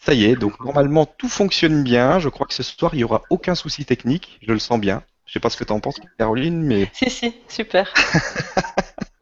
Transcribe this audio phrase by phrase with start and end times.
[0.00, 2.18] Ça y est, donc normalement tout fonctionne bien.
[2.18, 5.02] Je crois que ce soir il n'y aura aucun souci technique, je le sens bien.
[5.26, 6.90] Je sais pas ce que tu en penses, Caroline, mais.
[6.94, 7.94] Si, si, super.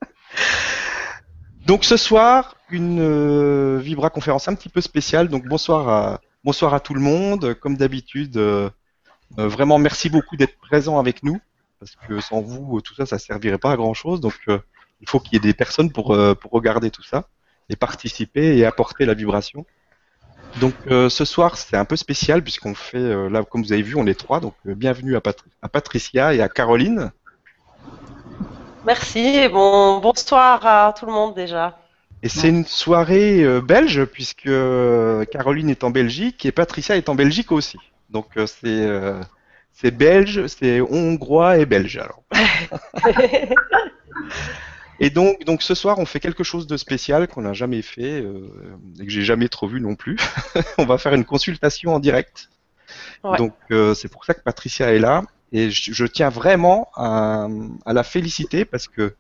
[1.67, 5.29] donc ce soir, une euh, Vibra conférence un petit peu spéciale.
[5.29, 7.55] Donc bonsoir à, bonsoir à tout le monde.
[7.55, 8.71] Comme d'habitude, euh,
[9.39, 11.39] euh, vraiment merci beaucoup d'être présent avec nous.
[11.81, 14.21] Parce que sans vous, tout ça, ça servirait pas à grand chose.
[14.21, 17.29] Donc il faut qu'il y ait des personnes pour, pour regarder tout ça
[17.69, 19.67] et participer et apporter la vibration.
[20.61, 23.83] Donc euh, ce soir c'est un peu spécial puisqu'on fait euh, là comme vous avez
[23.83, 25.21] vu on est trois donc euh, bienvenue à,
[25.63, 27.13] à, Patricia et à Caroline.
[28.87, 31.79] Merci et bon bonsoir à tout le monde déjà.
[32.23, 34.51] Et c'est une soirée belge puisque
[35.31, 37.79] Caroline est en Belgique et Patricia est en Belgique aussi.
[38.11, 38.89] Donc c'est
[39.73, 42.23] c'est belge, c'est hongrois et belge alors.
[45.01, 48.21] Et donc, donc ce soir, on fait quelque chose de spécial qu'on n'a jamais fait
[48.21, 48.49] euh,
[49.01, 50.17] et que j'ai jamais trop vu non plus.
[50.79, 52.51] on va faire une consultation en direct.
[53.37, 57.49] Donc euh, c'est pour ça que Patricia est là et je, tiens vraiment à,
[57.87, 59.15] la féliciter parce que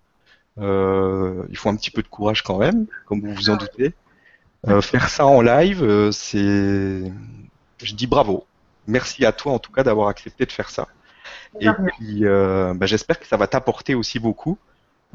[0.59, 3.95] euh, il faut un petit peu de courage quand même, comme vous vous en doutez.
[4.83, 7.13] faire ça en live, c'est,
[7.83, 8.47] je dis bravo.
[8.87, 10.89] Merci à toi en tout cas d'avoir accepté de faire ça.
[11.61, 14.59] Et puis, bah, j'espère que ça va t'apporter aussi beaucoup.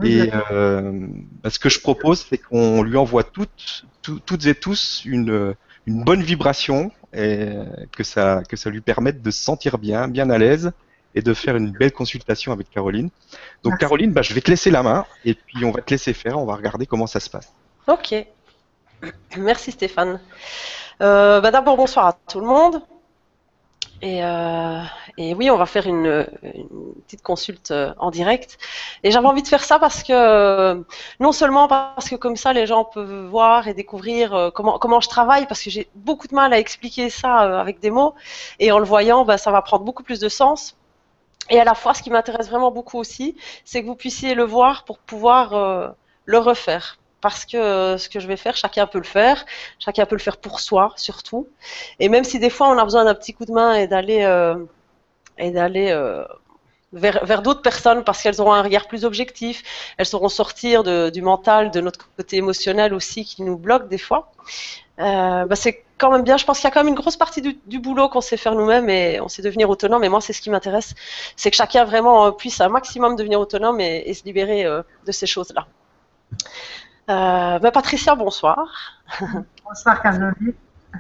[0.02, 1.08] Et euh,
[1.44, 6.04] bah, ce que je propose, c'est qu'on lui envoie toutes, toutes et tous une, une
[6.04, 7.50] bonne vibration et
[7.92, 10.72] que ça, que ça lui permette de se sentir bien, bien à l'aise
[11.16, 13.10] et de faire une belle consultation avec Caroline.
[13.64, 16.14] Donc Caroline, bah, je vais te laisser la main et puis on va te laisser
[16.14, 17.54] faire, on va regarder comment ça se passe.
[17.88, 18.16] Ok.
[19.38, 20.20] Merci Stéphane.
[21.02, 22.82] Euh, bah, D'abord, bonsoir à tout le monde.
[24.04, 24.84] Euh,
[25.18, 26.26] et, oui, on va faire une,
[27.06, 28.58] petite consulte euh, en direct.
[29.04, 30.84] Et j'avais envie de faire ça parce que,
[31.20, 35.00] non seulement parce que comme ça, les gens peuvent voir et découvrir euh, comment, comment
[35.00, 38.14] je travaille, parce que j'ai beaucoup de mal à expliquer ça avec des mots.
[38.60, 40.76] Et en le voyant, bah, ça va prendre beaucoup plus de sens.
[41.50, 43.36] Et à la fois, ce qui m'intéresse vraiment beaucoup aussi,
[43.66, 45.96] c'est que vous puissiez le voir pour pouvoir
[46.26, 49.46] le refaire parce que euh, ce que je vais faire, chacun peut le faire,
[49.80, 51.48] chacun peut le faire pour soi surtout.
[52.00, 54.24] Et même si des fois on a besoin d'un petit coup de main et d'aller
[54.24, 54.58] euh,
[55.38, 56.26] et d'aller euh,
[56.92, 59.64] vers, vers d'autres personnes parce qu'elles auront un regard plus objectif,
[59.98, 64.32] elles sauront sortir du mental, de notre côté émotionnel aussi qui nous bloque des fois.
[64.98, 66.36] Bah c'est quand même bien.
[66.38, 68.54] Je pense qu'il y a quand même une grosse partie du, boulot qu'on sait faire
[68.54, 70.04] nous-mêmes et on sait devenir autonome.
[70.04, 70.94] Et moi, c'est ce qui m'intéresse,
[71.38, 74.66] c'est que chacun vraiment puisse un maximum devenir autonome et se libérer
[75.08, 75.66] de ces choses-là.
[77.10, 79.04] Euh, bah, Patricia, bonsoir.
[79.66, 80.54] Bonsoir Caroline.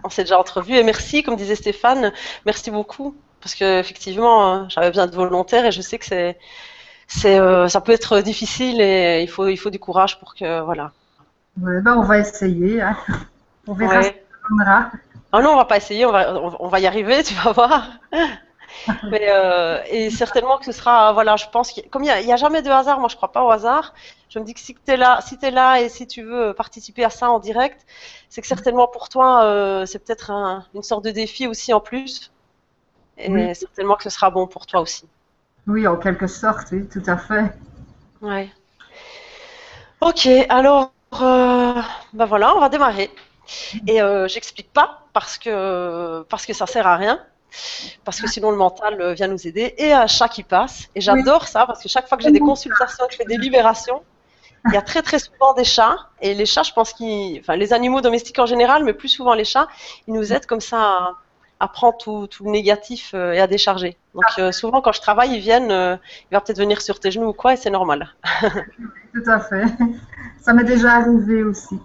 [0.03, 2.11] On s'est déjà entrevu et merci, comme disait Stéphane,
[2.45, 6.37] merci beaucoup parce que effectivement, euh, j'avais besoin de volontaires et je sais que c'est,
[7.07, 10.61] c'est, euh, ça peut être difficile et il faut, il faut du courage pour que,
[10.61, 10.91] voilà.
[11.57, 12.81] ben, on va essayer.
[12.81, 12.97] Hein.
[13.67, 14.09] On verra ce
[14.65, 14.91] ça
[15.31, 17.87] Ah non, on va pas essayer, on va, on va y arriver, tu vas voir.
[19.03, 22.61] Mais, euh, et certainement que ce sera, voilà, je pense, comme il n'y a, jamais
[22.61, 23.93] de hasard, moi je crois pas au hasard.
[24.29, 26.53] Je me dis que si tu es là, si es là et si tu veux
[26.53, 27.85] participer à ça en direct,
[28.29, 30.31] c'est que certainement pour toi, euh, c'est peut-être
[30.73, 32.31] une sorte de défi aussi en plus.
[33.17, 35.05] Et certainement que ce sera bon pour toi aussi.
[35.67, 37.53] Oui, en quelque sorte, oui, tout à fait.
[38.21, 38.49] Ouais.
[40.01, 40.91] Ok, alors,
[41.21, 41.81] euh,
[42.13, 43.11] ben voilà, on va démarrer.
[43.87, 47.19] Et euh, j'explique pas parce que parce que ça sert à rien
[48.03, 50.89] parce que sinon le mental euh, vient nous aider, et un chat qui passe.
[50.95, 53.37] Et j'adore ça, parce que chaque fois que j'ai des consultations, que je fais des
[53.37, 54.01] libérations,
[54.67, 57.55] il y a très très souvent des chats, et les chats, je pense qu'ils, enfin
[57.55, 59.67] les animaux domestiques en général, mais plus souvent les chats,
[60.07, 61.15] ils nous aident comme ça
[61.59, 63.97] à, prendre tout, le négatif euh, et à décharger.
[64.13, 67.29] Donc euh, souvent quand je travaille, ils viennent, ils vont peut-être venir sur tes genoux
[67.29, 68.09] ou quoi, et c'est normal.
[69.13, 69.65] Tout à fait.
[70.41, 71.79] Ça m'est déjà arrivé aussi.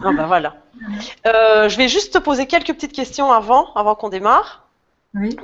[0.00, 0.56] Ah ben voilà.
[1.24, 4.65] je vais juste te poser quelques petites questions avant, avant qu'on démarre.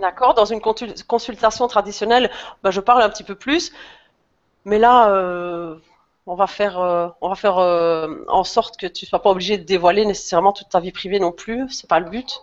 [0.00, 2.30] D'accord Dans une consultation traditionnelle,
[2.62, 3.72] bah, je parle un petit peu plus.
[4.64, 5.76] Mais là, euh,
[6.26, 9.30] on va faire, euh, on va faire euh, en sorte que tu ne sois pas
[9.30, 11.68] obligé de dévoiler nécessairement toute ta vie privée non plus.
[11.70, 12.42] C'est pas le but.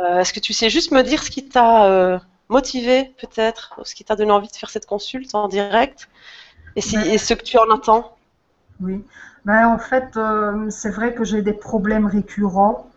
[0.00, 4.16] Est-ce que tu sais juste me dire ce qui t'a motivé, peut-être, ce qui t'a
[4.16, 6.08] donné envie de faire cette consulte en direct?
[6.76, 8.16] Et, si, ce que tu en attends?
[8.80, 9.04] Oui.
[9.44, 10.18] Ben, en fait,
[10.70, 12.90] c'est vrai que j'ai des problèmes récurrents.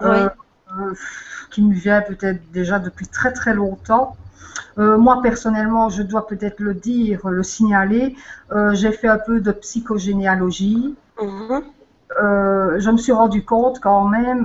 [0.00, 0.20] Oui
[1.50, 4.16] qui me vient peut-être déjà depuis très très longtemps.
[4.78, 8.16] Euh, moi personnellement, je dois peut-être le dire, le signaler,
[8.52, 10.94] euh, j'ai fait un peu de psychogénéalogie.
[11.20, 11.62] Mhm.
[12.22, 14.44] Euh, je me suis rendu compte quand même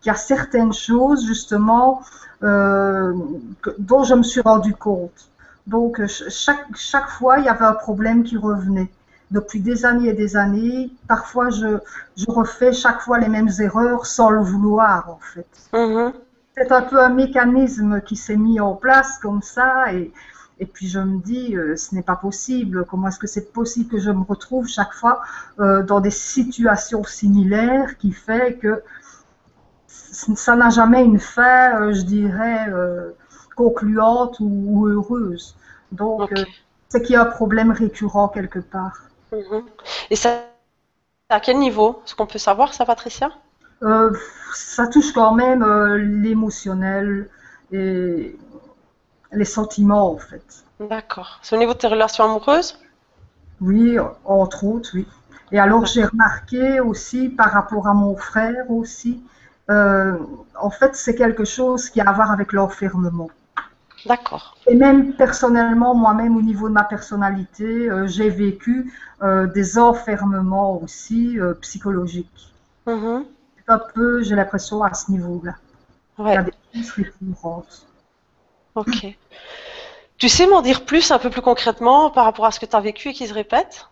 [0.00, 2.02] qu'il y a certaines choses justement
[2.42, 5.28] dont je me suis rendu compte.
[5.68, 8.90] Donc chaque, chaque fois, il y avait un problème qui revenait.
[9.32, 10.90] Depuis des années et des années.
[11.08, 11.78] Parfois, je,
[12.16, 15.46] je refais chaque fois les mêmes erreurs sans le vouloir, en fait.
[15.72, 16.12] Mhm.
[16.54, 20.12] C'est un peu un mécanisme qui s'est mis en place comme ça et,
[20.58, 22.84] et puis je me dis, euh, ce n'est pas possible.
[22.84, 25.22] Comment est-ce que c'est possible que je me retrouve chaque fois
[25.60, 28.82] euh, dans des situations similaires qui fait que
[29.86, 32.66] ça n'a jamais une fin, euh, je dirais,
[33.56, 35.56] concluante ou, ou heureuse.
[35.90, 36.30] Donc,
[36.90, 39.04] c'est qu'il y a un problème récurrent quelque part.
[39.32, 39.64] Mhm.
[40.10, 40.44] Et ça,
[41.28, 42.02] à quel niveau?
[42.04, 43.30] Est-ce qu'on peut savoir ça, Patricia?
[43.82, 44.12] Euh,
[44.54, 47.28] ça touche quand même euh, l'émotionnel
[47.72, 48.36] et
[49.32, 50.44] les sentiments, en fait.
[50.78, 51.38] D'accord.
[51.42, 52.78] C'est au niveau de tes relations amoureuses?
[53.60, 55.06] Oui, entre autres, oui.
[55.50, 59.22] Et alors, j'ai remarqué aussi par rapport à mon frère aussi,
[59.70, 60.18] euh,
[60.60, 63.30] en fait, c'est quelque chose qui a à voir avec l'enfermement.
[64.06, 64.56] D'accord.
[64.66, 70.80] Et même personnellement, moi-même, au niveau de ma personnalité, euh, j'ai vécu euh, des enfermements
[70.82, 72.52] aussi euh, psychologiques.
[72.86, 73.24] Mhm.
[73.68, 75.54] Un peu, j'ai l'impression, à ce niveau-là.
[76.18, 77.86] Il y a des choses récurrentes.
[78.74, 79.06] Ok.
[80.18, 82.76] Tu sais m'en dire plus, un peu plus concrètement, par rapport à ce que tu
[82.76, 83.88] as vécu et qui se répète?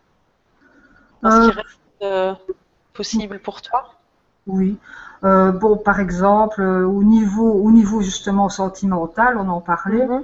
[1.22, 2.44] Dans ce qui reste
[2.92, 3.99] possible pour toi?
[4.46, 4.78] Oui.
[5.24, 10.06] Euh, bon, par exemple, euh, au niveau, au niveau justement sentimental, on en parlait.
[10.06, 10.22] Mhm.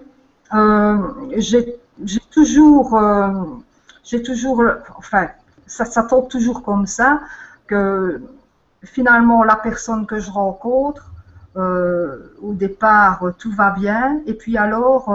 [0.54, 0.98] Euh,
[1.36, 1.80] j'ai
[2.30, 3.00] toujours,
[4.04, 4.62] j'ai toujours,
[4.96, 5.28] enfin,
[5.66, 7.20] ça, ça tombe toujours comme ça,
[7.66, 8.20] que
[8.84, 11.10] finalement la personne que je rencontre,
[11.56, 15.10] au départ tout va bien, et puis alors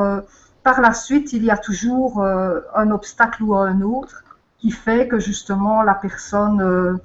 [0.64, 4.24] par la suite il y a toujours un obstacle ou un autre
[4.58, 7.00] qui fait que justement la personne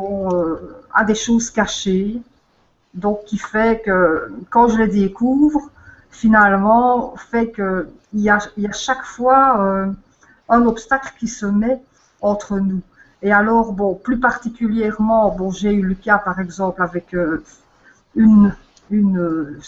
[0.00, 0.56] bon, euh,
[0.94, 2.20] a des choses cachées,
[2.94, 5.60] donc qui fait que quand je les découvre,
[6.10, 9.86] finalement, fait qu'il y a, il y a chaque fois euh,
[10.48, 11.78] un obstacle qui se met
[12.20, 12.82] entre nous.
[13.22, 17.44] Et alors, bon, plus particulièrement, bon, j'ai eu le cas, par exemple, avec euh,
[18.16, 18.54] une,
[18.90, 19.58] une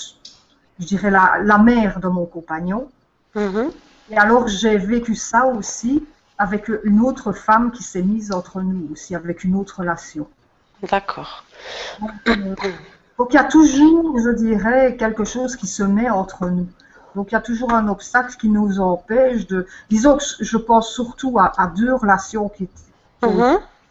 [0.81, 2.89] je dirais, la, la mère de mon compagnon.
[3.35, 3.71] Mhm.
[4.11, 6.05] Et alors, j'ai vécu ça aussi
[6.43, 10.27] avec une autre femme qui s'est mise entre nous aussi, avec une autre relation.
[10.91, 11.45] D'accord.
[13.19, 16.69] Donc il y a toujours, je dirais, quelque chose qui se met entre nous.
[17.15, 19.67] Donc il y a toujours un obstacle qui nous empêche de.
[19.91, 22.91] Disons que je pense surtout à, à deux relations qui étaient
[23.21, 23.33] qui les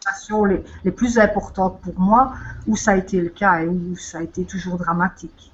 [0.05, 2.33] relations les, les plus importantes pour moi,
[2.67, 5.51] où ça a été le cas et où ça a été toujours dramatique.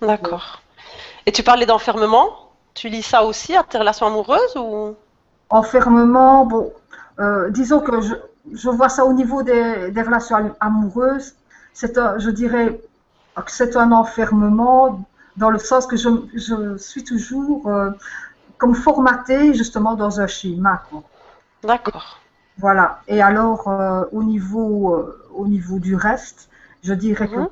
[0.00, 0.62] D'accord.
[1.26, 2.28] Et tu parlais d'enfermement?
[2.74, 4.96] Tu lis ça aussi à tes relations amoureuses ou?
[5.50, 6.72] Enfermement, bon,
[7.20, 8.14] euh, disons que je,
[8.52, 11.34] je vois ça au niveau des, des relations am- amoureuses.
[11.72, 12.80] C'est un, je dirais
[13.36, 15.06] que c'est un enfermement
[15.36, 17.90] dans le sens que je, je suis toujours euh,
[18.58, 20.82] comme formatée justement dans un schéma.
[21.62, 22.22] D'accord.
[22.58, 23.02] Voilà.
[23.08, 24.96] Et alors, euh, au, niveau,
[25.34, 26.48] au niveau du reste,
[26.82, 27.48] je dirais que Mhm.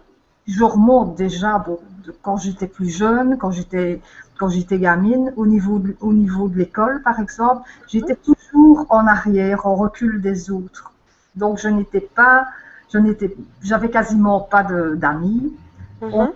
[0.46, 4.00] je remonte déjà bon, de quand j'étais plus jeune, quand j'étais
[4.38, 9.06] quand j'étais gamine, au niveau de, au niveau de l'école, par exemple, j'étais toujours en
[9.06, 10.92] arrière, en recul des autres.
[11.36, 12.46] Donc, je n'étais pas,
[12.92, 14.64] je n'étais, j'avais quasiment pas
[14.94, 15.54] d'amis.
[16.02, 16.12] Mhm.
[16.12, 16.26] Euh,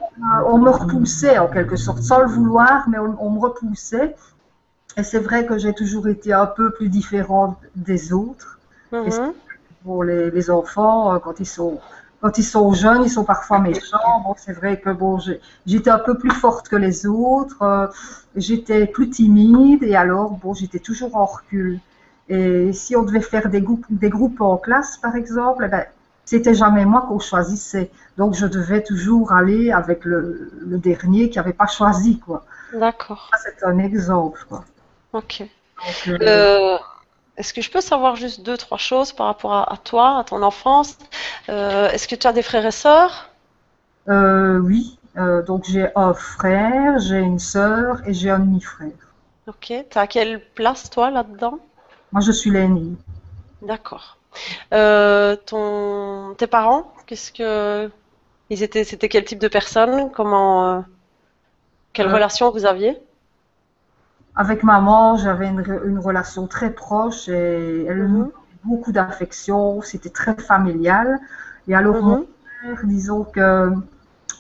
[0.47, 4.15] on me repoussait en quelque sorte, sans le vouloir, mais on, on me repoussait.
[4.97, 8.59] Et c'est vrai que j'ai toujours été un peu plus différente des autres.
[8.93, 9.33] Mhm.
[10.05, 11.81] Les, les enfants, euh, quand ils sont
[12.21, 14.21] quand ils sont jeunes, ils sont parfois méchants.
[14.25, 15.19] Bon, c'est vrai que bon,
[15.67, 17.63] j'étais un peu plus forte que les autres.
[17.63, 17.87] euh,
[18.37, 21.81] j'étais plus timide et alors bon, j'étais toujours en recul.
[22.29, 25.85] Et si on devait faire des groupes, des groupes en classe, par exemple, eh ben,
[26.25, 27.91] c'était jamais moi qu'on choisissait.
[28.19, 32.45] Donc je devais toujours aller avec le, le dernier qui n'avait pas choisi, quoi.
[32.73, 33.31] D'accord.
[33.43, 34.65] C'est un exemple, quoi.
[35.13, 35.43] Ok.
[35.87, 36.79] Donc, euh, Euh,
[37.39, 40.25] est-ce que je peux savoir juste deux, trois choses par rapport à, à toi, à
[40.25, 40.99] ton enfance?
[41.49, 43.31] Euh, est-ce que tu as des frères et sœurs?
[44.09, 49.15] euh, oui, euh, donc j'ai un frère, j'ai une sœur et j'ai un demi-frère.
[49.49, 49.73] Ok.
[49.91, 51.59] T'as à quelle place, toi, là-dedans?
[52.13, 52.97] Moi, je suis l'aînée.
[53.63, 54.19] D'accord.
[54.71, 57.91] Ton, tes parents, qu'est-ce que,
[58.51, 60.11] ils étaient, c'était quel type de personnes?
[60.13, 60.85] Comment,
[61.93, 62.99] quelle relation vous aviez?
[64.39, 68.13] Avec maman, j'avais une, re- une relation très proche et elle Mhm.
[68.19, 68.33] donnait
[68.65, 69.83] beaucoup d'affection.
[69.83, 71.19] C'était très familial.
[71.69, 72.27] Et alors, mon Mhm.
[72.63, 73.73] père, disons que,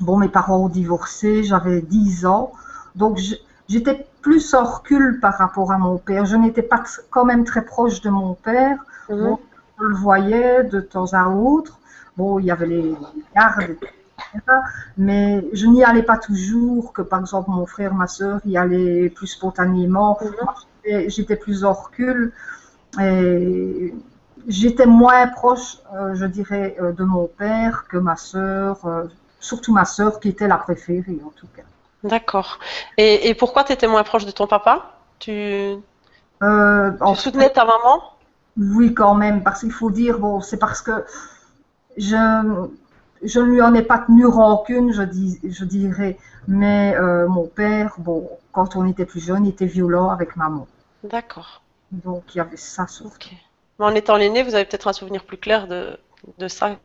[0.00, 2.52] bon, mes parents ont divorcé, j'avais 10 ans.
[2.96, 3.18] Donc,
[3.68, 6.26] j'étais plus en recul par rapport à mon père.
[6.26, 8.78] Je n'étais pas quand même très proche de mon père.
[9.08, 9.18] Mhm.
[9.18, 9.38] Bon,
[9.80, 11.78] je le voyais de temps à autre.
[12.16, 12.96] Bon, il y avait les
[13.34, 13.97] gardes, etc.
[14.96, 19.08] Mais je n'y allais pas toujours, que par exemple mon frère, ma soeur y allaient
[19.10, 20.18] plus spontanément.
[20.20, 20.30] Mhm.
[20.42, 20.54] Moi,
[21.08, 22.32] j'étais- plus en recul.
[23.00, 23.94] et
[24.46, 25.78] j'étais moins proche,
[26.14, 28.78] je dirais, de mon père que ma sœur,
[29.40, 31.62] surtout ma sœur qui était la préférée en tout cas.
[32.02, 32.58] D'accord.
[32.96, 34.94] Et, pourquoi tu étais moins proche de ton papa?
[35.18, 35.74] Tu,
[36.40, 38.02] tu soutenais ta maman?
[38.56, 41.04] Oui, quand même, parce qu'il faut dire, bon, c'est parce que
[41.96, 42.68] je,
[43.22, 46.16] je ne lui en ai pas tenu rancune, je, dis, je dirais.
[46.46, 50.66] Mais euh, mon père, bon, quand on était plus jeune, il était violent avec maman.
[51.04, 51.62] D'accord.
[51.92, 53.28] Donc il y avait ça surtout.
[53.78, 55.98] Mais en étant l'aîné, vous avez peut-être un souvenir plus clair de,
[56.38, 56.76] de ça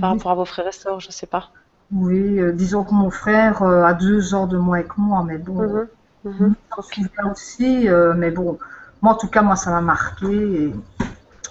[0.00, 1.50] par rapport à vos frères et sœurs, je ne sais pas.
[1.92, 5.38] Oui, euh, disons que mon frère euh, a deux ans de moins que moi, mais
[5.38, 5.86] bon,
[6.24, 7.30] mm -hmm.
[7.30, 8.58] aussi, mais bon,
[9.02, 10.26] moi en tout cas, moi ça m'a marqué.
[10.26, 10.72] Et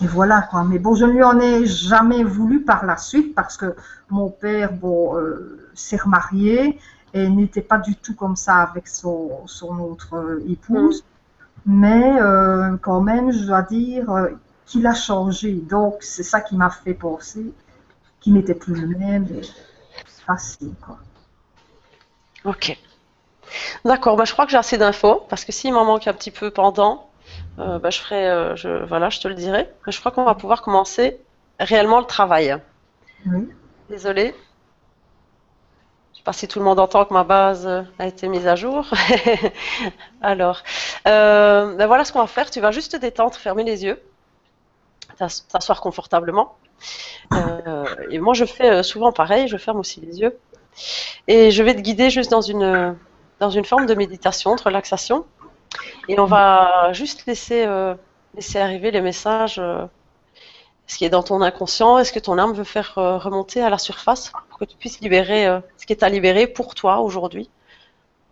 [0.03, 0.63] et voilà quoi.
[0.63, 3.75] Mais bon, je ne lui en ai jamais voulu par la suite parce que
[4.09, 6.79] mon père, bon, euh, s'est remarié
[7.13, 11.05] et n'était pas du tout comme ça avec son, son autre euh, épouse.
[11.65, 14.29] Mais euh, quand même, je dois dire
[14.65, 15.53] qu'il a changé.
[15.53, 17.53] Donc, c'est ça qui m'a fait penser
[18.19, 19.27] qu'il n'était plus le même.
[20.05, 20.97] C'est facile, quoi.
[22.43, 22.77] Ok.
[23.85, 26.31] D'accord, bah, je crois que j'ai assez d'infos parce que s'il m'en manque un petit
[26.31, 27.07] peu pendant,
[27.59, 29.69] euh, bah, je ferai, euh, je, voilà, je te le dirai.
[29.87, 31.19] je crois qu'on va pouvoir commencer
[31.59, 32.57] réellement le travail.
[33.89, 34.33] Désolée.
[36.13, 37.67] Je sais pas si tout le monde entend que ma base
[37.99, 38.89] a été mise à jour.
[40.21, 40.63] Alors,
[41.07, 42.49] euh, bah, voilà ce qu'on va faire.
[42.49, 44.01] Tu vas juste te détendre, fermer les yeux,
[45.17, 46.55] t'asseoir confortablement.
[48.09, 49.47] et moi, je fais souvent pareil.
[49.47, 50.37] Je ferme aussi les yeux.
[51.27, 52.97] Et je vais te guider juste dans une,
[53.39, 55.25] dans une forme de méditation, de relaxation.
[56.07, 57.95] Et on va juste laisser, euh,
[58.35, 59.59] laisser arriver les messages.
[59.59, 59.85] Euh,
[60.85, 63.69] ce qui est dans ton inconscient, est-ce que ton âme veut faire euh, remonter à
[63.69, 65.45] la surface pour que tu puisses libérer
[65.77, 67.49] ce qui est à libérer pour toi aujourd'hui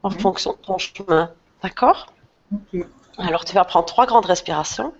[0.03, 1.31] en fonction de ton chemin?
[1.63, 2.07] D'accord?
[3.17, 4.93] Alors tu vas prendre trois grandes respirations.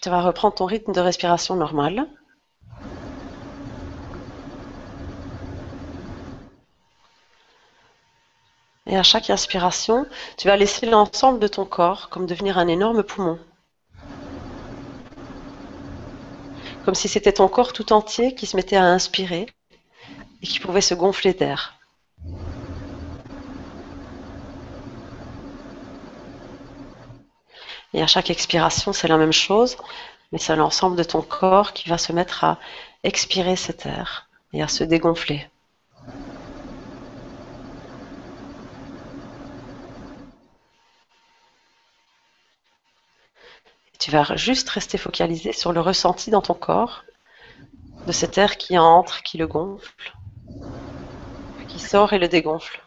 [0.00, 2.08] Tu vas reprendre ton rythme de respiration normal.
[8.86, 10.06] Et à chaque inspiration,
[10.36, 13.38] tu vas laisser l'ensemble de ton corps comme devenir un énorme poumon.
[16.84, 19.46] Comme si c'était ton corps tout entier qui se mettait à inspirer
[20.42, 21.78] et qui pouvait se gonfler d'air.
[27.94, 29.76] Et à chaque expiration, c'est la même chose,
[30.32, 32.58] mais c'est l'ensemble de ton corps qui va se mettre à
[33.02, 35.46] expirer cet air et à se dégonfler.
[44.02, 47.04] tu vas juste rester focalisé sur le ressenti dans ton corps
[48.08, 50.12] de cet air qui entre, qui le gonfle,
[51.68, 52.82] qui sort et le dégonfle.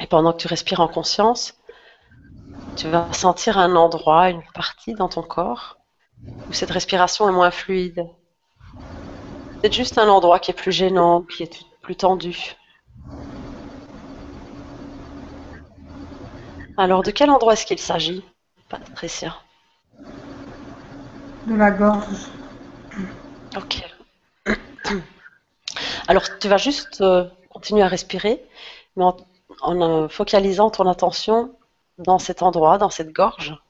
[0.00, 1.54] Et pendant que tu respires en conscience,
[2.76, 5.78] tu vas sentir un endroit, une partie dans ton corps
[6.48, 8.06] où cette respiration est moins fluide.
[9.62, 12.56] C'est juste un endroit qui est plus gênant, qui est plus tendu.
[16.76, 18.22] Alors, de quel endroit est-ce qu'il s'agit,
[18.68, 19.34] Patricia?
[21.46, 22.26] De la gorge.
[23.56, 23.82] Ok.
[26.08, 28.42] Alors, tu vas juste euh, continuer à respirer,
[28.96, 29.16] mais en
[29.66, 31.52] en focalisant ton attention
[31.98, 33.60] dans cet endroit, dans cette gorge,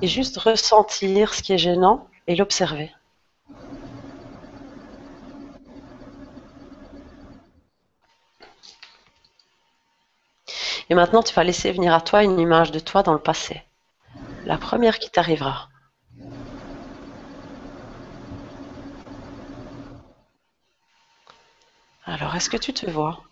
[0.00, 2.90] et juste ressentir ce qui est gênant et l'observer.
[10.90, 13.62] Et maintenant, tu vas laisser venir à toi une image de toi dans le passé.
[14.44, 15.68] La première qui t'arrivera.
[22.04, 23.22] Alors, est-ce que tu te vois?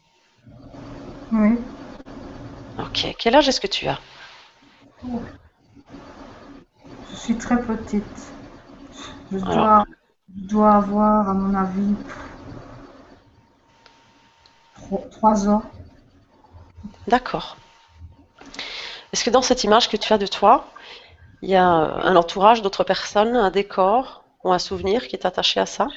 [1.33, 1.59] Oui.
[2.79, 3.15] Ok.
[3.19, 3.99] Quel âge est-ce que tu as?
[7.11, 8.33] Je suis très petite.
[9.33, 11.95] Je dois, avoir, à mon avis,
[15.11, 15.63] trois ans.
[17.09, 17.57] D'accord.
[19.13, 20.69] Est-ce que dans cette image que tu as de toi,
[21.43, 25.61] il y a un entourage d'autres personnes, un décor ou un souvenir qui est attaché
[25.61, 25.89] à ça?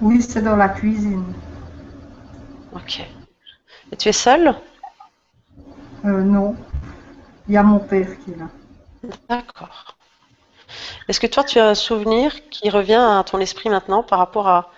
[0.00, 1.24] Oui, c'est dans la cuisine.
[2.72, 3.06] Ok.
[3.94, 4.56] Et tu es seule
[6.04, 6.56] euh, Non.
[7.46, 8.48] Il y a mon père qui est là.
[9.28, 9.96] D'accord.
[11.06, 14.48] Est-ce que toi, tu as un souvenir qui revient à ton esprit maintenant par rapport
[14.48, 14.68] à,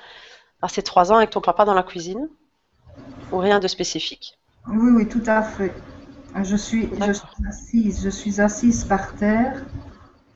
[0.69, 2.29] ces trois ans avec ton papa dans la cuisine
[3.33, 4.39] ou rien de spécifique?
[4.69, 5.73] Oui, oui, tout à fait.
[6.43, 9.65] Je suis, je suis assise, je suis assise par terre.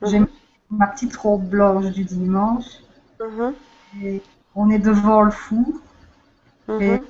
[0.01, 0.27] J'ai mhm.
[0.71, 2.79] ma petite robe blanche du dimanche.
[3.19, 3.53] Mhm.
[4.01, 4.23] Et
[4.55, 5.67] on est devant le four.
[6.67, 6.81] Mhm.
[6.81, 7.01] Et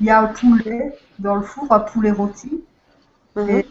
[0.00, 2.64] il y a un poulet dans le four, un poulet rôti.
[3.36, 3.66] Et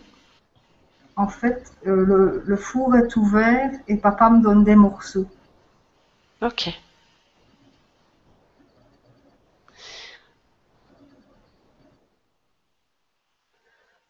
[1.15, 5.27] en fait, euh, le, le, four est ouvert et papa me donne des morceaux.
[6.41, 6.69] Ok.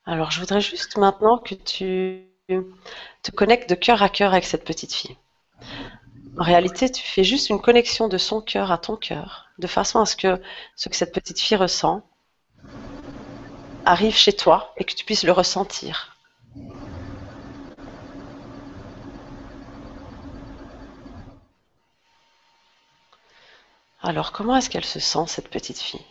[0.06, 4.66] Alors, je voudrais juste maintenant que tu te connectes de cœur à cœur avec cette
[4.66, 5.18] petite fille.
[6.38, 10.00] En réalité, tu fais juste une connexion de son cœur à ton cœur, de façon
[10.00, 10.42] à ce que
[10.76, 12.04] ce que cette petite fille ressent
[13.86, 16.18] arrive chez toi et que tu puisses le ressentir.
[24.06, 26.06] Alors, comment est-ce qu'elle se sent, cette petite fille?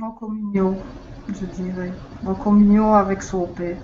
[0.00, 0.76] En communion,
[1.28, 1.92] je dirais.
[2.26, 3.78] En communion avec son père.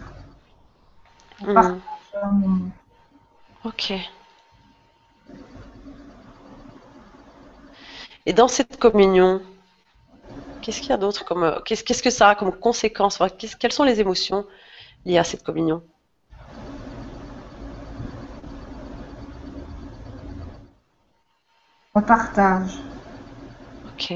[1.41, 2.71] Hmm.
[3.65, 3.93] Ok.
[8.27, 9.41] Et dans cette communion,
[10.61, 13.19] qu'est-ce qu'il y a d'autre comme qu'est-ce que ça a comme conséquence?
[13.59, 14.47] Quelles sont les émotions
[15.07, 15.83] liées à cette communion?
[21.95, 22.73] On partage.
[23.95, 24.13] Ok.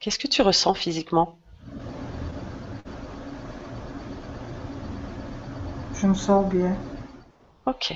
[0.00, 1.41] Qu'est-ce que tu ressens physiquement?
[6.02, 6.76] Je me sens bien.
[7.64, 7.94] Ok.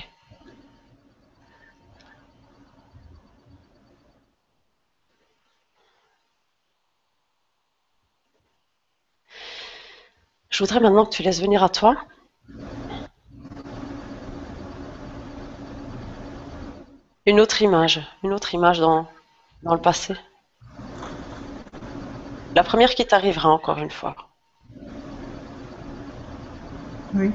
[10.49, 11.97] Je voudrais maintenant que tu laisses venir à toi
[17.25, 19.05] une autre image, une autre image dans,
[19.63, 20.15] dans le passé.
[22.55, 24.15] La première qui t'arrivera encore une fois.
[27.13, 27.33] Oui.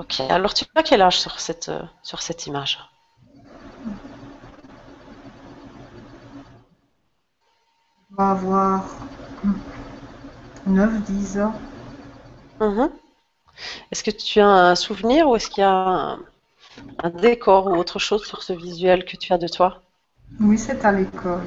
[0.00, 1.70] Ok, alors tu as quel âge sur cette,
[2.02, 2.78] sur cette image?
[8.10, 8.84] On va avoir
[10.66, 11.52] 9-10 ans.
[12.60, 12.90] Mhm.
[13.92, 16.16] Est-ce que tu as un souvenir ou est-ce qu'il y a
[17.02, 19.82] un, décor ou autre chose sur ce visuel que tu as de toi?
[20.40, 21.44] Oui, c'est à l'école.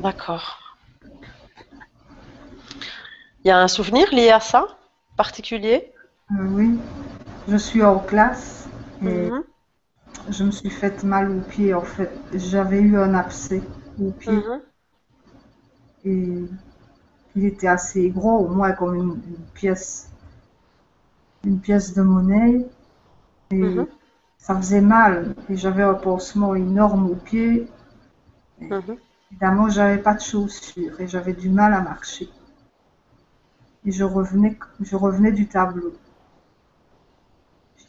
[0.00, 0.76] D'accord.
[3.44, 4.66] Il y a un souvenir lié à ça,
[5.16, 5.93] particulier?
[6.32, 6.78] Euh, Oui.
[7.48, 8.68] Je suis en classe
[9.02, 9.42] et mhm.
[10.30, 12.10] je me suis fait mal au pied en fait.
[12.32, 13.62] J'avais eu un abcès
[14.00, 14.32] au pied.
[14.32, 14.60] Mhm.
[16.06, 16.44] Et
[17.36, 19.20] il était assez gros, au moins comme une,
[19.54, 20.10] pièce,
[21.44, 22.66] une pièce de monnaie.
[23.50, 23.86] Et mhm.
[24.38, 25.34] ça faisait mal.
[25.50, 27.68] Et j'avais un pansement énorme au pied.
[29.30, 32.28] Évidemment, j'avais pas de chaussures et j'avais du mal à marcher.
[33.84, 35.92] Et je revenais, je revenais du tableau.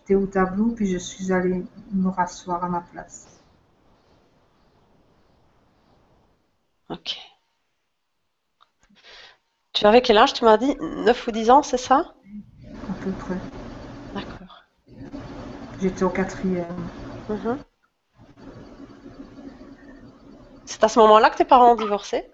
[0.08, 3.26] J'étais au tableau, puis je suis allée me rasseoir à ma place.
[6.90, 7.18] Ok.
[9.74, 10.78] Tu avais quel âge Tu m'as dit?
[10.80, 12.14] 9 ou 10 ans, c'est ça?
[12.88, 13.40] À peu près.
[14.14, 14.64] D'accord.
[15.82, 16.88] J'étais au quatrième.
[17.28, 17.58] Mhm.
[20.68, 22.30] C'est à ce moment-là que tes parents ont divorcé?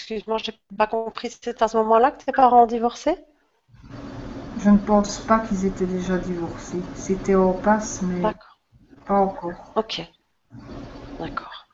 [0.00, 1.30] Excuse-moi, j'ai pas compris.
[1.42, 3.18] C'est à ce moment-là que tes parents ont divorcé?
[4.58, 6.80] Je ne pense pas qu'ils étaient déjà divorcés.
[6.94, 8.22] C'était au passe, mais.
[8.22, 8.58] D'accord.
[9.04, 9.72] Pas encore.
[9.76, 10.00] Ok.
[11.18, 11.66] D'accord.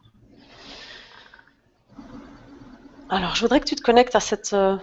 [3.09, 4.53] Alors, je voudrais que tu te connectes à cette.
[4.55, 4.77] Euh,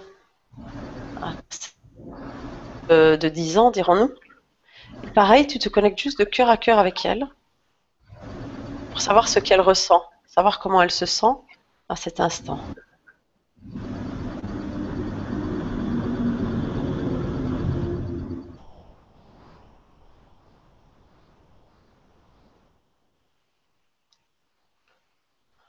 [2.91, 4.09] euh, de 10 ans, dirons-nous.
[5.13, 7.27] Pareil, tu te connectes juste de cœur à cœur avec elle
[8.91, 11.35] pour savoir ce qu'elle ressent, savoir comment elle se sent
[11.89, 12.59] à cet instant.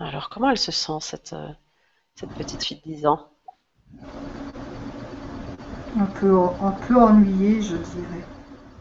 [0.04, 1.48] Alors, comment elle se sent, cette, euh,
[2.14, 3.30] cette petite fille de 10 ans?
[5.98, 8.26] Un peu, un peu ennuyée, je dirais.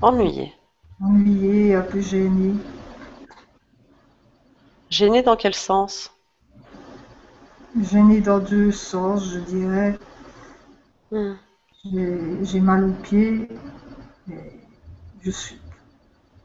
[0.02, 0.54] Ennuyée?
[1.02, 2.56] Ennuyée, un peu gênée.
[4.90, 6.12] Gênée dans quel sens?
[7.82, 9.98] Gênée dans deux sens, je dirais.
[11.10, 11.36] Hmm.
[11.86, 13.48] J'ai mal aux pieds.
[15.22, 15.62] je suis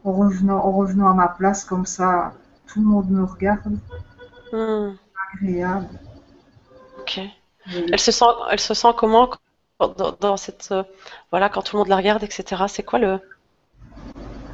[0.05, 2.33] en revenant, en revenant à ma place comme ça,
[2.69, 3.77] tout le monde me regarde.
[4.53, 4.97] Hmm.
[5.35, 5.89] agréable.
[7.01, 7.21] Ok.
[7.67, 9.31] Elle se sent, elle se sent comment
[10.21, 10.83] dans, cette, euh,
[11.31, 12.65] voilà, quand tout le monde la regarde, etc.
[12.69, 13.21] C'est quoi le,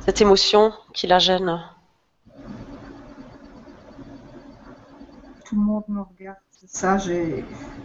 [0.05, 1.63] cette émotion qui la gêne?
[5.45, 6.99] Tout le monde me regarde, c'est ça.
[6.99, 7.45] J'ai,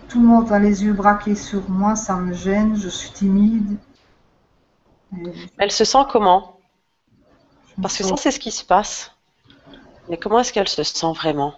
[0.10, 2.76] tout le monde a les yeux braqués sur moi, ça me gêne.
[2.76, 3.78] Je suis timide.
[5.58, 6.60] Elle se sent comment?
[7.82, 9.12] Parce que ça, c'est ce qui se passe.
[10.10, 11.54] Mais comment est-ce qu'elle se sent vraiment?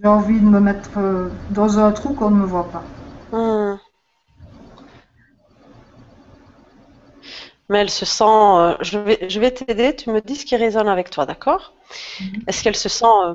[0.00, 2.84] J'ai envie de me mettre euh, dans un trou qu'on ne me voit pas.
[3.32, 3.78] Hmm.
[7.68, 8.24] Mais elle se sent.
[8.24, 9.96] Euh, je vais, je vais t'aider.
[9.96, 11.74] Tu me dis ce qui résonne avec toi, d'accord?
[12.20, 12.44] Mhm.
[12.46, 13.34] Est-ce qu'elle se sent euh,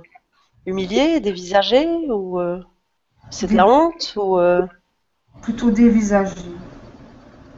[0.66, 2.40] humiliée, dévisagée ou
[3.30, 4.40] c'est de la honte ou
[5.42, 6.56] Plutôt dévisagée.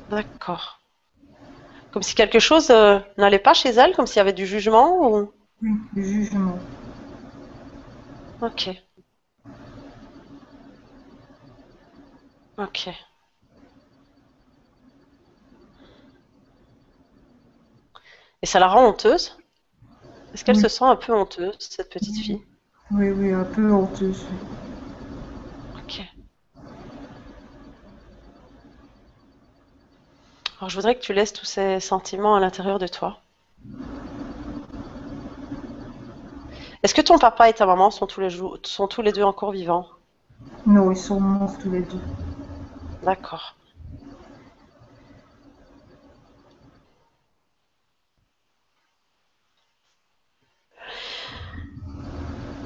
[0.10, 0.80] D'accord.
[1.92, 2.74] Comme si quelque chose
[3.18, 5.32] n'allait pas chez elle, comme s'il y avait du jugement ou...
[5.62, 6.58] Oui, du jugement.
[8.42, 8.85] Ok.
[12.58, 12.90] Ok.
[18.42, 19.38] Et ça la rend honteuse?
[20.34, 22.42] Est-ce qu'elle se sent un peu honteuse, cette petite fille?
[22.92, 24.26] Oui, oui, un peu honteuse.
[25.78, 26.02] Ok.
[30.60, 33.20] Alors je voudrais que tu laisses tous ces sentiments à l'intérieur de toi.
[36.84, 38.30] Est-ce que ton papa et ta maman sont tous les,
[38.64, 39.88] sont tous les deux encore vivants?
[40.68, 42.00] Non, ils sont morts tous les deux.
[43.06, 43.56] D'accord.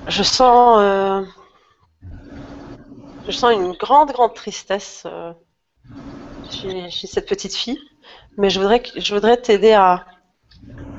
[0.07, 1.23] Je sens, euh,
[3.27, 5.33] je sens une grande, grande tristesse euh,
[6.49, 7.77] chez, cette petite fille,
[8.37, 10.05] mais je voudrais, je voudrais t'aider à,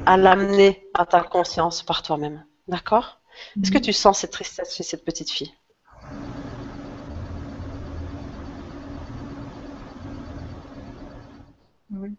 [0.04, 2.44] à l'amener à ta conscience par toi-même.
[2.68, 3.20] D'accord?
[3.62, 5.54] Est-ce que tu sens cette tristesse chez cette petite fille?
[11.92, 12.16] Oui.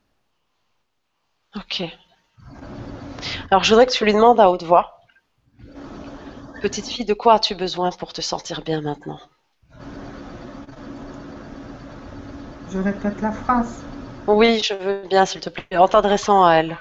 [1.56, 1.84] Ok.
[3.50, 5.00] Alors, je voudrais que tu lui demandes à haute voix.
[6.62, 9.20] Petite fille, de quoi as-tu besoin pour te sentir bien maintenant?
[12.70, 13.82] Je répète la phrase.
[14.28, 16.78] Oui, je veux bien, s'il te plaît, en t'adressant à elle.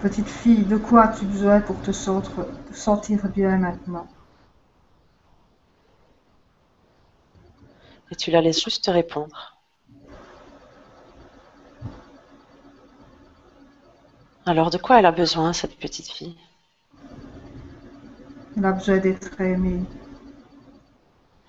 [0.00, 4.06] Petite fille, de quoi as-tu besoin pour te sentir bien maintenant?
[8.10, 9.57] Et tu la laisses juste te répondre.
[14.48, 16.34] Alors, de quoi elle a besoin, cette petite fille?
[18.56, 19.82] Elle a besoin d'être aimée.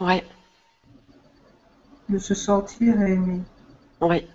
[0.02, 0.22] Oui.
[2.10, 3.42] De se sentir aimée.
[4.02, 4.28] Oui.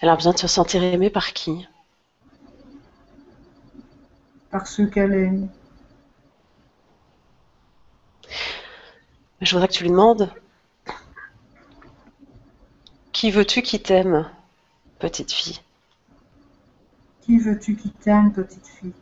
[0.00, 1.66] Elle a besoin de se sentir aimée par qui?
[4.52, 5.48] Par ceux qu'elle aime.
[9.40, 10.32] Je voudrais que tu lui demandes
[13.10, 14.30] Qui veux-tu qui t'aime?
[15.00, 15.58] Petite fille
[17.22, 18.92] Qui veux-tu qui t'aime, petite fille?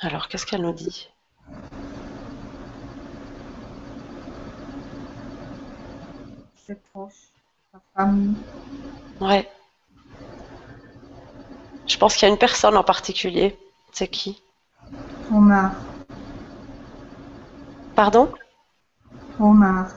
[0.00, 1.08] Alors, qu'est-ce qu'elle nous dit?
[6.66, 7.30] Ses proches,
[7.72, 8.36] sa famille.
[9.20, 9.48] Ouais.
[11.86, 13.56] Je pense qu'il y a une personne en particulier.
[13.92, 14.42] C'est qui?
[15.32, 15.72] Omar.
[17.94, 18.32] Pardon?
[19.42, 19.88] Omar.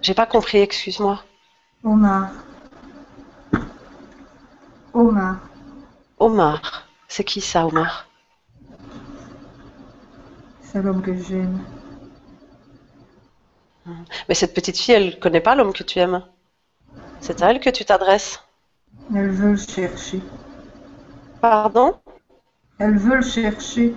[0.00, 1.22] J'ai pas compris, excuse-moi.
[1.84, 2.30] Omar.
[4.94, 5.36] Omar.
[6.18, 6.88] Omar.
[7.06, 8.06] C'est qui ça, Omar?
[10.62, 11.58] C'est l'homme que j'aime.
[14.26, 16.24] Mais cette petite fille, elle connaît pas l'homme que tu aimes.
[17.20, 18.42] C'est à elle que tu t'adresses.
[19.14, 20.22] Elle veut le chercher.
[21.42, 22.00] Pardon?
[22.78, 23.94] Elle veut le chercher.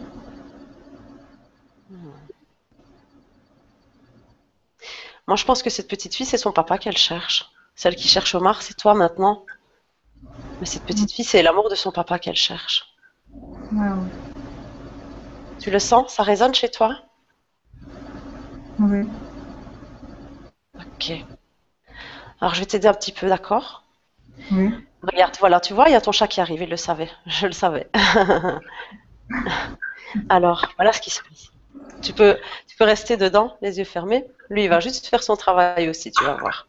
[5.31, 7.49] Moi, je pense que cette petite fille, c'est son papa qu'elle cherche.
[7.73, 9.45] Celle qui cherche Omar, c'est toi maintenant.
[10.59, 12.93] Mais cette petite fille, c'est l'amour de son papa qu'elle cherche.
[15.61, 16.13] Tu le sens?
[16.13, 16.97] Ça résonne chez toi?
[18.77, 19.07] Oui.
[20.75, 21.13] Ok.
[22.41, 23.85] Alors, je vais t'aider un petit peu, d'accord?
[24.51, 24.69] Oui.
[25.01, 27.09] Regarde, voilà, tu vois, il y a ton chat qui arrive, il le savait.
[27.25, 27.89] Je le savais.
[30.27, 31.53] Alors, voilà ce qui se passe.
[32.01, 34.25] Tu peux, tu peux rester dedans, les yeux fermés.
[34.51, 36.67] Lui, il va juste faire son travail aussi, tu vas voir.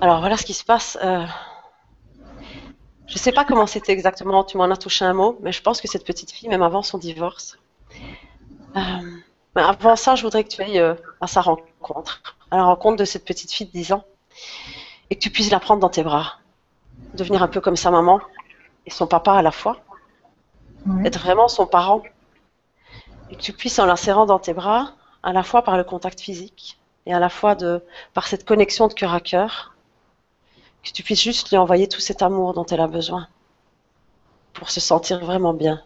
[0.00, 0.98] Alors, voilà ce qui se passe.
[1.02, 1.24] Euh,
[3.06, 5.62] Je ne sais pas comment c'était exactement, tu m'en as touché un mot, mais je
[5.62, 7.58] pense que cette petite fille, même avant son divorce,
[8.76, 8.80] euh,
[9.56, 12.96] mais avant ça, je voudrais que tu ailles euh, à sa rencontre, à la rencontre
[12.98, 14.04] de cette petite fille de 10 ans,
[15.10, 16.38] et que tu puisses la prendre dans tes bras,
[17.14, 18.20] devenir un peu comme sa maman
[18.86, 19.78] et son papa à la fois,
[21.04, 22.02] être vraiment son parent,
[23.30, 25.84] et que tu puisses, en la serrant dans tes bras, à la fois par le
[25.84, 27.82] contact physique et à la fois de,
[28.14, 29.74] par cette connexion de cœur à cœur,
[30.82, 33.28] que tu puisses juste lui envoyer tout cet amour dont elle a besoin
[34.52, 35.82] pour se sentir vraiment bien.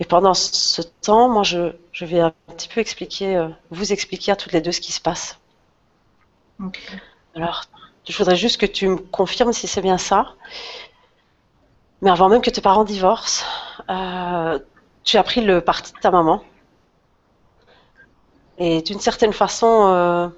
[0.00, 4.36] Et pendant ce temps, moi, je, vais un petit peu expliquer, euh, vous expliquer à
[4.36, 5.38] toutes les deux ce qui se passe.
[7.34, 7.64] Alors,
[8.08, 10.34] je voudrais juste que tu me confirmes si c'est bien ça.
[12.02, 13.44] Mais avant même que tes parents divorcent,
[13.88, 14.58] euh,
[15.04, 16.42] tu as pris le parti de ta maman.
[18.58, 20.28] Et d'une certaine façon, euh,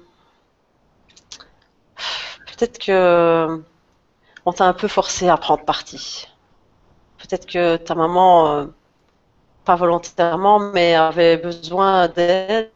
[2.47, 3.63] peut-être que
[4.45, 6.27] on t'a un peu forcé à prendre parti.
[7.17, 8.65] Peut-être que ta maman, euh,
[9.65, 12.71] pas volontairement, mais avait besoin d'aide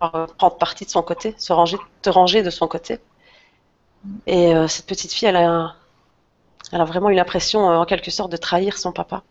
[0.00, 3.00] prendre parti de son côté, se ranger, te ranger de son côté.
[4.26, 5.74] Et euh, cette petite fille, elle a,
[6.72, 9.22] elle a vraiment eu l'impression, euh, en quelque sorte, de trahir son papa,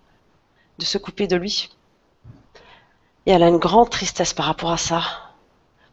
[0.79, 1.69] de se couper de lui.
[3.25, 5.01] Et elle a une grande tristesse par rapport à ça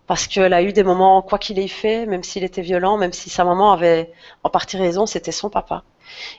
[0.07, 3.12] parce qu'elle a eu des moments, quoi qu'il ait fait, même s'il était violent, même
[3.12, 5.85] si sa maman avait en partie raison, c'était son papa.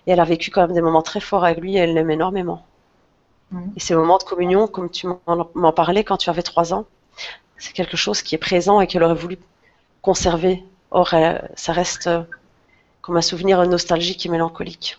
[0.06, 2.12] Et elle a vécu quand même des moments très forts avec lui et elle l'aime
[2.12, 2.66] énormément.
[3.76, 6.86] Et ces moments de communion, comme tu m'en parlais quand tu avais trois ans,
[7.58, 9.38] c'est quelque chose qui est présent et qu'elle aurait voulu
[10.02, 10.64] conserver.
[10.92, 11.10] Or,
[11.56, 12.24] ça reste euh,
[13.04, 14.98] comme un souvenir nostalgique et mélancolique.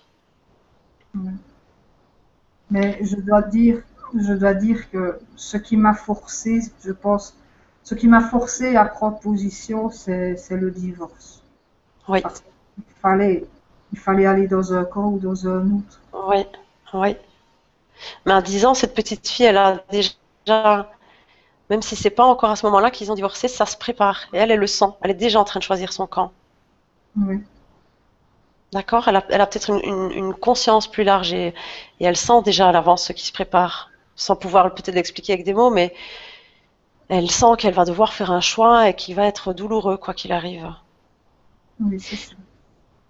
[2.70, 3.82] Mais je dois dire,
[4.14, 7.34] je dois dire que ce qui m'a forcé, je pense,
[7.82, 11.42] ce qui m'a forcé à prendre position, c'est le divorce.
[12.06, 12.22] Oui.
[12.76, 13.46] il fallait,
[13.92, 16.00] il fallait aller dans un camp ou dans un autre.
[16.28, 16.44] Oui,
[16.92, 17.16] oui.
[18.26, 20.90] Mais en 10 ans, cette petite fille, elle a déjà,
[21.70, 24.24] même si c'est pas encore à ce moment-là qu'ils ont divorcé, ça se prépare.
[24.34, 24.90] Et elle, elle le sent.
[25.00, 26.32] Elle est déjà en train de choisir son camp.
[27.16, 27.42] Oui.
[28.74, 31.54] D'accord Elle a, elle a peut-être une, une, conscience plus large et,
[32.00, 35.44] et elle sent déjà à l'avance ce qui se prépare, sans pouvoir peut-être l'expliquer avec
[35.44, 35.94] des mots, mais
[37.08, 40.32] elle sent qu'elle va devoir faire un choix et qu'il va être douloureux quoi qu'il
[40.32, 40.68] arrive.
[41.78, 42.34] Oui, c'est ça.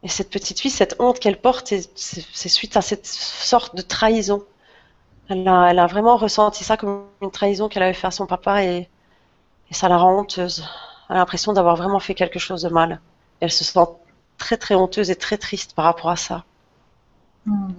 [0.02, 4.44] Et cette petite fille, cette honte qu'elle porte, c'est suite à cette sorte de trahison.
[5.30, 8.26] Elle a, elle a, vraiment ressenti ça comme une trahison qu'elle avait fait à son
[8.26, 8.90] papa et,
[9.70, 10.68] et ça la rend honteuse.
[11.08, 13.00] Elle a l'impression d'avoir vraiment fait quelque chose de mal.
[13.40, 13.80] Elle se sent
[14.44, 16.44] très très honteuse et très triste par rapport à ça.
[17.46, 17.72] Mm.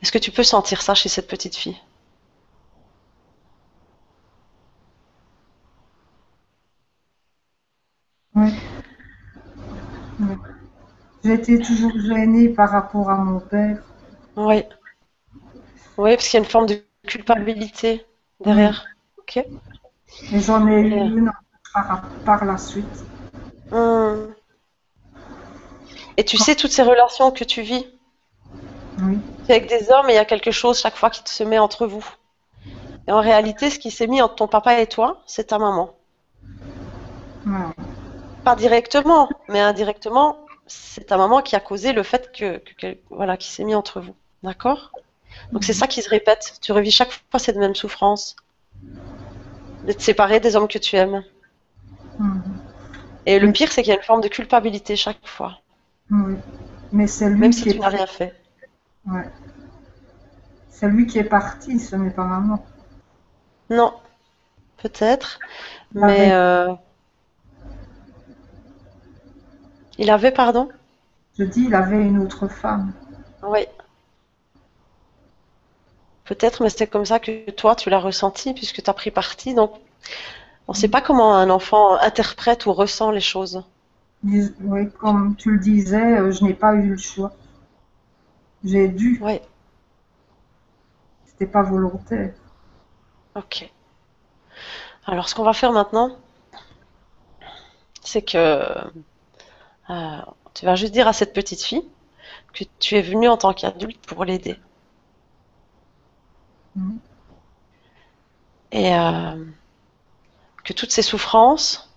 [0.00, 1.78] Est-ce que tu peux sentir ça chez cette petite fille?
[8.34, 8.50] Oui.
[11.22, 13.82] J'ai été toujours gênée par rapport à mon père.
[14.36, 14.64] Oui.
[15.98, 18.06] Oui, parce qu'il y a une forme de culpabilité
[18.40, 18.86] derrière.
[19.18, 19.36] Ok.
[19.36, 21.30] Et j'en ai eu une
[22.24, 23.04] par, la suite.
[23.72, 24.34] Hmm.
[26.16, 27.86] Et tu sais toutes ces relations que tu vis
[29.00, 29.18] Oui.
[29.48, 32.06] Avec des hommes, il y a quelque chose chaque fois qui se met entre vous.
[33.08, 35.94] Et en réalité, ce qui s'est mis entre ton papa et toi, c'est ta maman.
[38.44, 42.60] Pas directement, mais indirectement, c'est ta maman qui a causé le fait que,
[43.10, 44.14] voilà, qui s'est mis entre vous.
[44.42, 44.92] D'accord?
[45.52, 46.58] Donc c'est ça qui se répète.
[46.60, 48.36] Tu revis chaque fois cette même souffrance
[49.84, 51.24] d'être séparé des hommes que tu aimes.
[53.26, 55.60] Et le pire, c'est qu'il y a une forme de culpabilité chaque fois.
[56.10, 56.36] Oui.
[56.92, 58.34] Mais c'est lui Même qui si est tu n'as rien fait.
[59.06, 59.28] Ouais.
[60.68, 62.64] C'est lui qui est parti, ce n'est pas maman.
[63.70, 63.92] Non,
[64.78, 65.38] peut-être,
[65.94, 66.74] mais euh,
[69.96, 70.68] il avait, pardon?
[71.38, 72.94] Je dis, il avait une autre femme.
[73.42, 73.66] Oui.
[76.24, 79.54] Peut-être, mais c'est comme ça que toi, tu l'as ressenti, puisque tu as pris parti.
[79.54, 79.72] Donc,
[80.72, 83.62] on ne sait pas comment un enfant interprète ou ressent les choses.
[84.24, 87.32] Oui, comme tu le disais, euh, je n'ai pas eu le choix.
[88.64, 89.40] J'ai dû, Oui,
[91.24, 92.32] c'était pas volontaire.
[93.34, 93.72] ok.
[95.06, 96.18] Alors, ce qu'on va faire maintenant,
[98.02, 98.36] c'est que
[99.90, 100.20] euh,
[100.54, 101.84] tu vas juste dire à cette petite fille
[102.54, 104.58] que tu es venu en tant qu'adulte pour l'aider.
[106.74, 107.00] Mhm.
[108.72, 109.44] Et euh,
[110.64, 111.90] que toutes ces souffrances,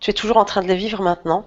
[0.00, 1.46] tu es toujours en train de les vivre maintenant.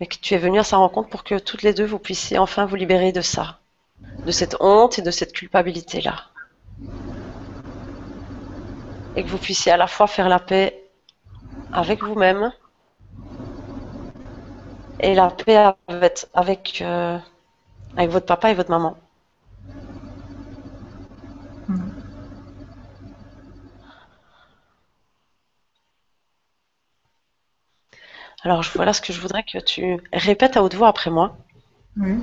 [0.00, 2.38] Mais que tu es venu à sa rencontre pour que toutes les deux vous puissiez
[2.38, 3.60] enfin vous libérer de ça,
[4.26, 6.32] de cette honte et de cette culpabilité-là.
[9.16, 10.84] et que vous puissiez à la fois faire la paix
[11.72, 12.52] avec vous-même
[15.00, 17.18] et la paix avec, avec, euh,
[17.96, 18.96] avec votre papa et votre maman.
[28.44, 31.36] Alors voilà ce que je voudrais que tu répètes à haute voix après moi.
[31.96, 32.18] Oui.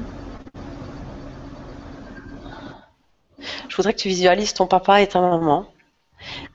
[3.70, 5.72] Je voudrais que tu visualises ton papa et ta maman.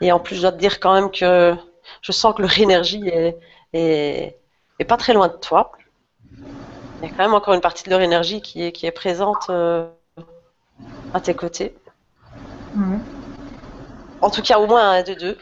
[0.02, 1.54] Et en plus, je dois te dire quand même que
[2.02, 3.38] je sens que leur énergie est,
[3.72, 5.72] est, pas très loin de toi.
[7.02, 8.90] Il y a quand même encore une partie de leur énergie qui est, qui est
[8.90, 9.88] présente euh,
[11.14, 11.74] à tes côtés.
[14.20, 15.38] En tout cas, au moins un des deux.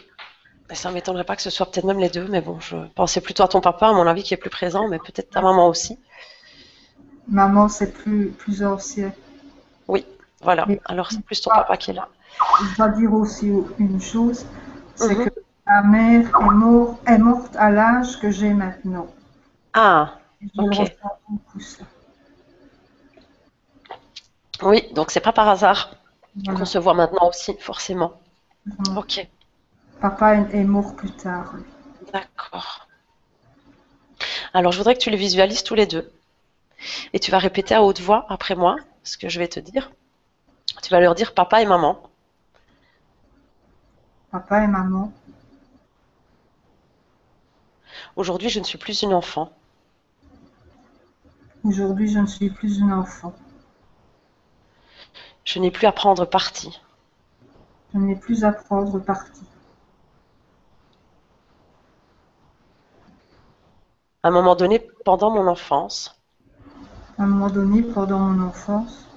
[0.70, 2.76] Et ça ne m'étonnerait pas que ce soit peut-être même les deux, mais bon, je
[2.94, 5.42] pensais plutôt à ton papa, à mon avis, qui est plus présent, mais peut-être ta
[5.42, 5.98] maman aussi.
[7.28, 9.12] Maman, c'est plus, plus ancien.
[9.88, 10.06] Oui,
[10.40, 10.66] voilà.
[10.86, 12.08] Alors c'est plus ton papa qui est là.
[12.60, 14.46] Je dois dire aussi une chose,
[14.94, 15.26] c'est mhm.
[15.26, 15.30] que
[15.66, 16.30] ma mère
[17.06, 19.06] est, morte à l'âge que j'ai maintenant.
[19.74, 20.18] Ah,
[20.58, 20.92] ok.
[24.62, 25.90] Oui, donc c'est pas par hasard
[26.46, 28.12] qu'on se voit maintenant aussi, forcément.
[28.96, 29.28] Ok.
[30.02, 31.54] Papa est mort plus tard.
[32.12, 32.88] D'accord.
[34.52, 36.12] Alors je voudrais que tu les visualises tous les deux.
[37.12, 39.92] Et tu vas répéter à haute voix après moi ce que je vais te dire.
[40.82, 42.02] Tu vas leur dire papa et maman.
[44.32, 45.12] Papa et maman.
[48.16, 49.52] Aujourd'hui, je ne suis plus une enfant.
[51.62, 53.32] Aujourd'hui, je ne suis plus une enfant.
[55.44, 56.80] Je n'ai plus à prendre parti.
[57.94, 59.42] Je n'ai plus à prendre parti.
[64.24, 66.16] À un moment donné, pendant mon enfance.
[67.18, 69.08] À un moment donné, pendant mon enfance.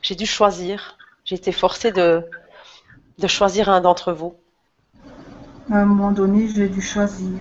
[0.00, 0.96] J'ai dû choisir.
[1.24, 2.24] J'ai été forcée de,
[3.18, 4.34] de choisir un d'entre vous.
[5.70, 7.40] À un moment donné, j'ai dû choisir.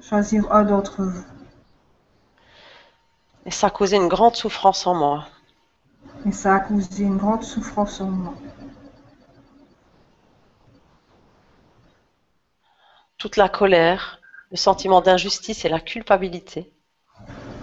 [0.00, 1.24] Choisir un d'entre vous.
[3.44, 5.26] Et ça a causé une grande souffrance en moi.
[6.24, 8.34] Et ça a causé une grande souffrance en moi.
[13.18, 14.21] Toute la colère,
[14.52, 16.70] le sentiment d'injustice et la culpabilité.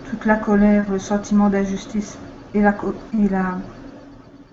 [0.09, 2.17] Toute la colère, le sentiment d'injustice
[2.55, 2.75] et la,
[3.13, 3.59] et la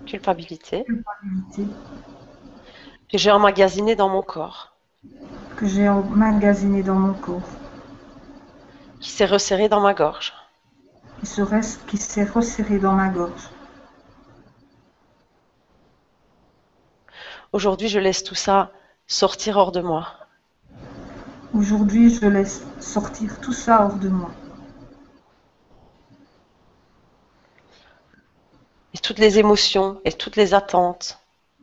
[0.05, 0.85] culpabilité.
[0.85, 1.65] culpabilité.
[3.11, 4.77] Que j'ai emmagasiné dans mon corps.
[5.55, 7.41] Que j'ai emmagasiné dans mon corps.
[8.99, 10.31] Qui s'est resserré dans ma gorge.
[11.87, 13.49] Qui s'est resserré dans ma gorge.
[17.51, 18.71] Aujourd'hui, je laisse tout ça
[19.07, 20.26] sortir hors de moi.
[21.53, 24.31] Aujourd'hui, je laisse sortir tout ça hors de moi.
[28.93, 31.19] Et toutes les émotions, et toutes les attentes,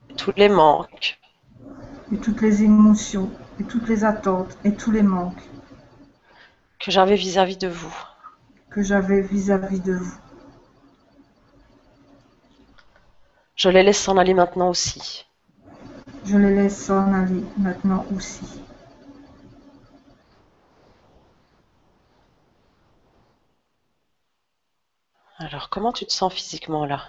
[0.09, 1.20] et tous les manques.
[2.12, 5.42] Et toutes les émotions, et toutes les attentes, et tous les manques.
[6.79, 7.94] Que j'avais vis-à-vis de vous.
[8.70, 10.14] Que j'avais vis-à-vis de vous.
[13.55, 15.27] Je les laisse s'en aller maintenant aussi.
[16.25, 18.63] Je les laisse s'en aller maintenant aussi.
[25.44, 27.02] Alors, comment tu te sens physiquement là?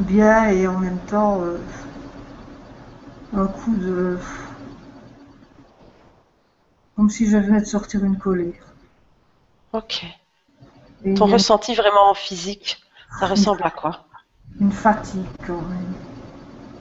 [0.00, 1.58] Bien et en même temps euh,
[3.36, 4.18] un coup de...
[6.96, 8.64] comme si je venais de sortir une colère.
[9.72, 10.04] Ok.
[11.14, 12.82] Ton ressenti vraiment physique,
[13.20, 14.06] ça ressemble à quoi?
[14.60, 15.94] Une fatigue quand même.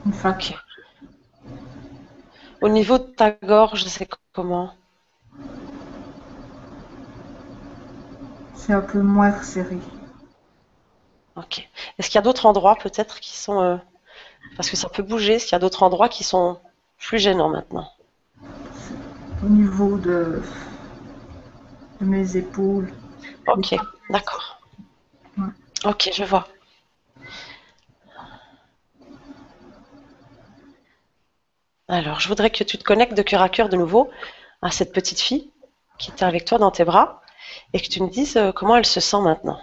[0.08, 0.58] Une fatigue.
[2.62, 4.74] Au niveau de ta gorge, c'est comment?
[8.56, 9.78] C'est un peu moins serré.
[11.36, 11.68] Ok.
[11.98, 13.62] Est-ce qu'il y a d'autres endroits peut-être qui sont...
[13.62, 13.78] Euh,
[14.58, 16.60] parce que ça peut bouger, est-ce qu'il y a d'autres endroits qui sont
[16.98, 17.90] plus gênants maintenant?
[19.44, 20.42] Au niveau de,
[22.02, 22.92] de mes épaules.
[23.48, 23.76] Ok,
[24.10, 24.60] d'accord.
[25.86, 26.48] Ok, je vois.
[31.90, 34.12] Alors, je voudrais que tu te connectes de cœur à cœur de nouveau
[34.62, 35.50] à cette petite fille
[35.98, 37.22] qui était avec toi dans tes bras
[37.74, 39.60] et que tu me dises euh, comment elle se sent maintenant.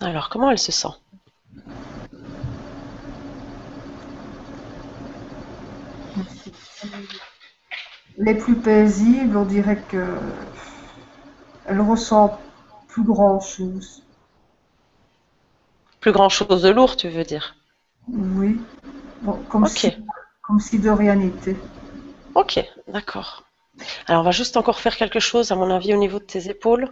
[0.00, 0.88] Alors, comment elle se sent?
[8.18, 10.04] Les plus paisibles, on dirait que
[11.66, 12.38] elle ressent
[12.88, 14.02] plus grand chose.
[16.00, 17.56] Plus grand chose de lourd, tu veux dire?
[18.08, 18.60] Oui.
[19.48, 19.96] comme, si,
[20.42, 21.56] comme si de rien n'était.
[22.34, 23.44] Ok, d'accord.
[24.06, 26.48] Alors on va juste encore faire quelque chose, à mon avis, au niveau de tes
[26.50, 26.90] épaules.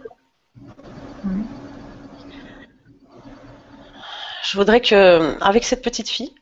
[4.43, 6.33] Je voudrais que, avec cette petite fille,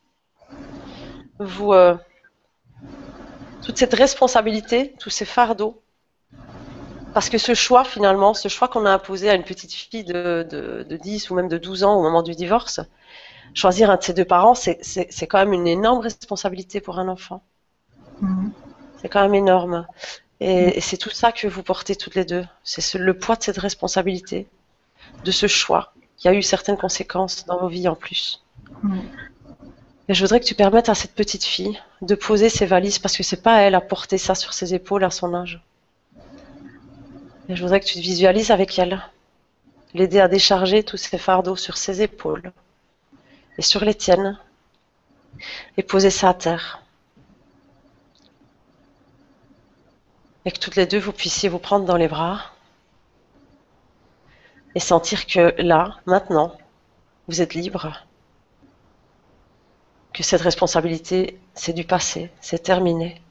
[1.39, 1.95] vous, euh,
[3.72, 5.82] toute cette responsabilité, tous ces fardeaux,
[7.13, 10.45] parce que ce choix, finalement, ce choix qu'on a imposé à une petite fille de,
[10.89, 12.82] de, 10 ou même de 12 ans au moment du divorce,
[13.53, 17.43] choisir un de ses deux parents, c'est quand même une énorme responsabilité pour un enfant.
[18.19, 18.51] Mhm.
[19.01, 19.88] C'est quand même énorme.
[20.41, 22.43] Et, c'est tout ça que vous portez toutes les deux.
[22.65, 24.47] C'est le poids de cette responsabilité,
[25.24, 25.93] de ce choix.
[26.26, 28.43] Y a eu certaines conséquences dans vos vies en plus.
[28.84, 29.01] Mhm.
[30.12, 33.16] Et je voudrais que tu permettes à cette petite fille de poser ses valises parce
[33.16, 35.62] que c'est pas elle à porter ça sur ses épaules à son âge
[37.55, 39.01] je voudrais que tu te visualises avec elle,
[39.93, 42.51] l'aider à décharger tous ces fardeaux sur ses épaules
[43.57, 44.39] et sur les tiennes,
[45.78, 46.84] et poser ça à terre.
[50.45, 52.51] Et que toutes les deux, vous puissiez vous prendre dans les bras.
[54.74, 56.57] Et sentir que là, maintenant,
[57.28, 58.05] vous êtes libre,
[60.14, 63.22] que cette responsabilité, c'est du passé, c'est terminé.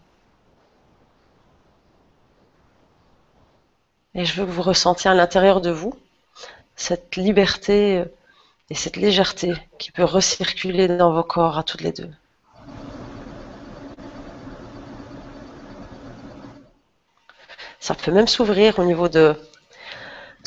[4.14, 5.94] Et je veux que vous ressentiez à l'intérieur de vous
[6.74, 8.04] cette liberté
[8.70, 12.10] et cette légèreté qui peut recirculer dans vos corps à toutes les deux.
[17.80, 19.34] Ça peut même s'ouvrir au niveau de,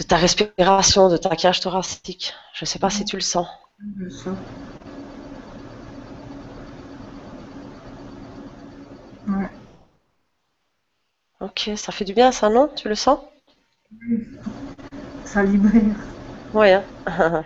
[0.07, 2.33] ta respiration, de ta cage thoracique.
[2.53, 3.47] Je ne sais pas si tu le sens.
[3.97, 4.37] Je le sens.
[9.27, 9.49] Ouais.
[11.39, 12.69] Ok, ça fait du bien ça, non?
[12.75, 13.19] Tu le sens?
[15.25, 15.95] Ça libère.
[16.53, 16.71] Oui.
[16.71, 17.43] Hein.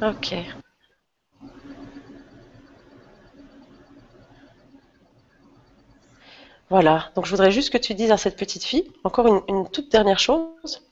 [0.02, 0.34] ok.
[6.70, 9.90] Voilà, donc je voudrais juste que tu dises à cette petite fille, encore une, toute
[9.90, 10.82] dernière chose.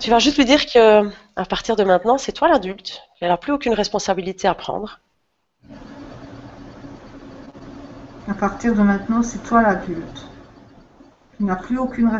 [0.00, 3.02] Tu vas juste lui dire que à partir de maintenant, c'est toi l'adulte.
[3.20, 5.00] Elle n'a plus aucune responsabilité à prendre.
[8.28, 10.26] À partir de maintenant, c'est toi l'adulte.
[11.36, 12.10] Tu n'as plus aucune,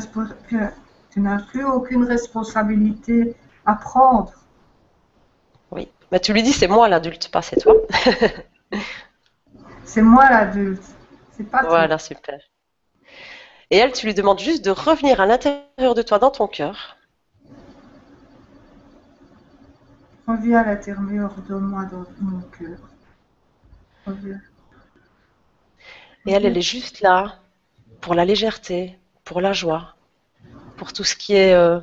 [1.48, 3.34] plus aucune responsabilité
[3.64, 4.32] à prendre.
[5.72, 7.74] Oui, mais tu lui dis c'est moi l'adulte, pas c'est toi.
[9.84, 10.84] c'est moi l'adulte,
[11.36, 11.70] c'est pas toi.
[11.70, 12.38] Voilà, super.
[13.70, 16.96] Et elle, tu lui demandes juste de revenir à l'intérieur de toi, dans ton cœur.
[20.28, 22.78] Reviens à l'intérieur de moi, dans mon cœur.
[24.06, 24.40] Reviens.
[26.26, 27.38] Et elle, elle est juste là
[28.00, 29.94] pour la légèreté, pour la joie,
[30.76, 31.80] pour tout ce qui est euh,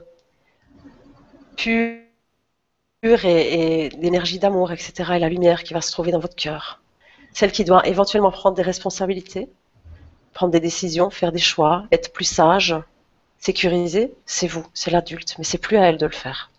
[1.55, 5.13] pur et, l'énergie d'amour, etc.
[5.15, 6.81] Et la lumière qui va se trouver dans votre cœur.
[7.33, 9.49] Celle qui doit éventuellement prendre des responsabilités,
[10.33, 12.75] prendre des décisions, faire des choix, être plus sage,
[13.39, 16.51] sécuriser, c'est vous, c'est l'adulte, mais c'est plus à elle de le faire.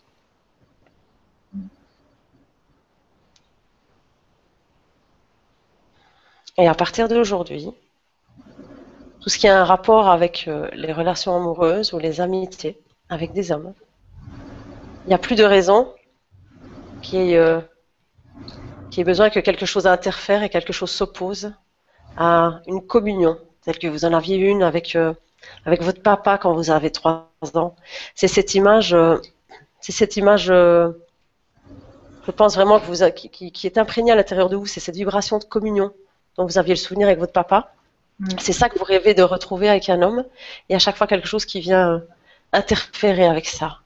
[6.57, 7.69] Et à partir d'aujourd'hui,
[9.21, 12.79] tout ce qui a un rapport avec euh, les relations amoureuses ou les amitiés
[13.09, 13.73] avec des hommes.
[15.05, 15.93] Il n'y a plus de raison
[17.03, 17.61] qui ait, euh,
[18.91, 21.53] qui ait besoin que quelque chose interfère et quelque chose s'oppose
[22.17, 25.13] à une communion, telle que vous en aviez une avec, euh,
[25.67, 27.75] votre papa quand vous avez trois ans.
[28.15, 28.97] C'est cette image,
[29.81, 34.67] c'est cette image, je pense vraiment que vous, qui est imprégnée à l'intérieur de vous,
[34.67, 35.93] c'est cette vibration de communion
[36.37, 37.73] dont vous aviez le souvenir avec votre papa.
[38.21, 38.29] Mm.
[38.39, 40.25] C'est ça que vous rêvez de retrouver avec un homme.
[40.69, 42.03] Et à chaque fois, quelque chose qui vient
[42.53, 43.79] interférer avec ça.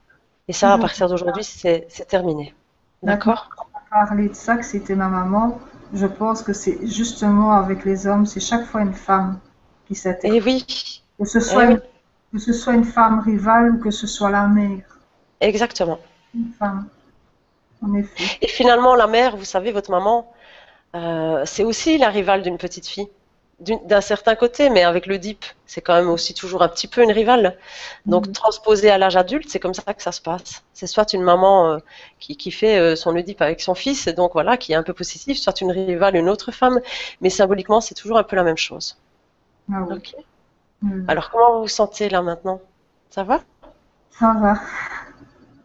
[0.48, 2.54] Et ça, à partir d'aujourd'hui, c'est terminé.
[3.02, 3.50] D'accord
[3.90, 5.58] Parler de ça, que c'était ma maman,
[5.94, 9.38] je pense que c'est justement avec les hommes, c'est chaque fois une femme
[9.86, 10.36] qui s'intéresse.
[10.36, 11.02] Et oui.
[11.18, 11.80] Que ce, soit une,
[12.32, 14.82] que ce soit une femme rivale ou que ce soit la mère.
[15.40, 15.98] Exactement.
[16.34, 16.86] Une femme.
[17.80, 18.24] En effet.
[18.42, 20.30] Et finalement, la mère, vous savez, votre maman,
[20.94, 23.08] euh, c'est aussi la rivale d'une petite fille
[23.60, 27.02] d'un certain côté, mais avec le DIP, c'est quand même aussi toujours un petit peu
[27.02, 27.58] une rivale.
[28.06, 28.32] Donc, mhm.
[28.32, 30.62] transposé à l'âge adulte, c'est comme ça que ça se passe.
[30.74, 31.78] C'est soit une maman euh,
[32.20, 34.84] qui, qui, fait euh, son Oedipe avec son fils, et donc voilà, qui est un
[34.84, 36.80] peu possessive, soit une rivale, une autre femme,
[37.20, 38.96] mais symboliquement, c'est toujours un peu la même chose.
[39.72, 39.80] Ah
[40.82, 41.04] mhm.
[41.08, 42.60] Alors, comment vous vous sentez là maintenant?
[43.10, 43.40] Ça va?
[44.12, 44.54] Ça va.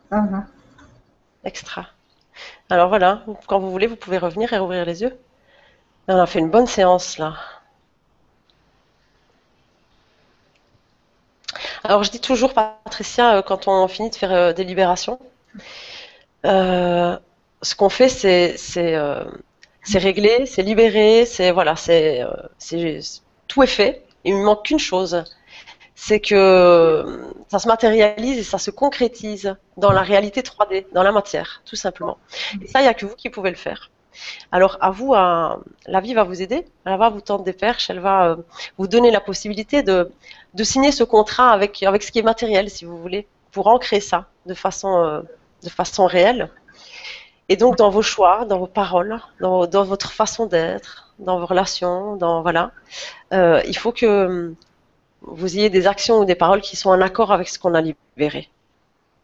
[0.10, 0.46] Ça va.
[1.44, 1.88] Extra.
[2.70, 5.18] Alors voilà, quand vous voulez, vous pouvez revenir et rouvrir les yeux.
[6.08, 7.36] On a fait une bonne séance là.
[11.84, 15.20] Alors je dis toujours, Patricia, euh, quand on finit de faire euh, des libérations,
[16.46, 17.18] euh,
[17.62, 21.54] ce qu'on fait, c'est réglé, c'est libéré, c'est
[23.48, 24.04] tout est fait.
[24.24, 25.24] Il me manque qu'une chose,
[25.96, 31.12] c'est que ça se matérialise et ça se concrétise dans la réalité 3D, dans la
[31.12, 32.18] matière, tout simplement.
[32.62, 33.91] Et ça, il n'y a que vous qui pouvez le faire.
[34.52, 38.00] Alors à vous, la vie va vous aider, elle va vous tendre des perches, elle
[38.00, 38.36] va euh,
[38.78, 40.12] vous donner la possibilité de,
[40.62, 44.28] signer ce contrat avec, avec ce qui est matériel, si vous voulez, pour ancrer ça
[44.46, 45.22] de façon, euh,
[45.64, 46.50] de façon réelle.
[47.50, 52.16] Et donc dans vos choix, dans vos paroles, dans, votre façon d'être, dans vos relations,
[52.16, 52.72] dans voilà,
[53.34, 54.54] euh, il faut que
[55.24, 57.82] vous ayez des actions ou des paroles qui sont en accord avec ce qu'on a
[57.82, 58.50] libéré,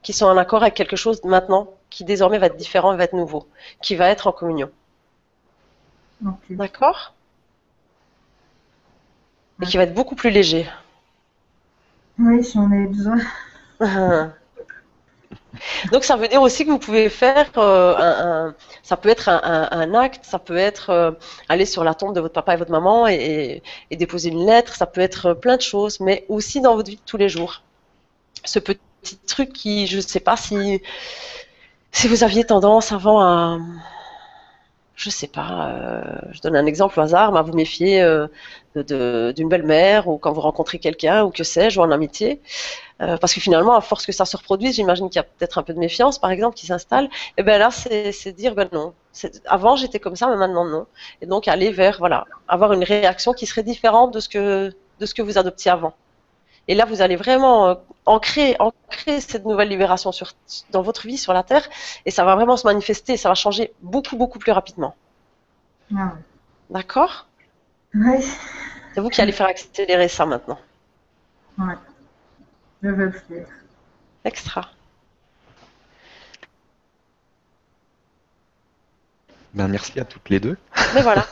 [0.01, 3.13] qui sont en accord avec quelque chose maintenant qui désormais va être différent, va être
[3.13, 3.47] nouveau,
[3.81, 4.69] qui va être en communion.
[6.49, 7.13] D'accord?
[9.61, 10.67] Et qui va être beaucoup plus léger.
[12.17, 13.19] Oui, j'en ai besoin.
[15.91, 19.93] Donc ça veut dire aussi que vous pouvez faire euh, un, ça peut être un,
[19.93, 21.11] acte, ça peut être euh,
[21.47, 24.85] aller sur la tombe de votre papa et votre maman et, déposer une lettre, ça
[24.85, 27.63] peut être plein de choses, mais aussi dans votre vie de tous les jours.
[28.45, 28.79] Ce petit
[29.27, 30.81] truc qui, je ne sais pas si
[31.91, 33.57] si vous aviez tendance avant à
[34.99, 38.27] je sais pas, euh, je donne un exemple au hasard, à vous méfier euh,
[38.75, 42.41] d'une belle-mère ou quand vous rencontrez quelqu'un ou que sais-je, ou en amitié.
[43.01, 45.57] Euh, parce que finalement, à force que ça se reproduise, j'imagine qu'il y a peut-être
[45.57, 47.09] un peu de méfiance, par exemple, qui s'installe.
[47.37, 48.93] Et bien là, c'est dire, ben non.
[49.45, 50.85] Avant, j'étais comme ça, mais maintenant, non.
[51.21, 55.05] Et donc, aller vers, voilà, avoir une réaction qui serait différente de ce que, de
[55.05, 55.93] ce que vous adoptiez avant.
[56.67, 60.33] Et là, vous allez vraiment ancrer, ancrer cette nouvelle libération sur,
[60.71, 61.67] dans votre vie sur la Terre,
[62.05, 64.93] et ça va vraiment se manifester, ça va changer beaucoup, beaucoup plus rapidement.
[65.97, 66.13] Ah
[66.69, 67.25] D'accord?
[67.95, 68.23] Oui.
[68.93, 70.59] C'est vous qui allez faire accélérer ça maintenant.
[71.57, 71.73] Oui.
[72.81, 73.47] Je vais le faire.
[74.23, 74.69] Extra.
[79.53, 80.57] Ben, merci à toutes les deux.
[80.93, 81.25] Mais voilà.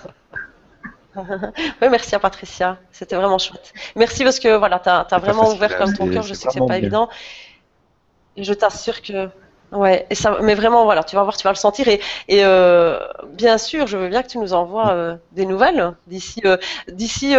[1.15, 2.77] oui, merci à Patricia.
[2.91, 3.73] C'était vraiment chouette.
[3.95, 6.23] Merci parce que voilà, tu as, vraiment ouvert comme ton cœur.
[6.23, 7.09] Je sais que c'est pas évident.
[8.35, 9.29] Et je t'assure que.
[9.73, 11.89] Ouais, et ça, mais vraiment, voilà, tu vas voir, tu vas le sentir.
[11.89, 11.99] Et,
[12.29, 12.99] et euh,
[13.33, 16.41] bien sûr, je veux bien que tu nous envoies euh, des nouvelles d'ici.
[16.45, 16.55] Euh,
[16.87, 17.35] d'ici,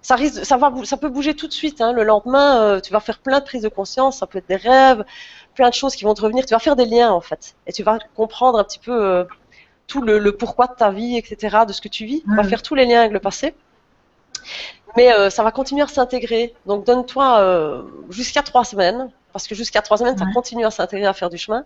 [0.00, 1.80] ça risque, ça va, ça peut bouger tout de suite.
[1.82, 4.18] Hein, le lendemain, tu vas faire plein de prises de conscience.
[4.18, 5.04] Ça peut être des rêves,
[5.54, 6.46] plein de choses qui vont te revenir.
[6.46, 9.26] Tu vas faire des liens en fait, et tu vas comprendre un petit peu
[9.86, 12.22] tout le, pourquoi de ta vie, etc., de ce que tu vis.
[12.30, 13.54] On va faire tous les liens avec le passé.
[14.96, 16.54] Mais ça va continuer à s'intégrer.
[16.64, 21.12] Donc donne-toi jusqu'à trois semaines, parce que jusqu'à trois semaines, ça continue à s'intégrer, à
[21.12, 21.64] faire du chemin.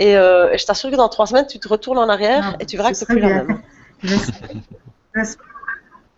[0.00, 2.76] Euh, et, je t'assure que dans trois semaines, tu te retournes en arrière et tu
[2.76, 3.62] verras que c'est plus la même.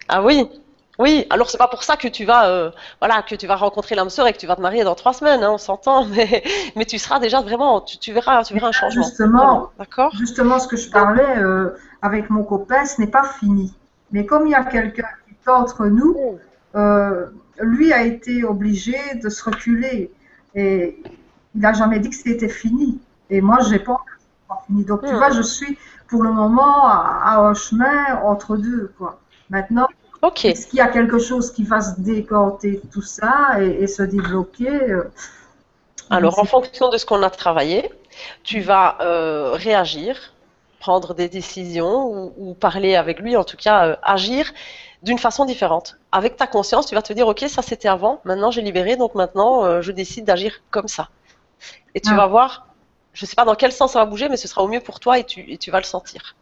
[0.08, 0.48] ah oui,
[0.98, 2.70] oui, alors c'est pas pour ça que tu vas, euh,
[3.00, 5.12] voilà, que tu vas rencontrer l'âme sœur et que tu vas te marier dans trois
[5.12, 6.44] semaines, hein, on s'entend, mais,
[6.76, 9.02] mais tu seras déjà vraiment, tu, verras, tu verras un changement.
[9.02, 10.14] Justement, d'accord?
[10.16, 11.70] Justement, ce que je parlais euh,
[12.02, 13.74] avec mon copain, ce n'est pas fini.
[14.12, 16.38] Mais comme il y a quelqu'un qui est entre nous,
[16.74, 17.26] euh,
[17.60, 20.12] lui a été obligé de se reculer
[20.54, 21.02] et
[21.54, 23.00] il n'a jamais dit que c'était fini.
[23.30, 24.00] Et moi, j'ai pas
[24.66, 24.84] fini.
[24.84, 25.16] Donc, tu mm.
[25.16, 25.78] vois, je suis
[26.08, 29.18] pour le moment à, à un chemin entre deux, quoi.
[29.50, 29.86] Maintenant,
[30.44, 34.68] est-ce qu'il y a quelque chose qui va se décanter tout ça et, se débloquer
[34.70, 35.10] euh,
[36.10, 37.90] Alors, en fonction de ce qu'on a travaillé,
[38.44, 40.16] tu vas euh, réagir,
[40.78, 44.52] prendre des décisions ou, parler avec lui, en tout cas euh, agir
[45.02, 45.98] d'une façon différente.
[46.12, 49.14] Avec ta conscience, tu vas te dire, ok, ça c'était avant, maintenant j'ai libéré, donc
[49.14, 51.08] maintenant je décide d'agir comme ça.
[51.94, 52.16] Et tu ah.
[52.16, 52.68] vas voir,
[53.12, 54.80] je ne sais pas dans quel sens ça va bouger, mais ce sera au mieux
[54.80, 56.36] pour toi et tu, et tu vas le sentir.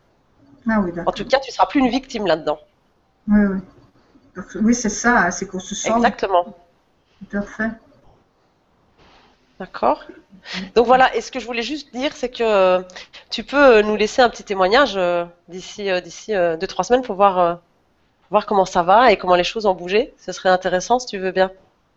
[0.69, 2.59] Ah oui, en tout cas, tu ne seras plus une victime là-dedans.
[3.29, 4.43] Oui, oui.
[4.63, 5.91] oui, c'est ça, hein, c'est qu'on se sent.
[5.97, 6.55] Exactement.
[7.31, 7.71] Tout à fait.
[9.59, 10.05] D'accord.
[10.75, 12.83] Donc voilà, et ce que je voulais juste dire, c'est que euh,
[13.29, 17.17] tu peux euh, nous laisser un petit témoignage euh, d'ici d'ici deux trois semaines pour
[17.17, 17.61] voir
[18.31, 20.15] voir comment ça va et comment les choses ont bougé.
[20.19, 21.51] Ce serait intéressant si tu veux bien.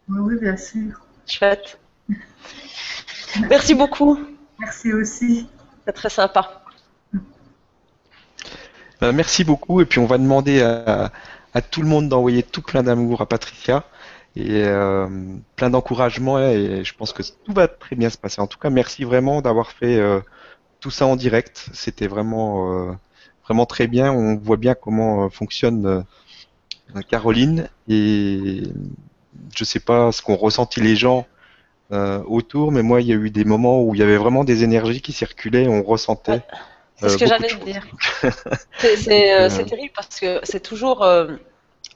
[0.09, 0.99] Oui, bien sûr.
[1.27, 1.79] Chouette.
[3.49, 4.19] Merci beaucoup.
[4.59, 5.47] Merci aussi.
[5.85, 6.63] C'est très sympa.
[9.01, 9.81] merci beaucoup.
[9.81, 11.11] Et puis on va demander à,
[11.53, 13.83] à tout le monde d'envoyer tout plein d'amour à Patricia
[14.35, 15.07] et euh,
[15.55, 18.41] plein d'encouragement et je pense que tout va très bien se passer.
[18.41, 20.19] En tout cas, merci vraiment d'avoir fait euh,
[20.79, 21.69] tout ça en direct.
[21.73, 22.93] C'était vraiment euh,
[23.45, 24.11] vraiment très bien.
[24.11, 26.05] On voit bien comment fonctionne
[27.09, 28.63] Caroline et
[29.55, 31.25] je sais pas ce qu'ont ressenti les gens
[32.25, 34.63] autour, mais moi il y a eu des moments où il y avait vraiment des
[34.63, 36.41] énergies qui circulaient, on ressentait.
[36.95, 37.85] C'est ce que j'allais dire.
[38.79, 41.05] c'est terrible parce que c'est toujours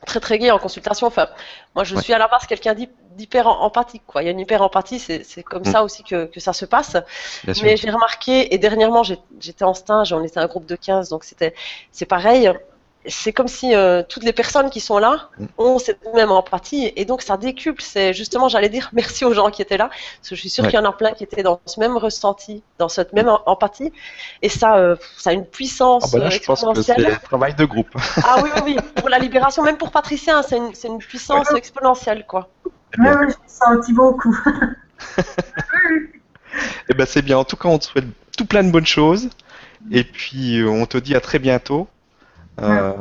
[0.06, 1.08] très très gai en consultation.
[1.08, 1.28] Enfin,
[1.76, 2.76] moi je suis à la base quelqu'un
[3.16, 4.04] d'hyper empathique.
[4.06, 4.24] Quoi.
[4.24, 5.72] Il y a une hyper empathie, c'est comme mm.
[5.72, 6.98] ça aussi que, que, ça se passe.
[7.62, 11.24] Mais j'ai remarqué, et dernièrement j'étais en stage, on était un groupe de 15, donc
[11.24, 11.54] c'était
[11.92, 12.52] c'est pareil
[13.08, 15.46] c'est comme si euh, toutes les personnes qui sont là mm.
[15.58, 17.82] ont cette même empathie et donc ça décuple.
[17.82, 20.66] C'est justement, j'allais dire merci aux gens qui étaient là, parce que je suis sûre
[20.66, 23.92] qu'il y en a plein qui étaient dans ce même ressenti, dans cette même empathie,
[24.42, 27.16] et ça, euh, ça a une puissance ah bah là, je pense que c'est un
[27.16, 27.90] travail de groupe.
[28.24, 31.52] ah oui, oui, oui, pour la libération, même pour Patricia, hein, c'est une, une, puissance
[31.52, 32.50] exponentielle, quoi.
[32.66, 32.72] Oui,
[33.20, 34.36] oui, je senti beaucoup.
[36.90, 37.38] eh ben c'est bien.
[37.38, 38.06] En tout cas, on te souhaite
[38.38, 39.30] tout plein de bonnes choses.
[39.92, 41.88] Et puis, euh, on te dit à très bientôt.
[42.60, 42.94] Euh,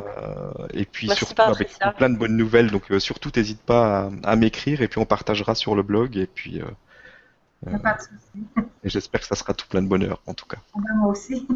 [0.75, 4.83] et puis surtout avec plein de bonnes nouvelles, donc euh, surtout n'hésite pas à, m'écrire
[4.83, 6.61] et puis on partagera sur le blog et puis.
[6.61, 8.47] Euh, pas de souci.
[8.85, 10.59] Et j'espère que ça sera tout plein de bonheur en tout cas.
[10.75, 11.47] Ah ben, moi aussi.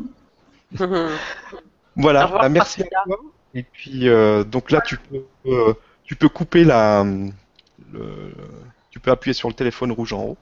[1.96, 3.18] voilà, bah, merci à toi.
[3.53, 4.09] Et puis
[4.46, 5.74] donc là tu peux
[6.05, 7.05] tu peux couper la
[7.92, 8.34] le,
[8.90, 10.38] tu peux appuyer sur le téléphone rouge en haut.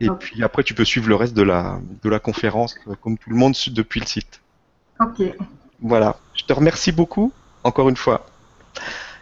[0.00, 3.30] Et puis après, tu peux suivre le reste de la, de la conférence, comme tout
[3.30, 4.40] le monde, depuis le site.
[4.98, 5.22] Ok.
[5.82, 6.16] Voilà.
[6.34, 7.32] Je te remercie beaucoup,
[7.64, 8.26] encore une fois.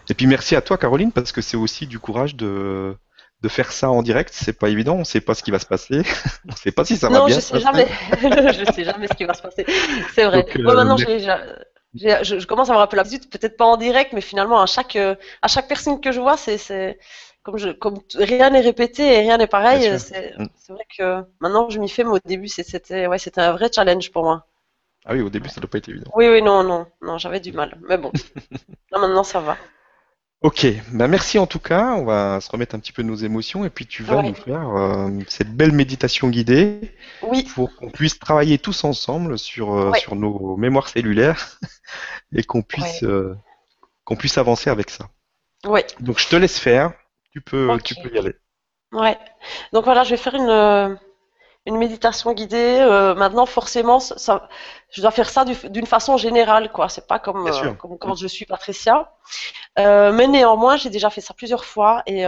[0.08, 2.96] Et puis merci à toi, Caroline, parce que c'est aussi du courage de,
[3.42, 4.30] de faire ça en direct.
[4.32, 6.02] C'est pas évident, on ne sait pas ce qui va se passer.
[6.48, 7.28] on ne sait pas si ça va bien.
[7.28, 7.86] Non, je sais jamais.
[8.22, 9.64] je sais jamais ce qui va se passer.
[10.14, 10.46] C'est vrai.
[10.58, 14.66] Moi, maintenant, je, commence à me rappeler l'habitude, peut-être pas en direct, mais finalement, à
[14.66, 16.98] chaque, à chaque personne que je vois, c'est,
[17.42, 19.90] comme, je, comme rien n'est répété et rien n'est pareil.
[19.90, 19.98] Mm.
[19.98, 20.34] C'est,
[20.68, 24.10] vrai que maintenant, je m'y fais, mais au début, c'était, ouais, c'était un vrai challenge
[24.10, 24.46] pour moi.
[25.06, 26.10] Ah oui, au début, ça doit pas être évident.
[26.14, 27.78] Oui, oui, non, non, non, j'avais du mal.
[27.88, 28.12] Mais bon,
[28.92, 29.56] maintenant, ça va.
[30.42, 31.92] Ok, bah merci en tout cas.
[31.92, 34.34] On va se remettre un petit peu de nos émotions et puis tu vas nous
[34.34, 37.46] faire euh, cette belle méditation guidée oui.
[37.54, 41.58] pour qu'on puisse travailler tous ensemble sur, euh, sur nos mémoires cellulaires
[42.34, 43.36] et qu'on puisse, euh,
[44.04, 45.10] qu'on puisse avancer avec ça.
[45.66, 45.82] Oui.
[46.00, 46.94] Donc je te laisse faire.
[47.32, 48.34] Tu peux, tu peux y aller.
[48.92, 49.18] Ouais.
[49.74, 50.98] Donc voilà, je vais faire une
[51.66, 52.78] une méditation guidée.
[52.80, 54.48] Euh, maintenant, forcément, ça,
[54.90, 56.88] je dois faire ça d'une façon générale, quoi.
[56.88, 59.12] C'est pas comme, euh, comme, quand je suis Patricia.
[59.78, 62.24] Euh, mais néanmoins, j'ai déjà fait ça plusieurs fois et,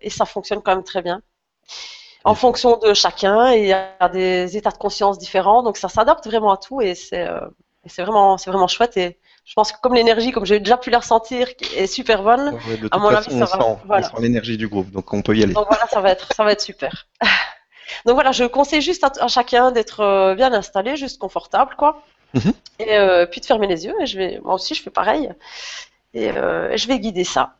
[0.00, 1.22] et, ça fonctionne quand même très bien.
[2.24, 6.26] En fonction de chacun, il y a des états de conscience différents, donc ça s'adapte
[6.26, 7.24] vraiment à tout et c'est
[7.98, 8.96] vraiment, c'est vraiment chouette.
[8.98, 12.58] Et je pense que comme l'énergie, comme j'ai déjà pu la ressentir, est super bonne,
[12.90, 13.78] à mon avis, ça va.
[13.86, 14.10] Voilà.
[14.12, 15.54] On sent l'énergie du groupe, donc on peut y aller.
[15.54, 17.06] Donc voilà, ça va être, ça va être super.
[18.06, 22.02] Donc voilà, je conseille juste à, chacun d'être euh, bien installé, juste confortable, quoi.
[22.34, 22.52] Mhm.
[22.78, 23.94] Et euh, puis de fermer les yeux.
[24.00, 25.32] Et je vais, moi aussi, je fais pareil.
[26.14, 27.56] Et euh, je vais guider ça.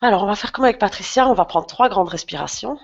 [0.00, 1.28] Alors, on va faire comme avec Patricia.
[1.28, 2.78] On va prendre trois grandes respirations.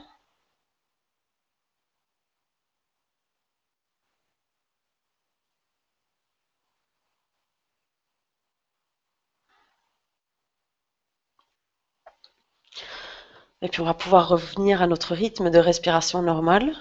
[13.63, 16.75] Et puis on va pouvoir revenir à notre rythme de respiration normal.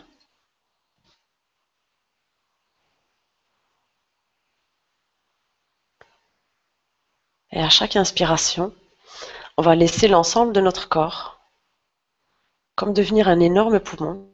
[7.51, 8.73] Et à chaque inspiration,
[9.57, 11.39] on va laisser l'ensemble de notre corps
[12.75, 14.31] comme devenir un énorme poumon.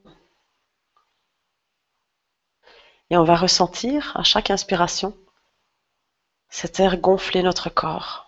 [3.10, 5.18] Et on va ressentir à chaque inspiration
[6.50, 8.25] cet air gonfler notre corps.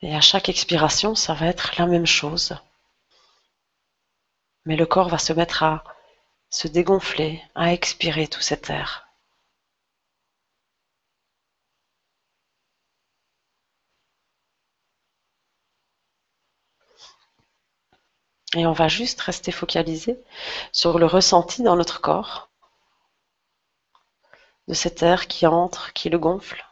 [0.00, 2.56] Et à chaque expiration, ça va être la même chose.
[4.66, 5.84] Mais le corps va se mettre à
[6.50, 9.06] se dégonfler, à expirer tout cet air.
[18.56, 20.18] Et on va juste rester focalisé
[20.72, 22.50] sur le ressenti dans notre corps
[24.66, 26.65] de cet air qui entre, qui le gonfle.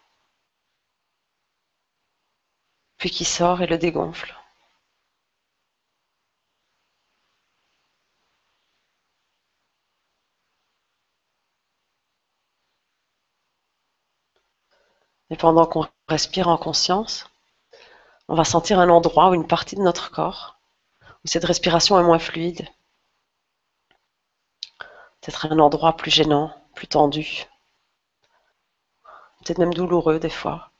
[2.99, 4.35] Puis qui sort et le dégonfle.
[15.29, 17.29] Et pendant qu'on respire en conscience,
[18.29, 20.59] on va sentir un endroit ou une partie de notre corps
[21.25, 22.69] où cette respiration est moins fluide.
[25.21, 27.47] Peut-être un endroit plus gênant, plus tendu,
[29.39, 30.74] peut-être même douloureux des fois.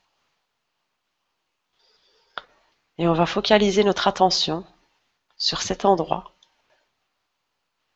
[2.99, 4.65] Et on va focaliser notre attention
[5.37, 6.35] sur cet endroit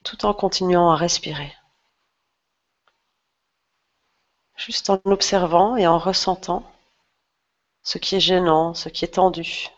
[0.05, 1.55] tout en continuant à respirer.
[4.57, 6.65] Juste en observant et en ressentant
[7.83, 9.69] ce qui est gênant, ce qui est tendu.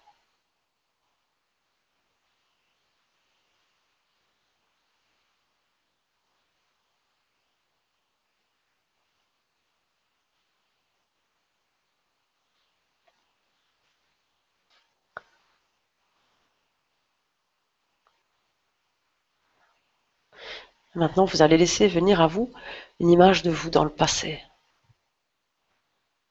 [21.00, 22.52] Maintenant, vous allez laisser venir à vous
[23.00, 24.38] une image de vous dans le passé.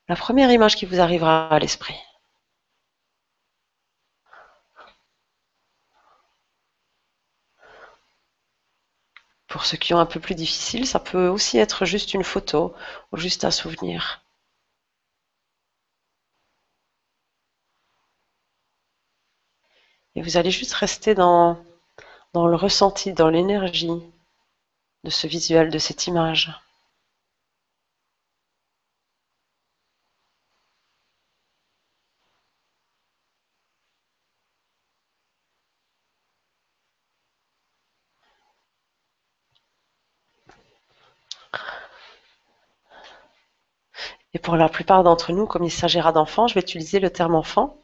[0.08, 1.96] La première image qui vous arrivera à l'esprit.
[9.48, 12.76] Pour ceux qui ont un peu plus difficile, ça peut aussi être juste une photo
[13.12, 14.22] ou juste un souvenir.
[20.14, 21.58] Et vous allez juste rester dans,
[22.34, 23.90] dans le ressenti, dans l'énergie
[25.04, 26.54] de ce visuel, de cette image.
[44.34, 47.36] Et pour la plupart d'entre nous, comme il s'agira d'enfants, je vais utiliser le terme
[47.36, 47.78] enfant.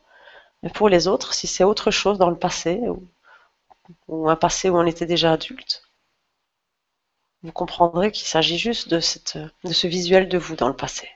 [0.64, 2.82] Mais pour les autres, si c'est autre chose dans le passé,
[4.08, 5.85] ou, un passé où on était déjà adulte,
[7.46, 11.08] vous comprendrez qu'il s'agit juste de, ce visuel de vous dans le passé.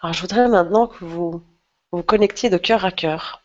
[0.00, 1.42] Alors je voudrais maintenant que vous
[1.90, 3.42] vous connectiez de cœur à cœur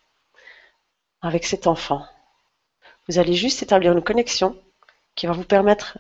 [1.22, 2.06] avec cet enfant.
[3.08, 4.62] Vous allez juste établir une connexion
[5.16, 5.98] qui va vous permettre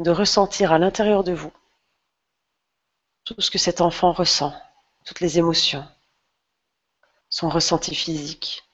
[0.00, 1.52] de ressentir à l'intérieur de vous
[3.24, 4.52] tout ce que cet enfant ressent,
[5.04, 5.86] toutes les émotions,
[7.28, 8.65] son ressenti physique.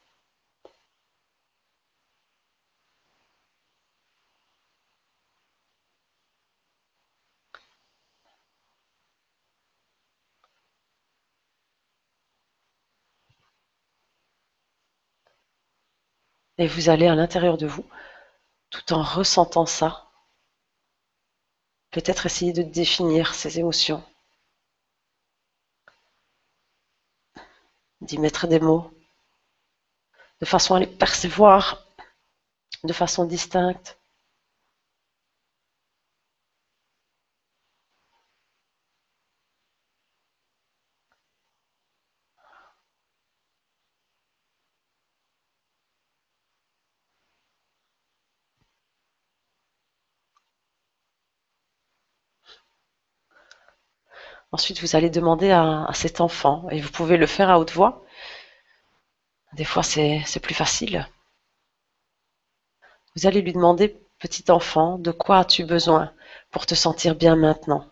[16.58, 17.84] Et vous allez à l'intérieur de vous,
[18.70, 20.08] tout en ressentant ça,
[21.90, 24.02] peut-être essayer de définir ces émotions.
[28.02, 28.90] d'y mettre des mots,
[30.40, 31.86] de façon à les percevoir
[32.84, 33.98] de façon distincte.
[54.52, 58.04] Ensuite, vous allez demander à, cet enfant, et vous pouvez le faire à haute voix.
[59.54, 61.08] Des fois, c'est plus facile.
[63.16, 66.12] Vous allez lui demander, petit enfant, de quoi as-tu besoin
[66.50, 67.90] pour te sentir bien maintenant?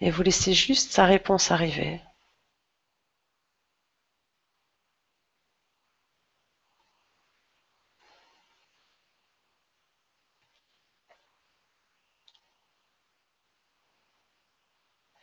[0.00, 2.00] Et vous laissez juste sa réponse arriver.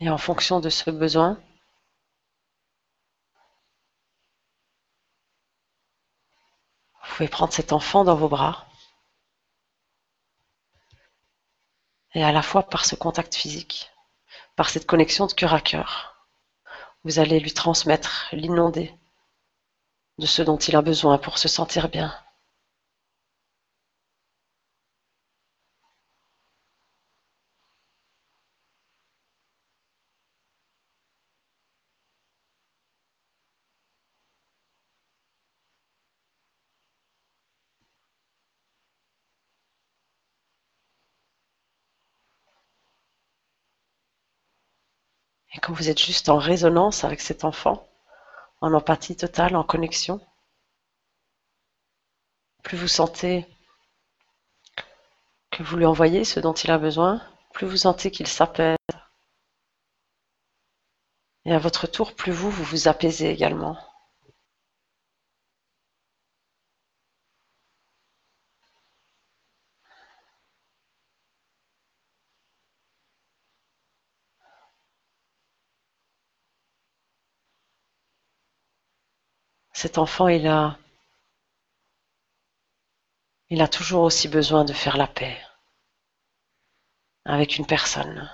[0.08, 1.38] Et en fonction de ce besoin,
[7.04, 8.66] vous pouvez prendre cet enfant dans vos bras.
[12.14, 13.92] Et à la fois par ce contact physique,
[14.56, 16.26] par cette connexion de cœur à cœur,
[17.04, 18.98] vous allez lui transmettre, l'inonder
[20.20, 22.18] de ce dont il a besoin pour se sentir bien.
[45.78, 47.88] Vous êtes juste en résonance avec cet enfant,
[48.62, 50.20] en empathie totale, en connexion,
[52.64, 53.46] plus vous sentez
[55.52, 57.22] que vous lui envoyez ce dont il a besoin,
[57.54, 58.76] plus vous sentez qu'il s'apaise.
[61.46, 63.78] Et à votre tour, plus vous, vous vous apaisez également.
[79.78, 80.80] Cet enfant, il a,
[83.50, 85.40] il a toujours aussi besoin de faire la paix
[87.26, 88.28] avec une personne.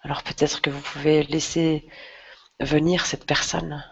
[0.00, 1.86] Alors peut-être que vous pouvez laisser
[2.58, 3.84] venir cette personne,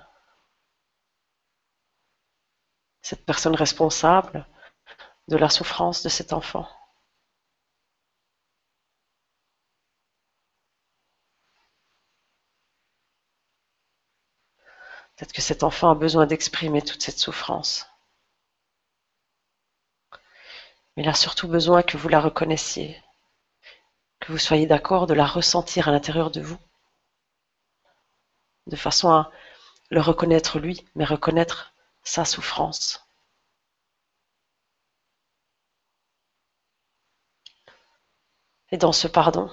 [3.02, 4.46] cette personne responsable
[5.28, 6.66] de la souffrance de cet enfant.
[15.20, 17.86] Peut-être que cet enfant a besoin d'exprimer toute cette souffrance.
[20.96, 22.98] Mais il a surtout besoin que vous la reconnaissiez,
[24.18, 26.56] que vous soyez d'accord de la ressentir à l'intérieur de vous
[28.66, 29.30] de façon à
[29.90, 33.06] le reconnaître lui, mais reconnaître sa souffrance.
[38.70, 39.50] Et dans ce pardon,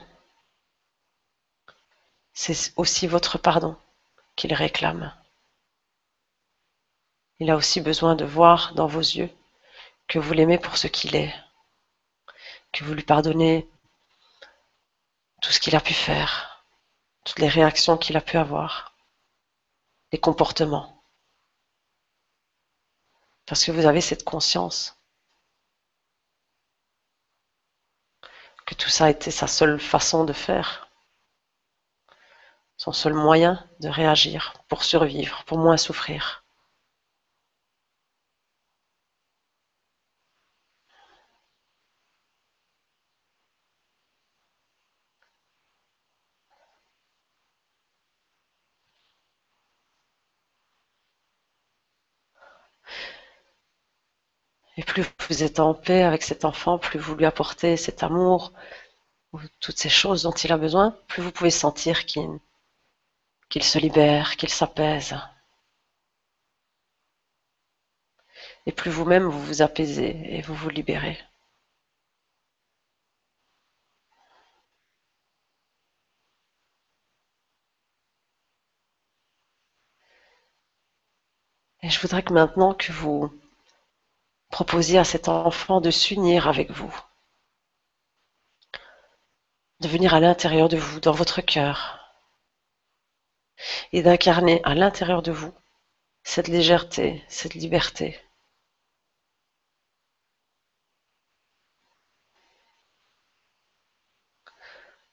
[2.31, 3.75] c'est aussi votre pardon
[4.37, 5.13] qu'il réclame.
[7.39, 9.29] Il a aussi besoin de voir dans vos yeux
[10.07, 11.33] que vous l'aimez pour ce qu'il est,
[12.71, 13.69] que vous lui pardonnez
[15.41, 16.65] tout ce qu'il a pu faire,
[17.25, 18.95] toutes les réactions qu'il a pu avoir,
[20.11, 21.03] les comportements.
[23.45, 24.97] Parce que vous avez cette conscience
[28.65, 30.89] que tout ça été sa seule façon de faire,
[32.77, 36.46] son seul moyen de réagir pour survivre, pour moins souffrir.
[54.87, 58.53] Plus vous êtes en paix avec cet enfant, plus vous lui apportez cet amour,
[59.59, 64.49] toutes ces choses dont il a besoin, plus vous pouvez sentir qu'il se libère, qu'il
[64.49, 65.15] s'apaise.
[68.65, 71.17] Et plus vous-même vous vous apaisez et vous vous libérez.
[81.81, 83.31] Et je voudrais que maintenant que vous
[84.49, 86.93] Proposez à cet enfant de s'unir avec vous,
[89.79, 91.99] de venir à l'intérieur de vous, dans votre cœur,
[93.91, 95.53] et d'incarner à l'intérieur de vous
[96.23, 98.19] cette légèreté, cette liberté.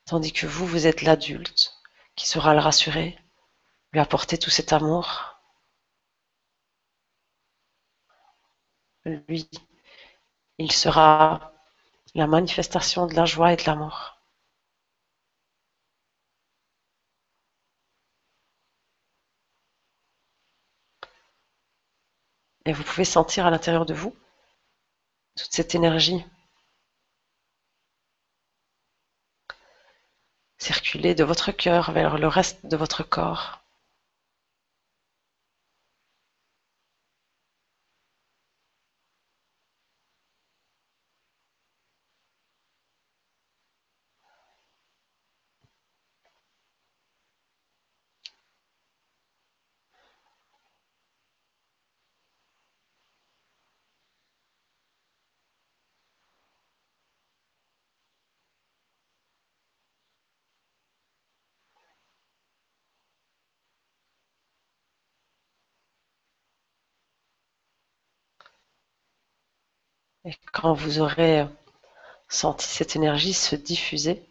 [0.07, 1.73] Tandis que vous, vous êtes l'adulte
[2.15, 3.19] qui sera le rassurer,
[3.93, 5.34] lui apporter tout cet amour,
[9.07, 9.49] lui,
[10.59, 11.53] il sera
[12.15, 14.19] la manifestation de la joie et de l'amour.
[22.67, 24.15] Et vous pouvez sentir à l'intérieur de vous
[25.37, 26.25] toute cette énergie
[30.59, 33.64] circuler de votre cœur vers le reste de votre corps.
[70.25, 71.47] Et quand vous aurez
[72.29, 74.27] senti cette énergie se diffuser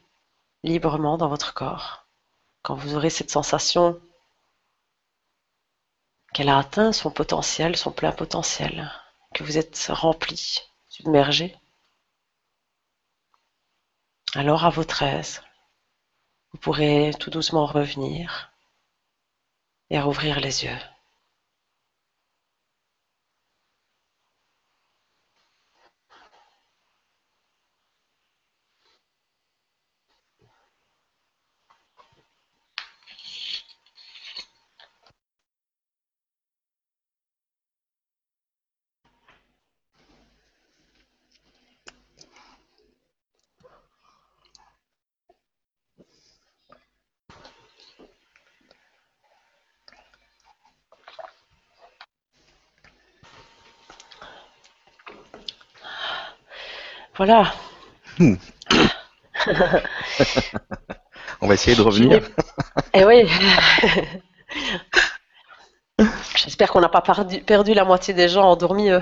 [0.63, 2.05] librement dans votre corps,
[2.63, 4.01] quand vous aurez cette sensation
[6.33, 8.91] qu'elle a atteint son potentiel, son plein potentiel,
[9.35, 11.55] que vous êtes rempli, submergé,
[14.33, 15.43] alors à votre aise,
[16.51, 18.51] vous pourrez tout doucement revenir
[19.91, 20.92] et rouvrir les yeux.
[57.25, 57.53] Voilà.
[58.19, 58.35] Hmm.
[61.39, 62.19] On va essayer de revenir.
[62.93, 63.25] Eh oui.
[66.35, 68.99] J'espère qu'on n'a pas perdu, la moitié des gens endormis euh,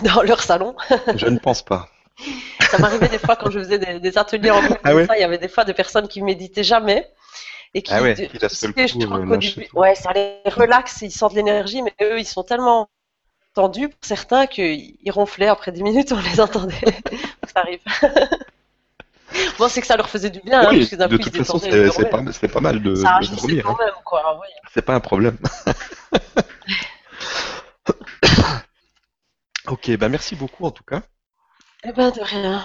[0.00, 0.76] dans leur salon.
[1.14, 1.90] Je ne pense pas.
[2.70, 5.36] Ça m'arrivait des fois quand je faisais des, ateliers en groupe, ah il y avait
[5.36, 7.06] des fois des personnes qui méditaient jamais
[7.74, 12.18] et qui, ah ouais, qui euh, ouais, ça les relaxe, ils sentent l'énergie, mais eux,
[12.18, 12.88] ils sont tellement
[13.58, 16.74] tendus pour certains qu'ils ronflaient après 10 minutes, on les entendait.
[17.58, 17.80] Ça arrive.
[19.58, 22.10] bon, c'est que ça leur faisait du bien, hein, parce que de toute façon, c'est
[22.10, 23.64] pas, pas, mal de, ça de dormir.
[23.64, 23.76] Quand hein.
[23.80, 24.48] même, quoi, oui.
[24.72, 25.38] C'est pas un problème.
[29.68, 31.02] ok, bah merci beaucoup en tout cas.
[31.84, 32.64] Eh ben de rien.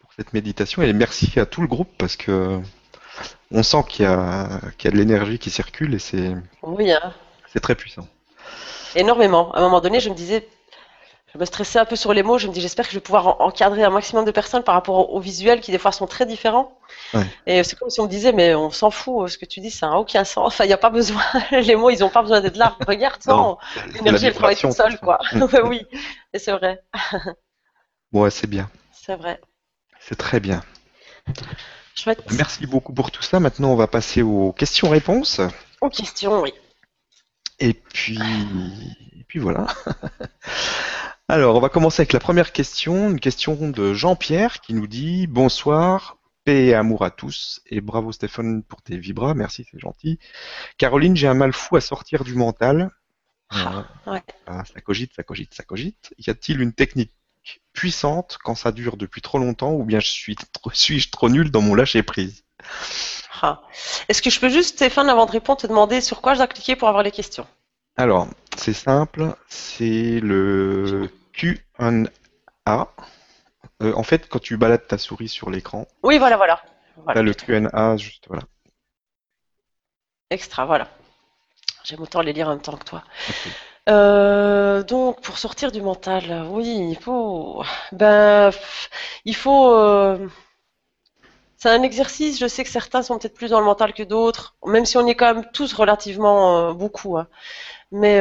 [0.00, 2.60] Pour cette méditation et merci à tout le groupe parce que
[3.50, 6.92] on sent qu'il y a, qu'il y a de l'énergie qui circule et c'est, Oui,
[6.92, 7.14] hein.
[7.52, 8.06] c'est très puissant.
[8.96, 9.52] Énormément.
[9.52, 10.48] À un moment donné, je me disais,
[11.34, 12.38] je me stressais un peu sur les mots.
[12.38, 14.74] Je me dis, j'espère que je vais pouvoir en- encadrer un maximum de personnes par
[14.74, 16.78] rapport au, au visuel qui des fois sont très différents.
[17.12, 17.26] Ouais.
[17.46, 19.70] Et c'est comme si on me disait, mais on s'en fout, ce que tu dis,
[19.70, 20.46] ça n'a aucun sens.
[20.46, 21.22] Enfin, il n'y a pas besoin.
[21.50, 22.76] Les mots, ils n'ont pas besoin d'être là.
[22.86, 23.58] Regarde, Non,
[23.94, 25.18] l'énergie, elle travaille toute seule, quoi.
[25.32, 25.44] Mm.
[25.64, 25.86] Oui,
[26.32, 26.82] et c'est vrai.
[28.12, 28.70] Ouais, c'est bien.
[28.92, 29.40] C'est vrai.
[29.98, 30.62] C'est très bien.
[31.96, 32.22] Chouette.
[32.32, 33.40] Merci beaucoup pour tout ça.
[33.40, 35.40] Maintenant, on va passer aux questions-réponses.
[35.80, 36.54] Aux questions, oui.
[37.58, 38.18] Et puis,
[39.18, 39.66] et puis voilà.
[41.34, 45.26] Alors, on va commencer avec la première question, une question de Jean-Pierre qui nous dit
[45.26, 50.20] Bonsoir, paix et amour à tous, et bravo Stéphane pour tes vibras, merci, c'est gentil.
[50.78, 52.88] Caroline, j'ai un mal fou à sortir du mental.
[53.50, 54.22] Ah, ouais.
[54.46, 56.14] Ah, ça cogite, ça cogite, ça cogite.
[56.18, 57.10] Y a-t-il une technique
[57.72, 61.50] puissante quand ça dure depuis trop longtemps, ou bien je suis trop, suis-je trop nul
[61.50, 62.44] dans mon lâcher prise?
[63.42, 63.60] Ah.
[64.08, 66.46] Est-ce que je peux juste, Stéphane, avant de répondre, te demander sur quoi je dois
[66.46, 67.48] cliquer pour avoir les questions?
[67.96, 72.88] Alors, c'est simple, c'est le Q&A.
[73.82, 76.62] Euh, en fait, quand tu balades ta souris sur l'écran, Oui, voilà, voilà.
[76.96, 77.34] Voilà, t'as le.
[77.34, 78.42] Q&A, juste voilà.
[80.30, 80.88] Extra, voilà.
[81.84, 83.04] J'aime autant les lire en même temps que toi.
[83.88, 87.62] Euh, donc, pour sortir du mental, oui, il faut.
[87.92, 88.50] Ben,
[89.24, 89.74] il faut.
[89.74, 90.28] euh,
[91.56, 92.38] C'est un exercice.
[92.38, 95.06] Je sais que certains sont peut-être plus dans le mental que d'autres, même si on
[95.06, 97.16] est quand même tous relativement euh, beaucoup.
[97.18, 97.28] hein.
[97.92, 98.18] Mais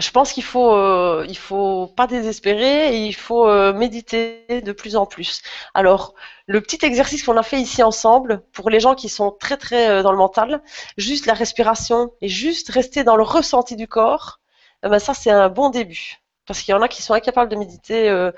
[0.00, 4.96] je pense qu'il faut, euh, faut pas désespérer et il faut euh, méditer de plus
[4.96, 5.42] en plus.
[5.74, 6.14] Alors,
[6.46, 9.88] le petit exercice qu'on a fait ici ensemble, pour les gens qui sont très très
[9.90, 10.62] euh, dans le mental,
[10.96, 14.40] juste la respiration et juste rester dans le ressenti du corps,
[14.84, 16.16] eh ben ça c'est un bon début.
[16.46, 18.30] Parce qu'il y en a qui sont incapables de méditer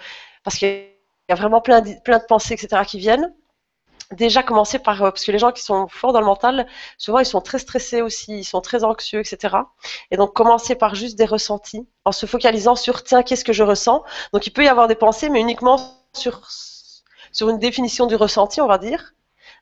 [0.44, 2.82] parce qu'il y a vraiment plein plein de pensées, etc.
[2.86, 3.32] qui viennent.
[4.12, 6.66] Déjà commencer par, euh, parce que les gens qui sont forts dans le mental,
[6.98, 9.56] souvent ils sont très stressés aussi, ils sont très anxieux, etc.
[10.10, 13.62] Et donc commencer par juste des ressentis, en se focalisant sur, tiens, qu'est-ce que je
[13.62, 14.04] ressens?
[14.32, 15.78] Donc il peut y avoir des pensées, mais uniquement
[16.12, 16.42] sur,
[17.32, 19.14] sur une définition du ressenti, on va dire.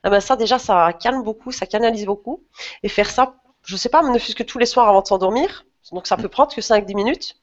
[0.05, 2.43] Eh ben ça déjà, ça calme beaucoup, ça canalise beaucoup.
[2.83, 3.35] Et faire ça,
[3.65, 6.29] je sais pas, ne fût-ce que tous les soirs avant de s'endormir, donc ça peut
[6.29, 7.37] prendre que 5-10 minutes.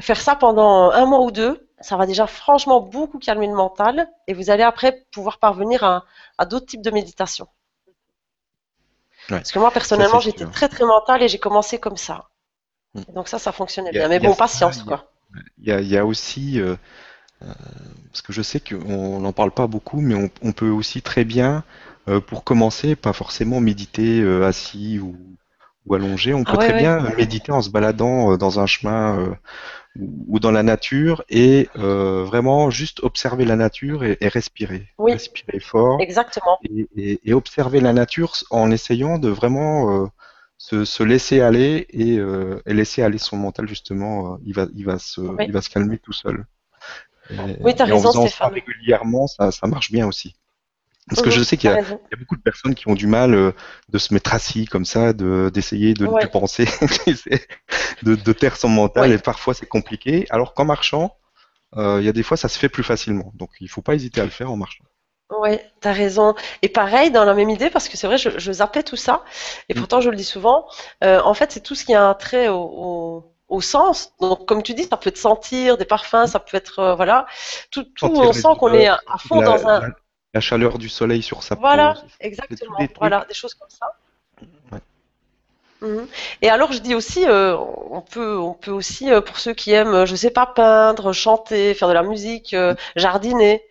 [0.00, 4.08] Faire ça pendant un mois ou deux, ça va déjà franchement beaucoup calmer le mental
[4.26, 6.04] et vous allez après pouvoir parvenir à,
[6.38, 7.48] à d'autres types de méditation.
[9.30, 12.28] Ouais, Parce que moi personnellement j'étais très très mental et j'ai commencé comme ça.
[12.94, 13.02] Mm.
[13.08, 14.08] Et donc ça, ça fonctionnait a- bien.
[14.08, 15.12] Mais bon, ça, patience il y a- quoi.
[15.58, 16.76] Il y a, il y a aussi, euh,
[17.42, 17.52] euh,
[18.10, 21.24] parce que je sais qu'on n'en parle pas beaucoup, mais on, on peut aussi très
[21.24, 21.64] bien,
[22.08, 25.16] euh, pour commencer, pas forcément méditer euh, assis ou,
[25.86, 26.82] ou allongé, on Ah peut ouais, très ouais.
[26.82, 29.34] bien méditer en se baladant euh, dans un chemin euh,
[30.28, 34.88] ou, dans la nature et euh, vraiment juste observer la nature et, et respirer.
[34.98, 35.12] Oui.
[35.12, 36.58] Respirer fort Exactement.
[36.64, 40.06] et, et- et observer la nature en essayant de vraiment euh,
[40.58, 44.84] se, se laisser aller et, euh, et laisser aller son mental justement, il va, il
[44.84, 45.46] va se, Oui.
[45.46, 46.46] il va se calmer tout seul.
[47.64, 48.54] Oui, et en raison, faisant ça Stéphane.
[48.54, 50.36] régulièrement, ça, ça marche bien aussi.
[51.08, 51.78] Parce que Mhm, je sais qu'il y, a
[52.12, 53.52] y beaucoup de personnes qui ont du mal euh,
[53.88, 56.28] de se mettre assis comme ça, de d'essayer de ne Ouais.
[56.28, 56.66] penser,
[58.02, 59.12] de, de taire son mental, Ouais.
[59.12, 60.26] et parfois c'est compliqué.
[60.30, 61.16] Alors qu'en marchant,
[61.76, 63.32] euh, il y a des fois ça se fait plus facilement.
[63.34, 64.84] Donc il faut pas hésiter à le faire en marchant.
[65.38, 66.34] Oui, t'as raison.
[66.60, 69.24] Et pareil, dans la même idée, parce que c'est vrai, je, je zappais tout ça,
[69.70, 69.84] et Mm.
[69.84, 70.66] pourtant je le dis souvent,
[71.02, 74.12] euh, en fait, c'est tout ce qui a un trait au, au, au sens.
[74.20, 77.24] Donc, comme tu dis, ça peut être sentir des parfums, ça peut être, euh, voilà,
[77.70, 79.80] tout, tout on sent qu'on est à, à fond la, dans un...
[80.34, 82.00] la- chaleur du soleil sur sa Voilà, peau.
[82.18, 82.78] c'est exactement.
[82.78, 82.88] des.
[82.98, 83.86] Voilà, des choses comme ça.
[84.72, 84.78] Ouais.
[85.82, 86.06] Mhm.
[86.42, 87.56] Et alors, je dis aussi, euh,
[87.90, 91.12] on peut, on peut aussi, euh, pour ceux qui aiment, euh, je sais pas, peindre,
[91.12, 93.62] chanter, faire de la musique, euh, jardiner,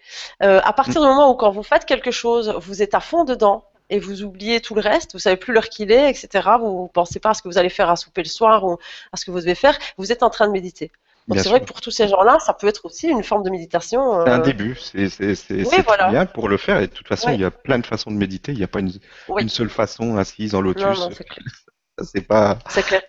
[0.42, 3.64] à partir du moment où quand vous faites quelque chose, vous êtes à fond dedans
[3.90, 6.50] et vous oubliez tout le reste, vous savez plus l'heure qu'il est, etc.
[6.60, 8.78] Vous, vous pensez pas à ce que vous allez faire à souper le soir ou
[9.14, 10.92] à ce que vous devez faire, vous êtes en train de méditer.
[11.28, 13.50] Donc c'est vrai que pour tous ces gens-là, ça peut être aussi une forme de
[13.50, 14.26] méditation.
[14.26, 15.08] C'est un euh, début, c'est
[15.52, 16.10] oui, voilà.
[16.10, 16.80] bien pour le faire.
[16.82, 17.36] Et de toute façon, Ouais.
[17.36, 18.52] il y a plein de façons de méditer.
[18.52, 18.92] Il n'y a pas une,
[19.30, 19.44] Oui.
[19.44, 20.84] une seule façon assise en lotus.
[21.16, 21.46] C'est clair.
[22.00, 23.02] Ça, c'est pas, C'est clair.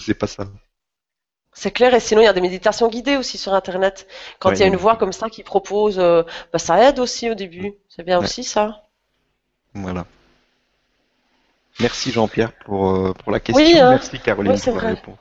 [0.00, 0.44] c'est pas ça.
[1.52, 4.06] C'est clair, et sinon il y a des méditations guidées aussi sur Internet.
[4.38, 6.22] Quand Ouais, il y a une voix comme ça qui propose, euh,
[6.52, 7.74] bah, ça aide aussi au début.
[7.88, 8.24] C'est bien Ouais.
[8.24, 8.84] aussi ça.
[9.74, 10.04] Voilà.
[11.80, 13.64] Merci Jean-Pierre pour, euh, pour la question.
[13.64, 13.90] Oui, hein.
[13.90, 15.18] Merci Caroline Oui, pour la réponse.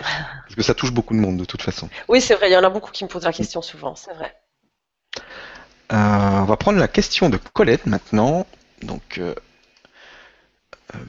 [0.00, 1.88] Parce que ça touche beaucoup de monde de toute façon.
[2.08, 4.14] Oui, c'est vrai, il y en a beaucoup qui me posent la question souvent, c'est
[4.14, 4.36] vrai.
[5.92, 8.46] Euh, on va prendre la question de Colette maintenant.
[8.82, 9.34] Donc, euh,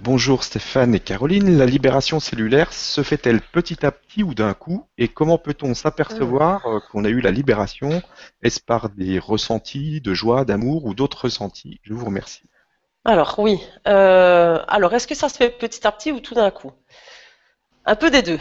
[0.01, 1.57] bonjour Stéphane et Caroline.
[1.57, 4.85] La libération cellulaire se fait-elle petit à petit ou d'un coup?
[4.97, 8.01] Et comment peut-on s'apercevoir euh, qu'on a eu la libération?
[8.43, 12.43] Est-ce par des ressentis de joie, d'amour ou d'autres ressentis Je vous remercie.
[13.03, 13.59] Alors oui.
[13.87, 16.71] Euh, alors est-ce que ça se fait petit à petit ou tout d'un coup?
[17.87, 18.37] Un peu des deux.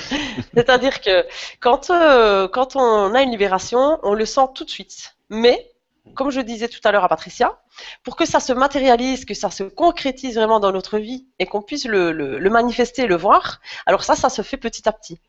[0.54, 1.24] C'est-à-dire que
[1.60, 5.14] quand, euh, quand on a une libération, on le sent tout de suite.
[5.30, 5.70] Mais,
[6.14, 7.60] comme je disais tout à l'heure à Patricia,
[8.02, 11.62] pour que ça se matérialise, que ça se concrétise vraiment dans notre vie et qu'on
[11.62, 15.20] puisse le, le, manifester et le voir, alors ça, ça se fait petit à petit.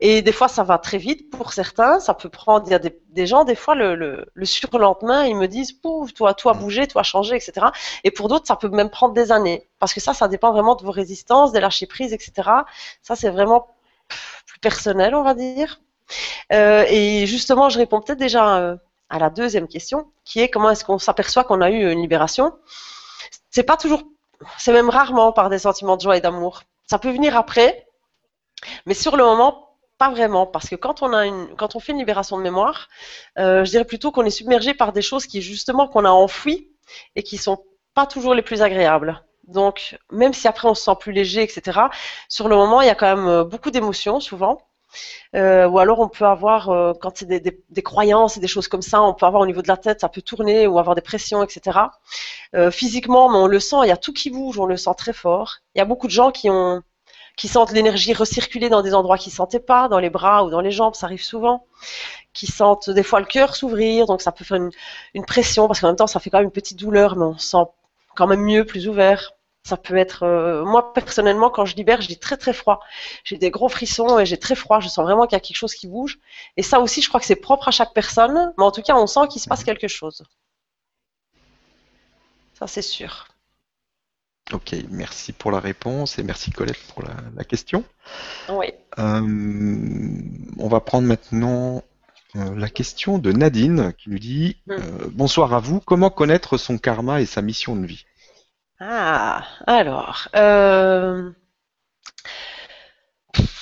[0.00, 2.00] Et des fois, ça va très vite pour certains.
[2.00, 2.66] Ça peut prendre.
[2.66, 6.12] Il y a des, gens, des fois, le, le, le surlendemain, ils me disent Pouf,
[6.14, 6.58] toi, toi, mm.
[6.58, 7.66] bouger, toi, changer, etc.
[8.04, 9.68] Et pour d'autres, ça peut même prendre des années.
[9.78, 12.32] Parce que ça, ça dépend vraiment de vos résistances, des lâcher prises, etc.
[13.02, 13.68] Ça, c'est vraiment
[14.46, 15.80] plus personnel, on va dire.
[16.52, 18.76] Euh, et justement, je réponds peut-être déjà euh,
[19.08, 22.52] à la deuxième question, qui est comment est-ce qu'on s'aperçoit qu'on a eu une libération?
[23.50, 24.02] C'est pas toujours,
[24.58, 26.62] c'est même rarement par des sentiments de joie et d'amour.
[26.86, 27.86] Ça peut venir après,
[28.86, 29.63] mais sur le moment,
[29.98, 32.88] pas vraiment, parce que quand on, fait une libération de mémoire,
[33.38, 36.68] euh, je dirais plutôt qu'on est submergé par des choses qui, justement, qu'on a enfouies
[37.16, 37.64] et qui sont
[37.94, 39.24] pas toujours les plus agréables.
[39.46, 41.80] Donc, même si après on se sent plus léger, etc.,
[42.28, 44.60] sur le moment, il y a quand même euh, beaucoup d'émotions, souvent.
[45.34, 46.66] Euh, ou alors on peut avoir,
[47.00, 49.60] quand c'est des, des, croyances et des choses comme ça, on peut avoir au niveau
[49.60, 51.80] de la tête, ça peut tourner ou avoir des pressions, etc.
[52.70, 55.12] physiquement, mais on le sent, il y a tout qui bouge, on le sent très
[55.12, 55.56] fort.
[55.74, 56.80] Il y a beaucoup de gens qui ont
[57.36, 60.50] qui sentent l'énergie recirculer dans des endroits qu'ils ne sentaient pas, dans les bras ou
[60.50, 61.66] dans les jambes, ça arrive souvent,
[62.32, 64.58] qui sentent des fois le cœur s'ouvrir, donc ça peut faire
[65.14, 67.38] une, pression, parce qu'en même temps, ça fait quand même une petite douleur, mais on
[67.38, 67.64] se sent
[68.14, 69.32] quand même mieux, plus ouvert.
[69.66, 72.80] Ça peut être, euh, moi personnellement, quand je libère, j'ai très très froid.
[73.24, 74.78] J'ai des gros frissons et j'ai très froid.
[74.80, 76.18] Je sens vraiment qu'il y a quelque chose qui bouge.
[76.58, 78.94] Et ça aussi, je crois que c'est propre à chaque personne, mais en tout cas,
[78.94, 80.22] on sent qu'il se passe quelque chose.
[82.54, 83.26] Ça, c'est sûr.
[84.52, 87.82] Ok, merci pour la réponse et merci Colette pour la, question.
[88.50, 88.74] Oui.
[88.98, 89.20] Euh,
[90.58, 91.82] on va prendre maintenant
[92.36, 94.72] euh, la question de Nadine qui nous dit hmm.
[94.72, 98.04] euh, Bonsoir à vous, comment connaître son karma et sa mission de vie?
[98.80, 100.28] Ah, alors.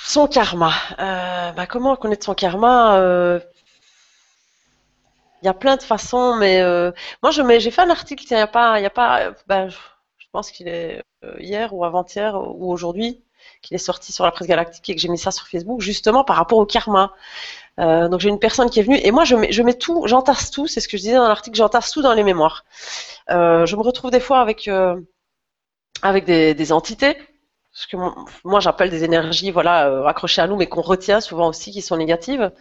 [0.03, 0.73] son karma.
[0.97, 3.39] Bah, comment connaître son karma
[5.41, 6.61] il y a plein de façons, mais
[7.21, 9.67] moi j'ai fait un article, il n'y a pas, il y a pas, bah,
[10.33, 13.23] pense qu'il est euh, hier ou avant-hier ou aujourd'hui
[13.61, 16.23] qu'il est sorti sur la presse galactique et que j'ai mis ça sur Facebook justement
[16.23, 17.13] par rapport au karma.
[17.79, 20.05] Euh, donc j'ai une personne qui est venue et moi je mets, je mets tout,
[20.07, 22.65] j'entasse tout, c'est ce que je disais dans l'article, j'entasse tout dans les mémoires.
[23.29, 24.69] Euh, je me retrouve des fois avec
[26.01, 27.15] avec des entités
[27.75, 27.97] ce que
[28.43, 31.81] moi j'appelle des énergies voilà euh, accrochées à nous mais qu'on retient souvent aussi qui
[31.81, 32.51] sont négatives.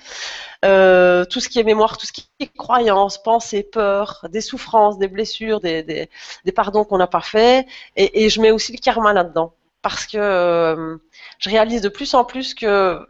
[0.65, 4.99] Euh, tout ce qui est mémoire tout ce qui est croyances pensées peurs des souffrances
[4.99, 6.09] des blessures des, des,
[6.45, 7.67] des pardons qu'on n'a pas fait.
[7.97, 9.53] Et, et, je mets aussi le karma là-dedans.
[9.83, 10.97] Parce que euh,
[11.39, 12.69] je réalise de plus en plus qu'il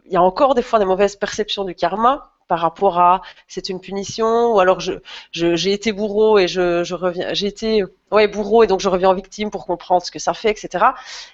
[0.09, 3.79] y a encore des fois des mauvaises perceptions du karma par rapport à c'est une
[3.79, 4.93] punition ou alors je
[5.31, 9.09] j'ai été bourreau et je, je reviens j'ai été ouais bourreau et donc je reviens
[9.09, 10.85] en victime pour comprendre ce que ça fait etc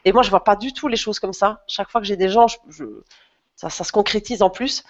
[0.06, 2.18] et moi je vois pas du tout les choses comme ça chaque fois que j'ai
[2.18, 2.48] des gens
[3.56, 4.84] ça se concrétise en plus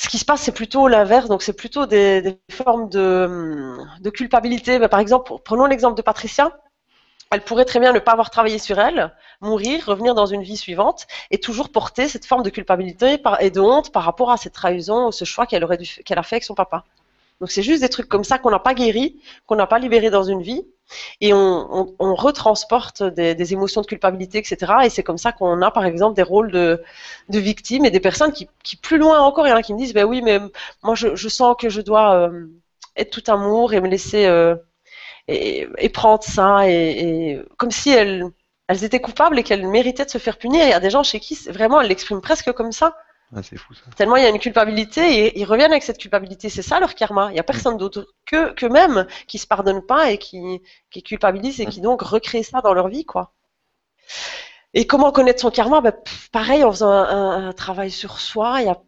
[0.00, 1.28] ce qui se passe, c'est plutôt l'inverse.
[1.28, 4.78] Donc, c'est plutôt des, des, formes de, de culpabilité.
[4.78, 6.56] Bah, par exemple, prenons l'exemple de Patricia
[7.30, 10.56] elle pourrait très bien ne pas avoir travaillé sur elle, mourir, revenir dans une vie
[10.56, 14.54] suivante et toujours porter cette forme de culpabilité et de honte par rapport à cette
[14.54, 16.84] trahison ou ce choix qu'elle aurait qu'elle a fait avec son papa.
[17.40, 20.10] Donc c'est juste des trucs comme ça qu'on n'a pas guéri, qu'on n'a pas libéré
[20.10, 20.66] dans une vie
[21.20, 24.72] et on, retransporte des, émotions de culpabilité, etc.
[24.84, 26.82] Et c'est comme ça qu'on a par exemple des rôles de,
[27.28, 29.78] de victimes et des personnes qui, plus loin encore, il y en a qui me
[29.78, 30.40] disent ben oui mais
[30.82, 32.46] moi je, sens que je dois euh,
[32.96, 34.56] être tout amour et me laisser euh,
[35.28, 38.24] et, prendre ça et, comme si elles,
[38.66, 40.64] elles étaient coupables et qu'elles méritaient de se faire punir.
[40.64, 42.96] Il y a des gens chez qui vraiment elles l'expriment presque comme ça.
[43.42, 43.82] c'est fou ça.
[43.96, 46.48] Tellement il y a une culpabilité et ils reviennent avec cette culpabilité.
[46.48, 47.28] C'est ça leur karma.
[47.30, 51.60] Il n'y a personne d'autre que qu'eux-mêmes qui se pardonnent pas et qui, qui culpabilisent
[51.60, 53.32] et qui donc recréent ça dans leur vie, quoi.
[54.74, 55.80] Et comment connaître son karma?
[55.80, 55.92] Ben,
[56.32, 58.80] Pareil, en faisant un, travail sur soi, il y a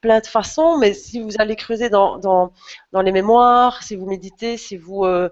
[0.00, 2.52] plein de façons, mais si vous allez creuser dans, dans,
[2.92, 5.28] dans les mémoires, si vous méditez, si vous euh,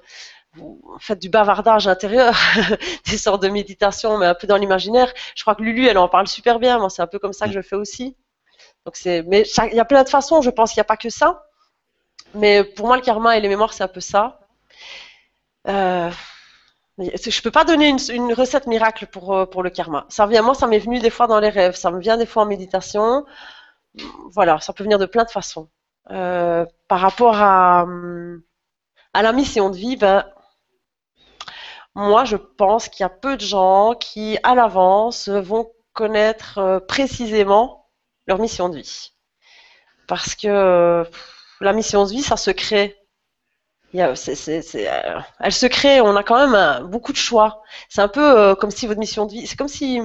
[0.57, 2.35] vous faites du bavardage intérieur,
[3.11, 5.13] des sortes de méditation, mais un peu dans l'imaginaire.
[5.35, 6.79] Je crois que Lulu, elle en parle super bien.
[6.79, 8.17] Moi, c'est un peu comme ça que je fais aussi.
[8.85, 10.43] Donc c'est, mais il y a plein de façons.
[10.43, 11.47] Je pense qu'il n'y a pas que ça.
[12.35, 14.41] Mais pour moi, le karma et les mémoires, c'est un peu ça.
[15.69, 16.11] Euh,
[16.99, 20.07] je peux pas donner une, recette miracle pour, euh, pour le karma.
[20.09, 21.75] Ça vient, moi, ça m'est venu des fois dans les rêves.
[21.75, 23.25] Ça me vient des fois en méditation.
[24.33, 25.69] Voilà, ça peut venir de plein de façons.
[26.11, 27.87] Euh, par rapport à,
[29.15, 30.25] à la mission de vie, ben,
[31.95, 36.81] moi, je pense qu'il y a peu de gens qui, à l'avance, vont connaître euh,
[36.81, 37.89] précisément
[38.27, 39.13] leur mission de vie.
[40.09, 41.05] Parce que
[41.61, 42.97] la mission de vie, ça se crée.
[43.93, 44.17] elle
[45.53, 47.63] se crée, on a quand même beaucoup de choix.
[47.89, 50.01] C'est un peu comme si votre mission de vie, c'est comme si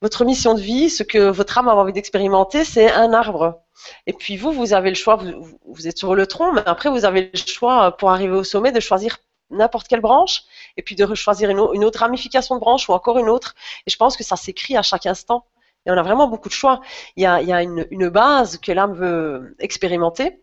[0.00, 3.62] votre mission de vie, ce que votre âme a envie d'expérimenter, c'est un arbre.
[4.06, 7.04] Et puis vous, vous avez le choix, vous, êtes sur le tronc, mais après vous
[7.04, 9.18] avez le choix pour arriver au sommet de choisir
[9.50, 10.42] n'importe quelle branche
[10.78, 13.54] et puis de choisir une, autre ramification de branche ou encore une autre.
[13.86, 15.44] Et je pense que ça s'écrit à chaque instant.
[15.84, 16.80] Et on a vraiment beaucoup de choix.
[17.16, 20.40] Il y a, une, base que l'âme veut expérimenter,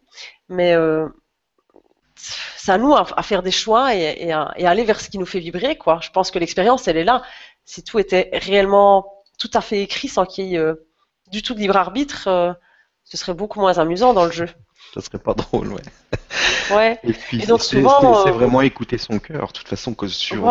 [0.49, 1.07] mais euh,
[2.15, 5.25] c'est à nous à, faire des choix et, à, et, aller vers ce qui nous
[5.25, 5.77] fait vibrer.
[5.77, 5.99] Quoi.
[6.01, 7.23] Je pense que l'expérience, elle est là.
[7.63, 10.87] Si tout était réellement tout à fait écrit sans qu'il y ait euh,
[11.31, 12.53] du tout de libre arbitre, euh,
[13.05, 14.49] ce serait beaucoup moins amusant dans le jeu.
[14.95, 15.81] Ça serait pas drôle, ouais.
[16.73, 16.97] Ouais.
[17.03, 20.45] Et puis, donc souvent, c'est euh, vraiment écouter son cœur, de toute façon, que sur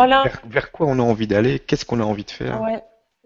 [0.45, 2.61] vers, quoi on a envie d'aller, qu'est-ce qu'on a envie de faire.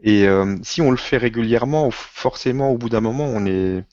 [0.02, 0.28] Et
[0.64, 3.84] si on le fait régulièrement, forcément, au bout d'un moment, on est,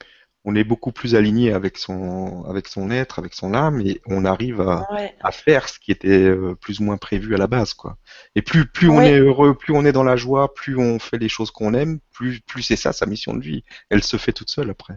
[0.44, 4.24] on est beaucoup plus aligné avec son, avec son être, avec son âme, et on
[4.24, 4.86] arrive à,
[5.20, 7.98] à faire ce qui était euh, plus ou moins prévu à la base, quoi.
[8.36, 11.18] Et plus, plus on est heureux, plus on est dans la joie, plus on fait
[11.18, 13.64] les choses qu'on aime, plus, plus c'est ça sa mission de vie.
[13.90, 14.94] Elle se fait toute seule après.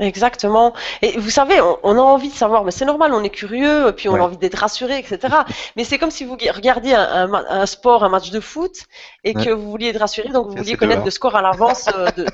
[0.00, 0.72] Exactement.
[1.02, 4.08] Et vous savez, on, a envie de savoir, mais c'est normal, on est curieux, puis
[4.08, 5.18] on a envie d'être rassuré, etc.
[5.76, 8.86] mais c'est comme si vous regardiez un, sport, un match de foot,
[9.24, 12.10] et que vous vouliez être rassuré, donc vous vouliez connaître le score à l'avance euh,
[12.16, 12.26] de,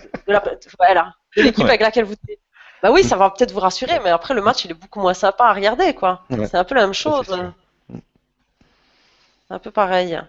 [1.36, 2.38] l'équipe avec laquelle vous êtes.
[2.82, 5.14] Bah oui, ça va peut-être vous rassurer, mais après le match, il est beaucoup moins
[5.14, 6.22] sympa à regarder, quoi.
[6.30, 7.36] C'est un peu la même chose.
[9.51, 10.20] Un peu pareil.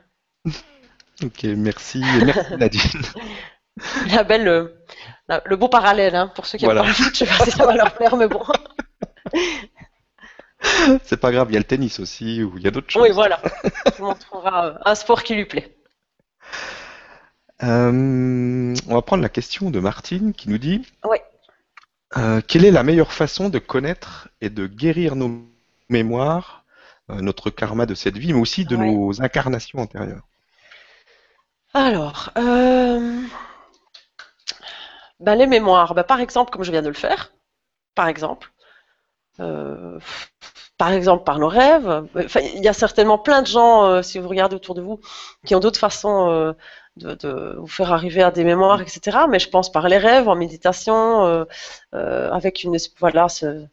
[1.24, 2.04] Ok, merci.
[2.24, 3.02] Merci Nadine.
[4.12, 4.68] La belle, euh,
[5.28, 6.82] le beau parallèle, hein, pour ceux qui voilà.
[6.82, 8.44] aiment pas le foot, je sais pas si ça va leur plaire, mais bon.
[11.04, 13.04] C'est pas grave, il y a le tennis aussi, ou il y a d'autres choses.
[13.04, 13.38] Oui, voilà.
[13.38, 15.78] Tout le monde trouvera euh, un sport qui lui plaît.
[17.64, 21.18] Euh, on va prendre la question de Martine qui nous dit Oui.
[22.48, 25.32] quelle est la meilleure façon de connaître et de guérir nos
[25.90, 26.66] mémoires,
[27.10, 30.28] notre karma de cette vie, mais aussi de nos incarnations antérieures?
[31.74, 32.32] Alors,
[35.20, 37.34] ben, les mémoires, ben, par exemple, comme je viens de le faire,
[37.96, 38.52] par exemple,
[39.40, 40.00] euh,
[40.78, 42.08] par exemple par nos rêves.
[42.56, 45.00] il y a certainement plein de gens, euh, si vous regardez autour de vous,
[45.46, 46.54] qui ont d'autres façons euh,
[46.98, 49.20] de, vous faire arriver à des mémoires, etc.
[49.30, 51.46] Mais je pense par les rêves, en méditation,
[51.94, 53.66] avec une voilà ce,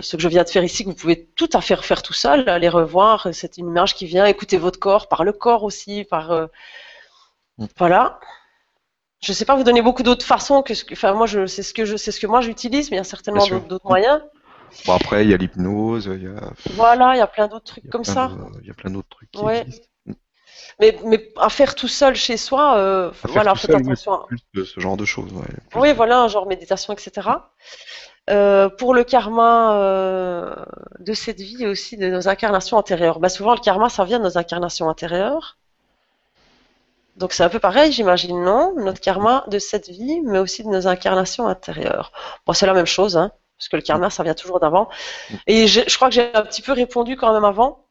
[0.00, 2.12] ce, que je viens de faire ici, que vous pouvez tout à fait refaire tout
[2.12, 3.28] seul, aller revoir.
[3.32, 6.48] C'est une image qui vient écouter votre corps, par le corps aussi, par
[7.58, 7.66] mm.
[7.78, 8.20] voilà
[9.24, 11.46] je ne sais pas vous donner beaucoup d'autres façons que ce que, enfin moi je,
[11.46, 13.86] c'est ce que je, c'est ce que moi j'utilise, mais il y a certainement d'autres,
[13.86, 14.20] moyens.
[14.86, 16.52] Bon après il y a l'hypnose, il y a.
[16.74, 18.30] Voilà, il y a plein d'autres trucs comme ça.
[18.60, 19.88] il y a plein d'autres trucs qui existent.
[20.80, 24.24] Mais, mais à faire tout seul chez soi, euh, voilà, faites attention.
[24.26, 25.30] Plus de ce genre de choses.
[25.76, 27.28] oui, voilà, un genre méditation, etc.
[28.30, 30.54] Euh, pour le karma euh,
[30.98, 33.20] de cette vie et aussi de nos incarnations antérieures.
[33.20, 35.58] Bah, souvent, le karma, ça vient de nos incarnations antérieures.
[37.16, 38.74] Donc c'est un peu pareil, j'imagine, non?
[38.76, 42.12] Notre karma de cette vie, mais aussi de nos incarnations intérieures.
[42.46, 44.88] Bon, c'est la même chose, hein, parce que le karma, ça vient toujours d'avant.
[45.46, 47.86] Et je crois que j'ai un petit peu répondu quand même avant.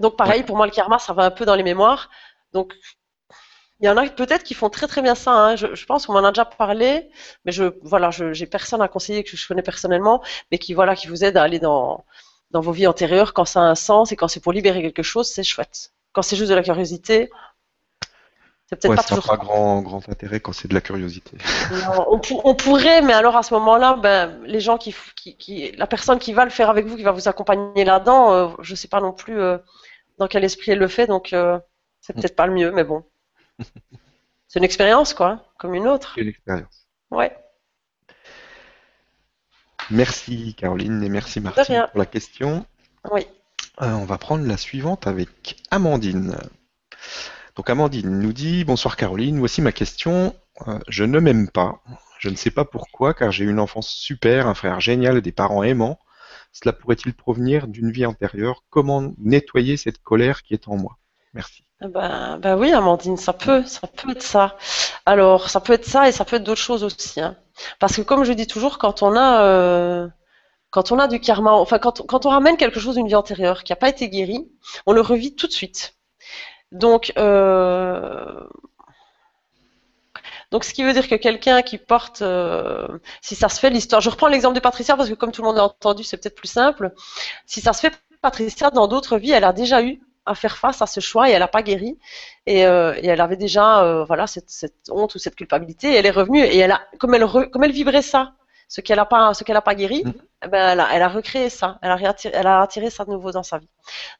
[0.00, 2.10] Donc pareil, pour moi, le karma, ça va un peu dans les mémoires.
[2.52, 2.74] Donc
[3.80, 5.32] il y en a peut-être qui font très très bien ça.
[5.32, 5.56] Hein.
[5.56, 7.10] Je, pense qu'on m'en a déjà parlé,
[7.44, 11.08] mais je voilà, j'ai personne à conseiller que je connais personnellement, mais qui voilà, qui
[11.08, 12.04] vous aide à aller dans
[12.52, 15.02] dans vos vies antérieures quand ça a un sens et quand c'est pour libérer quelque
[15.02, 15.92] chose, c'est chouette.
[16.12, 17.30] Quand c'est juste de la curiosité,
[18.72, 19.36] c'est peut-être pas toujours.
[19.36, 21.36] grand, grand intérêt quand c'est de la curiosité.
[22.08, 26.32] on, pourrait, mais alors à ce moment-là, ben, les gens qui, qui, la personne qui
[26.32, 29.12] va le faire avec vous, qui va vous accompagner là-dedans, euh, je sais pas non
[29.12, 29.58] plus euh,
[30.18, 31.58] dans quel esprit elle le fait, donc euh,
[32.00, 33.04] c'est peut-être pas le mieux, mais bon.
[34.48, 36.14] c'est une expérience, quoi, comme une autre.
[36.16, 36.86] Une expérience.
[37.10, 37.36] Ouais.
[39.90, 42.64] Merci Caroline et merci Martine pour la question.
[43.10, 43.26] Oui.
[43.78, 46.38] on va prendre la suivante avec Amandine.
[47.56, 50.34] Donc Amandine nous dit Bonsoir Caroline, voici ma question.
[50.68, 51.82] Euh, je ne m'aime pas.
[52.18, 55.62] Je ne sais pas pourquoi, car j'ai une enfance super, un frère génial des parents
[55.62, 55.98] aimants.
[56.52, 58.62] Cela pourrait-il provenir d'une vie antérieure?
[58.70, 60.98] Comment nettoyer cette colère qui est en moi?
[61.34, 61.64] Merci.
[61.80, 64.56] Ben, ben, oui, Amandine, ça peut, ça peut être ça.
[65.04, 67.20] Alors, ça peut être ça et ça peut être d'autres choses aussi.
[67.20, 67.36] Hein.
[67.80, 70.08] Parce que comme je dis toujours, quand on a, euh,
[70.70, 73.64] quand on a du karma, enfin quand, quand on ramène quelque chose d'une vie antérieure
[73.64, 74.48] qui n'a pas été guéri,
[74.86, 75.96] on le revit tout de suite.
[76.72, 78.40] Donc, euh,
[80.50, 82.88] donc, ce qui veut dire que quelqu'un qui porte, euh,
[83.20, 85.48] si ça se fait l'histoire, je reprends l'exemple de Patricia parce que comme tout le
[85.48, 86.92] monde a entendu, c'est peut-être plus simple.
[87.46, 90.80] Si ça se fait, Patricia, dans d'autres vies, elle a déjà eu à faire face
[90.82, 91.98] à ce choix et elle n'a pas guéri.
[92.46, 94.50] Et, euh, et, elle avait déjà voilà cette,
[94.90, 95.94] honte ou cette culpabilité.
[95.94, 97.26] Elle est revenue et elle a, comme elle,
[97.62, 98.32] elle vibrait ça,
[98.68, 100.12] ce qu'elle n'a pas, ce pas guéri, mm.
[100.14, 101.78] eh ben elle, a, recréé ça.
[101.82, 101.90] Elle
[102.46, 103.68] a, attiré ça de nouveau dans sa vie.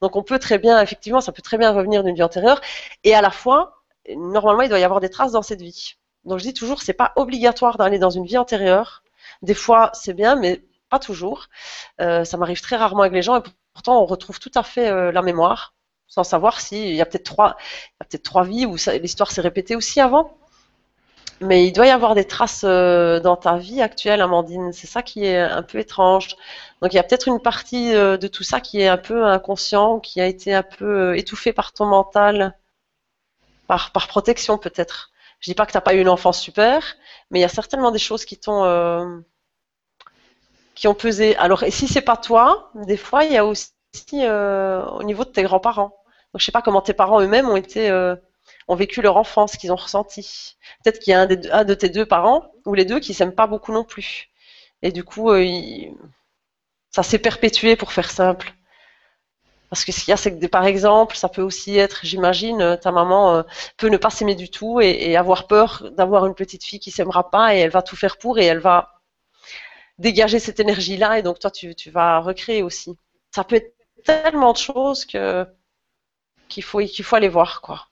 [0.01, 2.61] Donc on peut très bien, effectivement, ça peut très bien revenir d'une vie antérieure.
[3.05, 3.83] Et à la fois,
[4.17, 5.95] normalement, il doit y avoir des traces dans cette vie.
[6.25, 9.03] Donc je dis toujours, c'est pas obligatoire d'aller dans une vie antérieure.
[9.43, 11.47] Des fois, c'est bien, mais pas toujours.
[12.01, 13.43] Euh, ça m'arrive très rarement avec les gens et
[13.73, 15.75] pourtant on retrouve tout à fait euh, la mémoire
[16.13, 17.57] sans savoir s'il y a peut-être trois,
[18.11, 20.37] peut trois vies où l'histoire s'est répétée aussi avant.
[21.43, 24.73] Mais il doit y avoir des traces euh, dans ta vie actuelle, Amandine.
[24.73, 26.37] C'est ça qui est un peu étrange.
[26.81, 29.25] Donc il y a peut-être une partie euh, de tout ça qui est un peu
[29.25, 32.57] inconscient, qui a été un peu étouffé par ton mental,
[33.67, 35.11] par, protection peut-être.
[35.41, 36.97] Je dis pas que tu n'as pas eu une enfance super,
[37.31, 38.65] mais il y a certainement des choses qui t'ont
[40.75, 41.37] qui ont pesé.
[41.37, 43.73] Alors, et si c'est pas toi, des fois, il y a aussi
[44.15, 45.97] euh, au niveau de tes grands-parents.
[46.33, 48.17] Donc, je sais pas comment tes parents eux-mêmes ont été, euh,
[48.69, 50.57] ont vécu leur enfance, qu'ils ont ressenti.
[50.83, 53.47] Peut-être qu'il y a un, de tes deux parents ou les deux qui s'aiment pas
[53.47, 54.29] beaucoup non plus.
[54.83, 55.45] Et du coup, euh,
[56.91, 58.53] ça s'est perpétué pour faire simple.
[59.71, 62.79] Parce que ce qu'il y a, c'est que par exemple, ça peut aussi être, j'imagine,
[62.83, 63.43] ta maman
[63.79, 67.31] peut ne pas s'aimer du tout et, avoir peur d'avoir une petite fille qui s'aimera
[67.31, 69.01] pas et elle va tout faire pour et elle va
[69.99, 72.99] dégager cette énergie-là et donc toi tu, tu, vas recréer aussi.
[73.35, 73.75] Ça peut être
[74.05, 75.47] tellement de choses que
[76.49, 77.89] qu'il faut qu'il faut aller voir quoi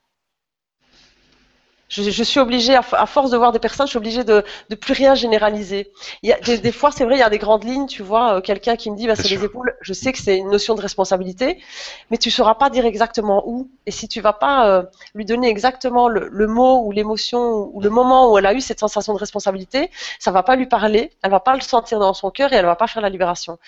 [1.90, 4.94] je, suis obligée, à, force de voir des personnes, je suis obligée de ne plus
[4.94, 5.90] rien généraliser.
[6.22, 8.36] Il y a, des, fois, c'est vrai, il y a des grandes lignes, tu vois,
[8.36, 10.76] euh, quelqu'un qui me dit, bah, c'est les épaules, je sais que c'est une notion
[10.76, 11.60] de responsabilité,
[12.10, 13.68] mais tu ne sauras pas dire exactement où.
[13.86, 14.82] Et si tu vas pas euh,
[15.14, 18.78] lui donner exactement le, mot ou l'émotion ou le moment où elle a eu cette
[18.78, 19.90] sensation de responsabilité,
[20.20, 22.66] ça va pas lui parler, elle va pas le sentir dans son cœur et elle
[22.66, 23.58] va pas faire la libération.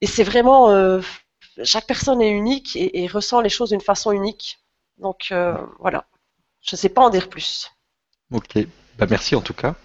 [0.00, 1.00] Et c'est vraiment, euh,
[1.64, 4.58] chaque personne est unique et, et ressent les choses d'une façon unique.
[4.98, 5.34] Donc
[5.78, 6.06] voilà.
[6.68, 7.70] Je ne sais pas en dire plus.
[8.32, 8.58] Ok,
[8.98, 9.76] bah, merci en tout cas.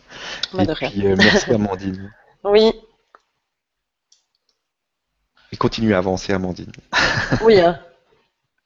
[0.53, 2.13] Bah, Et puis, euh, merci Amandine.
[2.43, 2.73] oui.
[5.51, 6.71] Et continue à avancer Amandine.
[7.43, 7.59] oui.
[7.59, 7.79] Hein.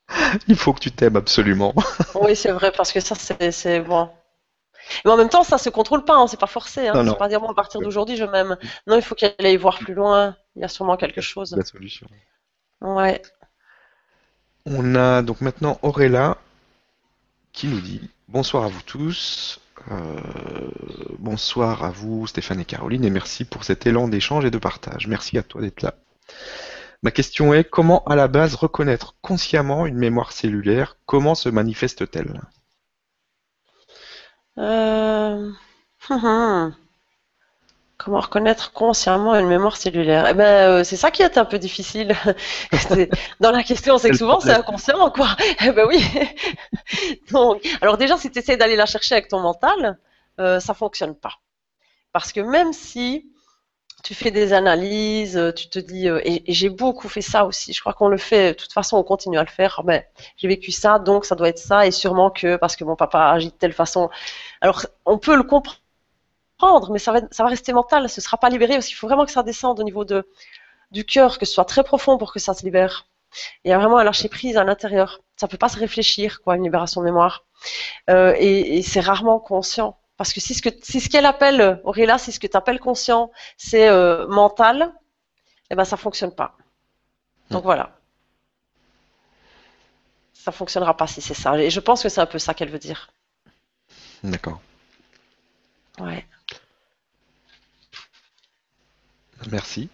[0.48, 1.74] Il faut que tu t'aimes absolument.
[2.16, 4.10] oui, c'est vrai, parce que ça, c'est bon.
[5.04, 6.88] Mais en même temps, ça se contrôle pas, hein, c'est pas forcé.
[6.88, 8.56] Hein, c'est pas dire, bon, à partir d'aujourd'hui, je m'aime.
[8.86, 10.38] Non, il faut qu'elle aille voir plus loin.
[10.56, 11.56] Il y a sûrement quelque chose.
[11.58, 12.08] La solution.
[12.82, 13.22] Ouais.
[14.68, 16.38] On a donc maintenant Auréla
[17.56, 19.62] qui nous dit Bonsoir à vous tous.
[19.92, 20.20] Euh,
[21.20, 25.08] bonsoir à vous Stéphane et Caroline et merci pour cet élan d'échange et de partage.
[25.08, 25.96] Merci à toi d'être là.
[27.02, 30.98] Ma question est comment à la base reconnaître consciemment une mémoire cellulaire?
[31.06, 32.42] Comment se manifeste-t-elle?
[34.58, 35.52] Euh...
[38.06, 41.58] Comment reconnaître consciemment une mémoire cellulaire Eh ben, euh, c'est ça qui est un peu
[41.58, 42.16] difficile.
[43.40, 45.30] Dans la question, c'est que souvent c'est inconscient, quoi.
[45.66, 46.06] Eh ben oui.
[47.32, 49.98] Donc, alors déjà, si tu essaies d'aller la chercher avec ton mental,
[50.40, 51.40] euh, ça fonctionne pas.
[52.14, 53.26] Parce que même si
[54.04, 57.74] tu fais des analyses, euh, tu te dis, euh, et, j'ai beaucoup fait ça aussi.
[57.74, 58.50] Je crois qu'on le fait.
[58.50, 59.82] De toute façon, on continue à le faire.
[59.84, 62.84] Mais ben, j'ai vécu ça, donc ça doit être ça, et sûrement que parce que
[62.84, 64.12] mon papa agit de telle façon.
[64.62, 65.80] Alors, on peut le comprendre
[66.58, 68.96] prendre, mais ça va, ça va rester mental, ce ne sera pas libéré parce qu'il
[68.96, 70.28] faut vraiment que ça descende au niveau de,
[70.92, 73.08] du cœur, que ce soit très profond pour que ça se libère.
[73.64, 75.22] Il y a vraiment un lâcher prise à l'intérieur.
[75.36, 77.44] Ça ne peut pas se réfléchir, quoi, une libération de mémoire.
[78.10, 79.98] Euh, et, c'est rarement conscient.
[80.18, 83.32] Parce que si ce qu'elle si ce appelle, Auréla, si ce que tu appelles conscient,
[83.58, 84.94] c'est euh, mental,
[85.70, 86.56] eh ben ça fonctionne pas.
[87.50, 87.66] Donc hmm.
[87.66, 88.00] voilà.
[90.34, 91.58] Ça fonctionnera pas si c'est ça.
[91.58, 93.10] Et je pense que c'est un peu ça qu'elle veut dire.
[94.24, 94.62] D'accord.
[96.00, 96.26] Ouais.
[99.52, 99.90] Merci.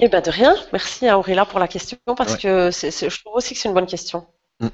[0.00, 0.54] Eh ben de rien.
[0.72, 3.86] Merci à Auréla pour la question parce que je trouve aussi que c'est une bonne
[3.86, 4.26] question.
[4.60, 4.68] Mm.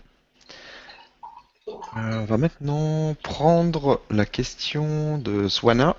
[1.69, 5.97] Euh, on va maintenant prendre la question de Swana.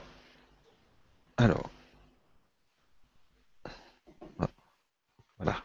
[1.37, 1.69] Alors.
[4.39, 4.47] Ah.
[5.37, 5.57] Voilà.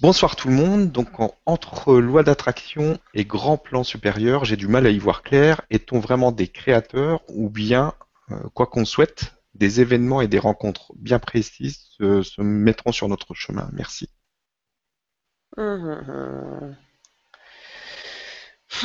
[0.00, 0.92] Bonsoir tout le monde.
[0.92, 1.08] Donc
[1.46, 5.62] entre loi d'attraction et grand plan supérieur, j'ai du mal à y voir clair.
[5.70, 7.94] Est-on vraiment des créateurs ou bien,
[8.30, 13.34] euh, quoi qu'on souhaite, des événements et des rencontres bien précises se, mettront sur notre
[13.34, 14.08] chemin Merci.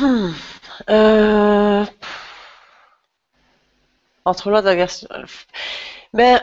[0.00, 0.34] Hum,
[0.90, 1.84] euh,
[4.24, 5.08] entre loi d'attraction...
[6.12, 6.40] Mais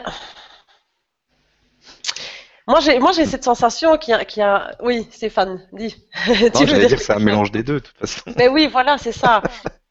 [2.68, 5.96] moi, j'ai, moi, j'ai cette sensation qui a, qui a, oui, Stéphane, dis.
[6.24, 8.22] tu veux dire que c'est un mélange des deux, de toute façon.
[8.36, 9.42] Mais oui, voilà, c'est ça.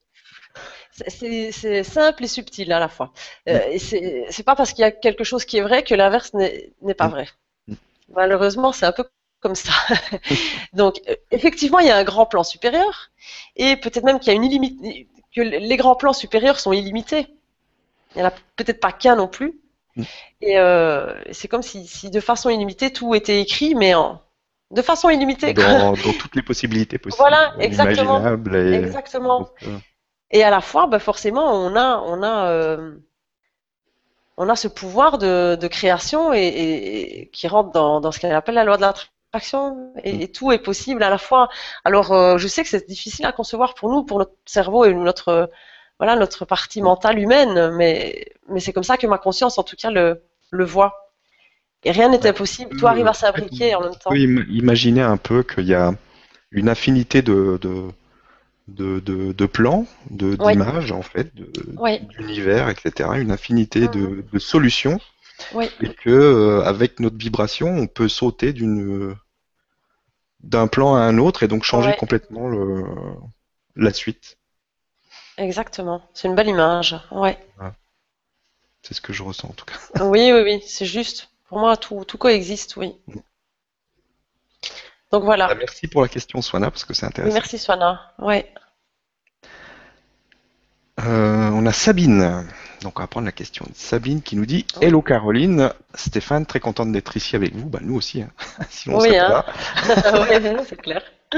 [1.07, 3.11] C'est, simple et subtil à la fois.
[3.49, 3.72] Euh, mm.
[3.72, 6.72] et c'est, pas parce qu'il y a quelque chose qui est vrai que l'inverse n'est,
[6.98, 7.11] pas mm.
[7.11, 7.28] vrai.
[7.68, 7.73] Mm.
[8.15, 9.06] Malheureusement, c'est un peu
[9.40, 9.73] comme ça.
[10.73, 13.10] Donc, euh, effectivement, il y a un grand plan supérieur,
[13.56, 17.28] et peut-être même qu'il y a une que les grands plans supérieurs sont illimités.
[18.15, 19.61] Il n'y en a peut-être pas qu'un non plus.
[20.41, 24.22] Et euh, c'est comme si, de façon illimitée, tout était écrit, mais en,
[24.72, 25.53] de façon illimitée.
[25.53, 27.22] Dans, toutes les possibilités possibles.
[27.22, 28.38] Voilà, exactement.
[28.53, 29.49] Et, exactement.
[29.64, 29.78] Euh,
[30.32, 32.78] et à la fois, bah forcément, on a, on a,
[34.38, 38.78] on a ce pouvoir de, création et, qui rentre dans, ce qu'elle appelle la loi
[38.78, 40.22] de l'attraction et, mm.
[40.22, 41.49] et, tout est possible à la fois.
[41.84, 44.94] Alors, euh, je sais que c'est difficile à concevoir pour nous, pour notre cerveau et
[44.94, 45.52] notre
[45.99, 49.76] voilà notre partie mentale humaine, mais mais c'est comme ça que ma conscience, en tout
[49.76, 51.12] cas, le le voit.
[51.84, 52.76] Et rien n'était possible.
[52.78, 54.12] Tout arrive à s'abriquer en même temps.
[54.12, 55.94] Oui, imaginer un peu qu'il y a
[56.52, 57.90] une infinité de, de
[58.67, 63.09] de, de, plans, d'images en fait, d'univers, etc.
[63.15, 64.99] Une infinité de, solutions.
[65.81, 69.15] Et que euh, avec notre vibration, on peut sauter d'une
[70.43, 72.83] d'un plan à un autre et donc changer complètement le,
[73.75, 74.38] la suite.
[75.38, 76.01] Exactement.
[76.13, 76.99] C'est une belle image.
[77.11, 77.38] Ouais.
[78.83, 80.03] C'est ce que je ressens en tout cas.
[80.03, 80.63] Oui, oui, oui.
[80.65, 81.29] C'est juste.
[81.47, 82.95] Pour moi, tout, tout coexiste, oui.
[85.11, 85.47] Donc voilà.
[85.47, 87.33] Bah, merci pour la question, Swana, parce que c'est intéressant.
[87.33, 88.13] merci, Swana.
[88.19, 88.51] Ouais.
[90.99, 92.45] Euh, on a Sabine.
[92.81, 96.59] Donc on va prendre la question de Sabine qui nous dit Hello Caroline, Stéphane, très
[96.59, 97.69] contente d'être ici avec vous.
[97.69, 98.31] Bah, nous aussi, hein.
[98.88, 99.43] oui, hein.
[100.67, 101.01] c'est clair.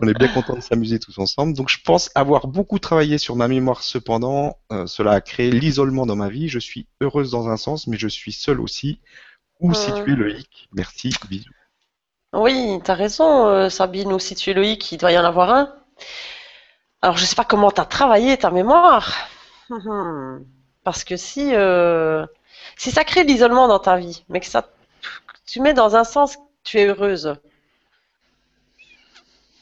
[0.00, 1.54] On est bien content de s'amuser tous ensemble.
[1.54, 4.58] Donc je pense avoir beaucoup travaillé sur ma mémoire cependant.
[4.72, 6.48] Euh, cela a créé l'isolement dans ma vie.
[6.48, 9.00] Je suis heureuse dans un sens, mais je suis seule aussi.
[9.60, 10.68] Où situer le hic?
[10.72, 11.50] Merci, bisous.
[12.36, 15.50] Oui, tu as raison, euh, Sabine, où situer le hic Il doit y en avoir
[15.50, 15.74] un.
[17.00, 19.14] Alors je sais pas comment tu as travaillé ta mémoire.
[20.84, 22.26] Parce que si, euh,
[22.76, 24.68] si ça crée l'isolement dans ta vie, mais que ça
[25.46, 27.36] tu mets dans un sens tu es heureuse.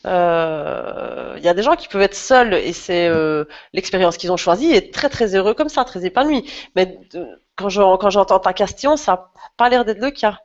[0.05, 3.09] Il euh, y a des gens qui peuvent être seuls et c'est
[3.73, 6.51] l'expérience qu'ils ont choisie et très très heureux comme ça, très épanoui.
[6.77, 6.99] Mais
[7.57, 10.41] quand j'entends ta question, ça n'a pas l'air d'être le cas.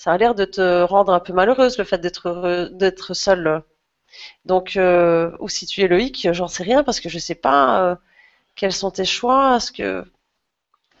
[0.00, 3.62] Ça a l'air de te rendre un peu malheureuse le fait d'être d'être seule.
[4.46, 7.96] Donc, euh, où situer hic, j'en sais rien parce que je ne sais pas euh,
[8.56, 10.04] quels sont tes choix, ce que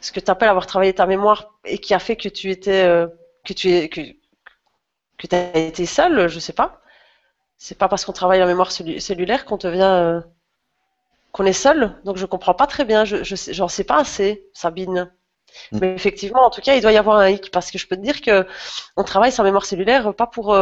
[0.02, 2.84] ce que tu appelles avoir travaillé ta mémoire et qui a fait que tu étais
[2.84, 3.06] euh,
[3.46, 4.02] que tu es que,
[5.18, 6.82] que as été seul, je sais pas.
[7.58, 10.22] C'est pas parce qu'on travaille la mémoire cellulaire qu'on devient
[11.32, 11.98] qu'on est seul.
[12.04, 13.06] Donc je comprends pas très bien.
[13.06, 15.10] Je j'en sais pas assez, Sabine.
[15.72, 15.78] Mm.
[15.80, 17.96] Mais effectivement, en tout cas, il doit y avoir un hic parce que je peux
[17.96, 18.46] te dire que
[18.96, 20.54] on travaille sa mémoire cellulaire pas pour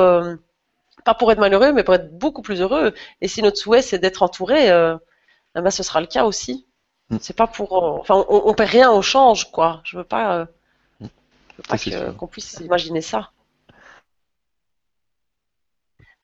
[1.05, 2.95] pas pour être malheureux, mais pour être beaucoup plus heureux.
[3.21, 4.97] Et si notre souhait c'est d'être entouré, euh,
[5.57, 6.67] eh ben, ce sera le cas aussi.
[7.11, 7.17] Mm.
[7.21, 9.81] C'est pas pour, euh, enfin, on, on perd rien au change, quoi.
[9.85, 10.47] Je veux pas, euh,
[11.01, 11.07] mm.
[11.07, 13.31] veux pas qu'on puisse imaginer ça.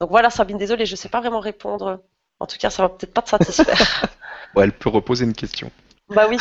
[0.01, 2.03] Donc voilà, Sabine, désolée, je sais pas vraiment répondre.
[2.41, 4.07] En tout cas, ça va peut-être pas te satisfaire.
[4.55, 5.71] ouais, elle peut reposer une question.
[6.15, 6.39] Bah oui.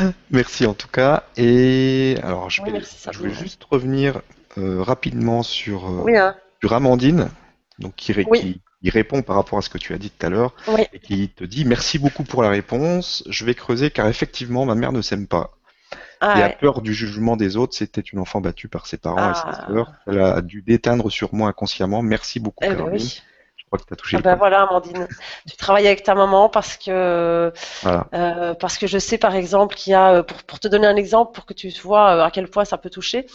[0.30, 1.24] merci en tout cas.
[1.36, 2.80] Et alors, je vais,
[3.12, 4.20] je vais juste revenir
[4.56, 5.84] rapidement sur.
[6.04, 7.28] Oui, hein sur Amandine,
[7.80, 8.12] donc qui,
[8.84, 10.54] répond par rapport à ce que tu as dit tout à l'heure,
[10.92, 13.24] et qui te dit merci beaucoup pour la réponse.
[13.28, 15.50] Je vais creuser car effectivement ma mère ne s'aime pas.
[16.20, 17.74] Ah, et a peur du jugement des autres.
[17.74, 19.66] C'était une enfant battue par ses parents et ses ah.
[19.66, 19.92] sœurs.
[20.06, 22.00] Elle a dû déteindre sur moi inconsciemment.
[22.00, 23.08] Merci beaucoup, eh ben Caroline.
[23.72, 24.16] Crois que tu as touché.
[24.18, 25.08] Ah ben voilà, Amandine.
[25.48, 27.52] tu travailles avec ta maman parce que
[27.86, 30.86] euh, parce que je sais par exemple qu'il y a euh, pour, pour te donner
[30.86, 33.26] un exemple pour que tu vois euh, à quel point ça peut toucher.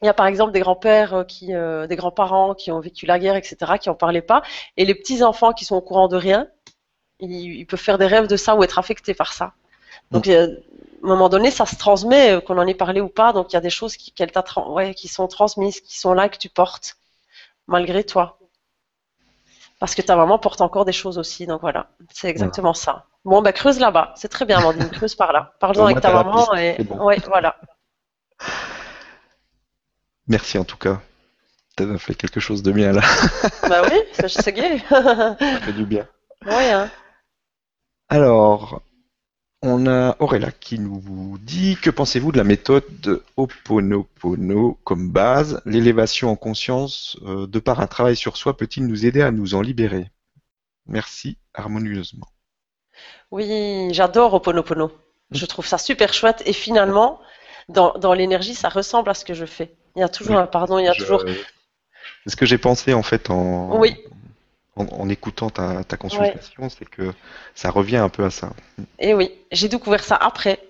[0.00, 3.04] Il y a par exemple des grands-pères euh, qui, euh, des grands-parents qui ont vécu
[3.04, 4.42] la guerre, etc., qui en parlaient pas,
[4.76, 6.48] et les petits enfants qui sont au courant de rien,
[7.20, 9.54] ils, peuvent faire des rêves de ça ou être affectés par ça.
[10.12, 10.48] Donc, à un
[11.02, 13.32] moment donné, ça se transmet, qu'on en ait parlé ou pas.
[13.32, 14.14] Donc, il y a des choses qui,
[14.68, 16.96] ouais, qui sont transmises, qui sont là, que tu portes,
[17.66, 18.38] malgré toi.
[19.78, 21.46] Parce que ta maman porte encore des choses aussi.
[21.46, 23.06] Donc voilà, c'est exactement ça.
[23.24, 24.12] Bon, ben creuse là-bas.
[24.16, 24.90] C'est très bien, Amandine.
[24.90, 25.52] creuse par là.
[25.60, 26.54] Parle-en avec ta maman.
[26.56, 26.76] Et...
[26.90, 27.56] Ouais, voilà.
[30.26, 31.00] Merci en tout cas.
[31.76, 33.02] Tu as fait quelque chose de bien là.
[33.68, 34.78] bah oui, c'est gay.
[34.88, 36.06] ça fait du bien.
[36.44, 36.90] Oui, hein.
[38.08, 38.82] Alors,
[39.62, 45.60] on a Auréla qui nous dit que pensez-vous de la méthode de Oponopono comme base?
[45.64, 49.54] L'élévation en conscience euh, de par un travail sur soi peut-il nous aider à nous
[49.54, 50.10] en libérer?
[50.86, 52.28] Merci harmonieusement.
[53.30, 54.92] Oui, j'adore Oponopono.
[55.30, 57.20] Je trouve ça super chouette et finalement,
[57.68, 59.74] dans, dans l'énergie, ça ressemble à ce que je fais.
[59.96, 61.24] Il y a toujours un pardon, il y a toujours.
[62.24, 63.96] C'est ce que j'ai pensé en fait en, oui.
[64.78, 67.12] En, écoutant ta, consultation, c'est que
[67.54, 68.50] ça revient un peu à ça.
[68.98, 70.60] Et oui, j'ai découvert ça après.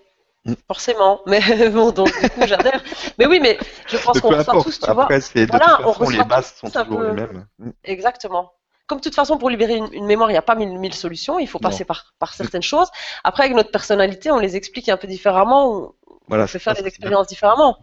[0.44, 0.55] Mm.
[0.66, 2.82] Forcément, mais bon, donc du coup j'adhère.
[3.18, 5.47] Mais oui, mais je pense qu'on reçoit tous, tu Après, vois.
[5.51, 7.47] Voilà, on reçoit les bases sont toujours les mêmes.
[7.59, 7.70] Mm.
[7.85, 8.52] Exactement.
[8.86, 11.39] Comme de toute façon, pour libérer une, mémoire, il n'y a pas mille, mille, solutions,
[11.39, 12.89] il faut passer par, par certaines choses.
[13.22, 15.94] Après, avec notre personnalité, on les explique un peu différemment,
[16.30, 17.76] on, fait faire des expériences différemment.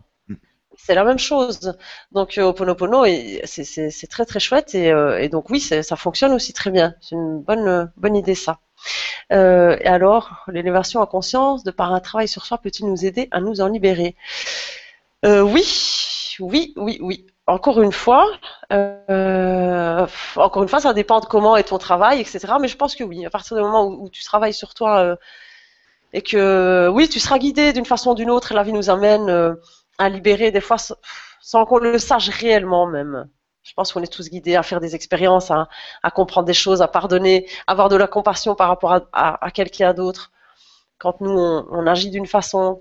[0.77, 1.75] C'est la même chose.
[2.11, 3.05] Donc, euh, Oponopono,
[3.45, 6.95] c'est très très chouette et, euh, donc oui, ça fonctionne aussi très bien.
[7.01, 8.59] C'est une bonne, bonne idée ça.
[9.31, 13.27] Euh, et alors, l'élévation à conscience, de par un travail sur soi, peut-il nous aider
[13.31, 14.15] à nous en libérer?
[15.23, 15.65] Oui,
[16.39, 17.25] oui, oui, oui.
[17.47, 18.27] Encore une fois,
[18.69, 22.39] encore une fois, ça dépend de comment est ton travail, etc.
[22.61, 25.17] Mais je pense que oui, à partir du moment où, tu travailles sur toi
[26.13, 28.89] et que oui, tu seras guidé d'une façon ou d'une autre, et la vie nous
[28.89, 29.55] amène
[29.97, 30.77] à libérer des fois
[31.41, 33.29] sans qu'on le sache réellement même.
[33.65, 35.67] Je pense qu'on est tous guidés à faire des expériences, à,
[36.13, 40.31] comprendre des choses, à pardonner, à avoir de la compassion par rapport à, quelqu'un d'autre.
[40.99, 42.79] Quand nous, on, agit d'une façon,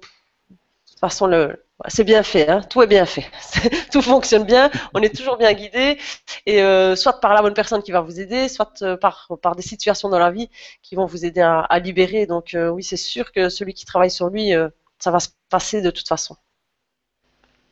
[0.51, 2.61] de toute façon, le, c'est bien fait, hein.
[2.69, 3.31] tout est bien fait,
[3.93, 5.99] tout fonctionne bien, on est toujours bien guidé,
[6.47, 9.63] et euh, soit par la bonne personne qui va vous aider, soit euh, par, des
[9.63, 10.51] situations dans la vie
[10.83, 12.27] qui vont vous aider à, libérer.
[12.27, 14.53] Donc euh, oui, c'est sûr que celui qui travaille sur lui,
[14.99, 16.37] ça va se passer de toute façon.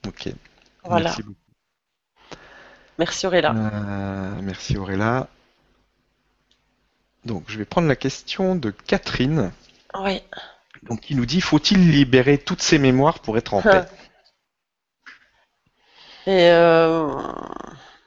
[0.06, 0.28] Ok.
[0.84, 1.04] Voilà.
[1.04, 1.38] Merci beaucoup.
[2.98, 3.54] Merci Auréla.
[3.54, 5.28] Euh, merci Auréla.
[7.24, 9.52] Donc, je vais prendre la question de Catherine.
[10.00, 10.22] Oui.
[10.82, 13.84] Donc, qui nous dit faut-il libérer toutes ses mémoires pour être en paix?
[16.26, 17.08] Et euh,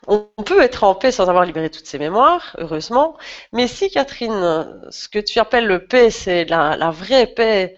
[0.08, 3.18] on peut être en paix sans avoir libéré toutes ses mémoires, heureusement.
[3.54, 7.78] Mais si, Catherine, ce que tu appelles le paix, c'est la, vraie paix,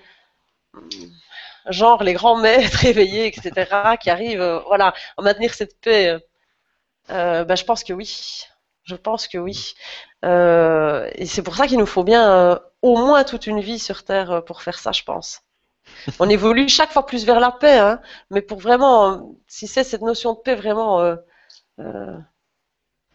[1.70, 6.20] genre les grands maîtres éveillés, etc., qui arrivent euh, voilà, à maintenir cette paix
[7.10, 8.44] euh, bah, je pense que oui.
[8.84, 9.76] Je pense que oui.
[10.26, 13.80] Euh, et c'est pour ça qu'il nous faut bien euh, au moins toute une vie
[13.80, 15.42] sur Terre pour faire ça, je pense.
[16.20, 20.02] On évolue chaque fois plus vers la paix, hein, mais pour vraiment, si c'est cette
[20.02, 21.18] notion de paix vraiment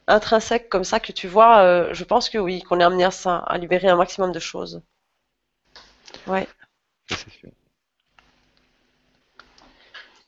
[0.06, 3.38] intrinsèque comme ça que tu vois, je pense que oui, qu'on est amené à ça,
[3.38, 4.82] à libérer un maximum de choses.
[6.26, 6.46] Ouais.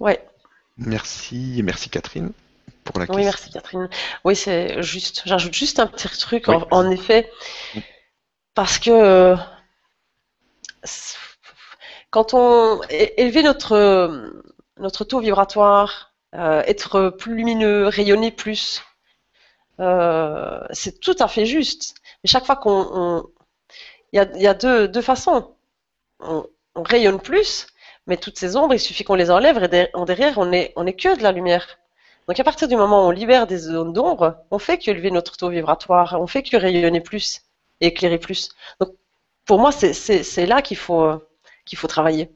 [0.01, 0.25] Ouais.
[0.77, 2.33] Merci, merci Catherine.
[3.09, 3.89] Oui, merci Catherine.
[4.25, 5.23] Oui, c'est juste.
[5.25, 7.31] J'ajoute juste un petit truc, en, effet,
[8.55, 9.35] parce que
[12.11, 14.43] quand on élever notre
[14.79, 18.83] notre taux vibratoire, euh, être plus lumineux, rayonner plus,
[19.81, 21.95] euh, c'est tout à fait juste.
[22.23, 23.25] Mais chaque fois qu'on,
[24.13, 25.57] il y a, deux, deux, façons.
[26.21, 26.47] On,
[26.77, 27.67] rayonne plus,
[28.07, 30.93] mais toutes ces ombres, il suffit qu'on les enlève et derrière, on est, on est
[30.95, 31.79] que de la lumière.
[32.29, 35.37] Donc à partir du moment où on libère des zones d'ombre, on fait qu'élever notre
[35.37, 37.43] taux vibratoire, on fait que rayonner plus
[37.81, 38.51] et éclairer plus.
[38.81, 38.91] Donc
[39.45, 41.23] pour moi, c'est là qu'il faut,
[41.67, 42.31] qu'il faut travailler.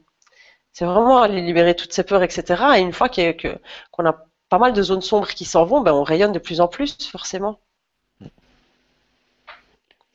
[0.73, 2.63] C'est vraiment aller libérer toutes ces peurs, etc.
[2.77, 6.03] Et une fois qu'on a pas mal de zones sombres qui s'en vont, ben on
[6.03, 7.59] rayonne de plus en plus, forcément.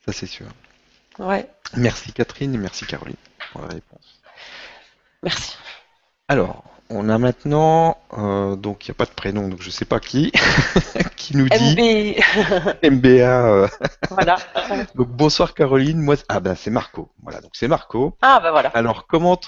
[0.05, 0.45] Ça, c'est sûr.
[1.19, 1.49] Ouais.
[1.75, 3.15] Merci Catherine et merci Caroline
[3.51, 4.14] pour la réponse.
[5.25, 5.57] Merci.
[6.27, 9.71] Alors, on a maintenant, euh, donc il n'y a pas de prénom, donc je ne
[9.71, 10.31] sais pas qui,
[11.17, 12.15] qui nous dit
[12.83, 13.25] MBA.
[13.25, 13.67] Euh.
[14.11, 14.37] Voilà.
[14.95, 18.15] donc bonsoir Caroline, moi ah ben c'est Marco, voilà donc c'est Marco.
[18.21, 18.69] Ah ben voilà.
[18.69, 19.39] Alors comment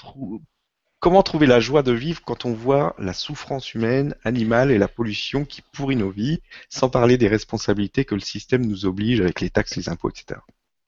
[0.98, 4.88] comment trouver la joie de vivre quand on voit la souffrance humaine, animale et la
[4.88, 9.40] pollution qui pourrit nos vies, sans parler des responsabilités que le système nous oblige avec
[9.40, 10.40] les taxes, les impôts, etc.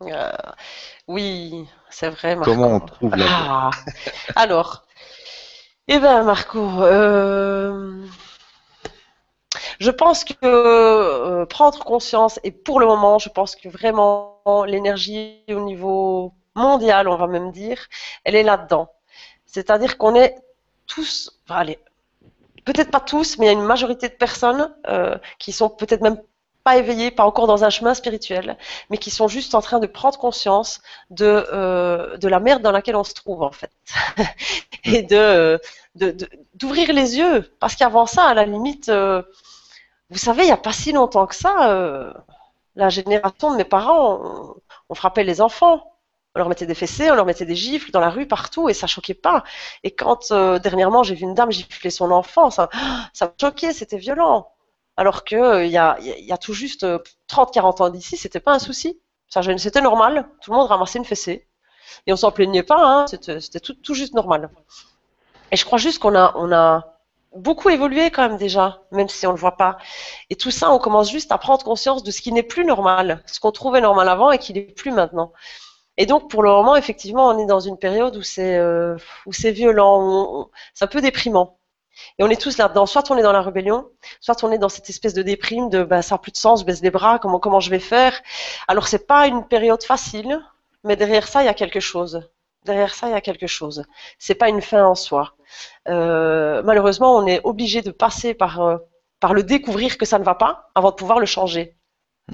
[0.02, 0.32] Euh,
[1.08, 2.36] oui, c'est vrai.
[2.36, 2.50] Marco.
[2.50, 3.70] Comment on trouve la ah.
[4.36, 4.84] Alors.
[5.88, 8.06] Eh bien, Marco, euh,
[9.80, 15.42] je pense que euh, prendre conscience, et pour le moment, je pense que vraiment l'énergie
[15.48, 17.88] au niveau mondial, on va même dire,
[18.24, 18.92] elle est là-dedans.
[19.46, 20.36] C'est-à-dire qu'on est
[20.86, 21.80] tous, allez,
[22.64, 24.72] peut-être pas tous, mais il y a une majorité de personnes
[25.40, 26.22] qui sont peut-être même
[26.64, 28.56] pas éveillés, pas encore dans un chemin spirituel,
[28.90, 30.80] mais qui sont juste en train de prendre conscience
[31.10, 33.70] de, euh, la merde dans laquelle on se trouve en fait,
[34.84, 35.60] et de
[36.54, 39.22] d'ouvrir les yeux, parce qu'avant ça, à la limite, euh,
[40.10, 42.12] vous savez, il n'y a pas si longtemps que ça, euh,
[42.76, 44.54] la génération de mes parents,
[44.88, 45.84] on, frappait les enfants.
[46.36, 48.74] On leur mettait des fessées, on leur mettait des gifles dans la rue, partout, et
[48.74, 49.42] ça choquait pas.
[49.82, 52.68] Et quand dernièrement j'ai vu une dame gifler son enfant, ça,
[53.12, 54.52] ça me choquait, c'était violent.
[55.00, 59.00] Alors que euh, y, a, tout juste 30-40 euh, ans d'ici, c'était pas un souci.
[59.56, 60.28] C'était normal.
[60.42, 61.48] Tout le monde ramassait une fessée.
[62.06, 63.06] Et on s'en plaignait pas, hein.
[63.06, 64.50] c'était tout, juste normal.
[65.52, 66.98] Et je crois juste qu'on a,
[67.34, 69.78] beaucoup évolué quand même déjà, même si on ne le voit pas.
[70.28, 73.22] Et tout ça, on commence juste à prendre conscience de ce qui n'est plus normal,
[73.24, 75.32] ce qu'on trouvait normal avant et qui n'est plus maintenant.
[75.96, 80.50] Et donc, pour le moment, effectivement, on est dans une période où c'est euh, violent,
[80.74, 81.59] c'est un peu déprimant.
[82.18, 82.86] Et on est tous là-dedans.
[82.86, 83.88] Soit on est dans la rébellion,
[84.20, 86.64] soit on est dans cette espèce de déprime de bah, ça n'a plus de sens,
[86.64, 88.20] baisse les bras, comment comment je vais faire?
[88.68, 90.40] Alors c'est pas une période facile,
[90.84, 92.28] mais derrière ça il y a quelque chose.
[92.64, 93.84] Derrière ça il y a quelque chose.
[94.18, 95.34] C'est pas une fin en soi.
[95.88, 98.76] Euh, malheureusement on est obligé de passer par euh,
[99.20, 101.76] par le découvrir que ça ne va pas avant de pouvoir le changer.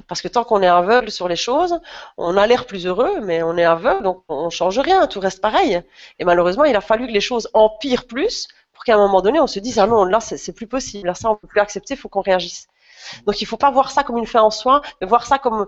[0.09, 1.81] Parce que tant qu'on est aveugle sur les choses,
[2.17, 5.41] on a l'air plus heureux, mais on est aveugle, donc on change rien, tout reste
[5.41, 5.83] pareil.
[6.19, 8.49] Et malheureusement, il a fallu que les choses empirent plus
[8.87, 11.31] qu'à un moment donné, on se dise ah non, là c'est plus possible, là ça
[11.31, 12.69] on peut plus accepter, il faut qu'on réagisse.
[13.27, 15.67] Donc il faut pas voir ça comme une fin en soi, mais voir ça comme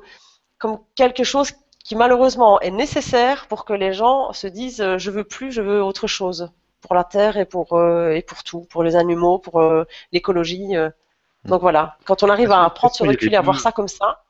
[0.59, 1.53] comme quelque chose
[1.85, 5.62] qui malheureusement est nécessaire pour que les gens se disent euh, je veux plus, je
[5.62, 6.51] veux autre chose
[6.81, 10.74] pour la terre et pour euh, et pour tout, pour les animaux, pour euh, l'écologie.
[11.45, 14.23] Donc voilà, quand on arrive à prendre ce recul et à voir ça comme ça.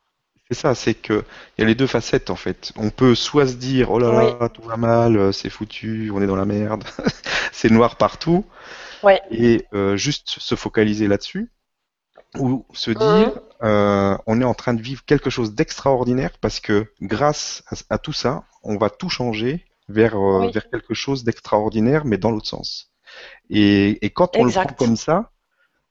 [0.51, 1.25] C'est ça, c'est que
[1.57, 2.73] il y a les deux facettes en fait.
[2.77, 6.27] On peut soit se dire oh là là, tout va mal, c'est foutu, on est
[6.27, 6.85] dans la merde,
[7.53, 8.47] c'est noir partout,
[9.31, 11.51] et euh, juste se focaliser là-dessus,
[12.39, 16.87] ou se dire euh, on est en train de vivre quelque chose d'extraordinaire parce que
[17.03, 22.17] grâce à, tout ça, on va tout changer vers euh, vers quelque chose d'extraordinaire, mais
[22.17, 22.91] dans l'autre sens.
[23.51, 25.31] Et, et quand on le prend comme ça,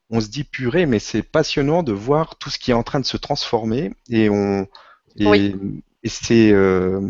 [0.09, 2.99] on se dit purée, mais c'est passionnant de voir tout ce qui est en train
[2.99, 4.67] de se transformer et on
[5.19, 5.53] et,
[6.05, 7.01] c'est euh,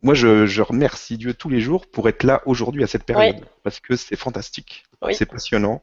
[0.00, 3.80] moi je, remercie Dieu tous les jours pour être là aujourd'hui à cette période parce
[3.80, 5.82] que c'est fantastique, c'est passionnant.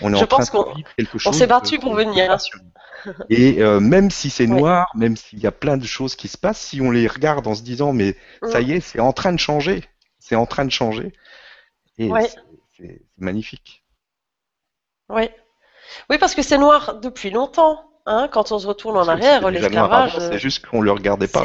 [0.00, 1.34] On est je en pense train de quelque chose.
[1.34, 2.38] On s'est battu pour venir.
[3.28, 6.38] Et euh, même si c'est noir, même s'il y a plein de choses qui se
[6.38, 9.32] passent, si on les regarde en se disant mais ça y est, c'est en train
[9.32, 9.84] de changer,
[10.18, 11.12] c'est en train de changer,
[11.98, 12.08] et
[12.76, 13.84] c'est magnifique.
[15.08, 15.28] Oui.
[16.10, 17.82] Oui, parce que c'est noir depuis longtemps.
[18.08, 20.16] Hein, quand on se retourne en arrière, l'esclavage.
[20.16, 21.42] C'est euh, juste qu'on ne le regardait pas.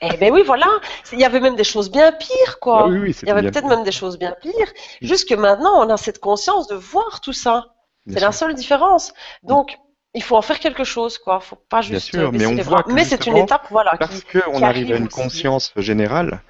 [0.00, 0.66] eh ben oui, voilà.
[1.12, 2.86] Il y avait même des choses bien pires, quoi.
[2.86, 4.72] Ah il y avait peut-être même des choses bien pires.
[5.00, 7.66] Juste que maintenant, on a cette conscience de voir tout ça.
[8.08, 9.12] C'est la seule différence.
[9.44, 9.78] Donc,
[10.14, 11.38] il faut en faire quelque chose, quoi.
[11.38, 12.10] Faut pas juste.
[12.10, 13.92] Bien sûr, mais on voit Mais c'est une étape, voilà.
[14.00, 16.42] Parce qu'on arrive à une conscience générale.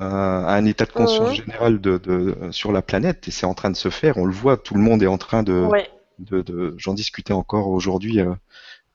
[0.00, 1.34] Euh, à un état de conscience mmh.
[1.34, 4.16] général de, de, sur la planète et c'est en train de se faire.
[4.16, 5.66] On le voit, tout le monde est en train de,
[6.18, 8.34] de, j'en discutais encore aujourd'hui euh,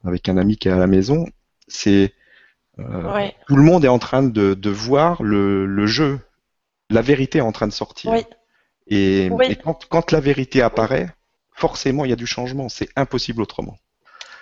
[0.03, 1.27] avec un ami qui est à la maison,
[1.67, 2.13] c'est
[2.79, 6.19] euh, tout le monde est en train de, de voir le, le, jeu,
[6.89, 8.13] la vérité est en train de sortir.
[8.87, 9.29] Et,
[9.63, 11.09] quand, quand, la vérité apparaît,
[11.53, 13.77] forcément il y a du changement, c'est impossible autrement.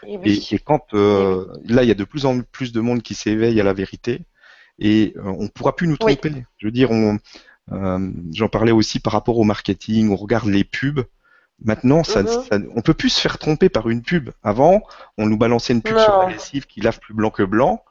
[0.08, 3.14] Et, et, quand euh, là il y a de plus en plus de monde qui
[3.14, 4.22] s'éveille à la vérité
[4.80, 6.32] et on pourra plus nous tromper.
[6.58, 7.20] Je veux dire, on,
[7.72, 11.04] euh, j'en parlais aussi par rapport au marketing, on regarde les pubs.
[11.64, 12.28] Maintenant, ça, mhm.
[12.28, 14.32] ça, on peut plus se faire tromper par une pub.
[14.44, 14.82] Avant,
[15.18, 17.84] on nous balançait une pub sur la lessive qui lave plus blanc que blanc.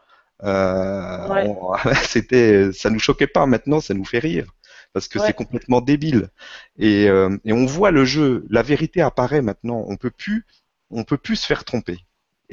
[0.42, 1.54] Euh,
[2.02, 3.46] c'était, ça nous choquait pas.
[3.46, 4.46] Maintenant, ça nous fait rire
[4.92, 6.30] parce que c'est complètement débile.
[6.78, 9.84] Et, euh, et, on voit le jeu, la vérité apparaît maintenant.
[9.86, 10.46] On peut plus,
[10.90, 11.98] on peut plus se faire tromper.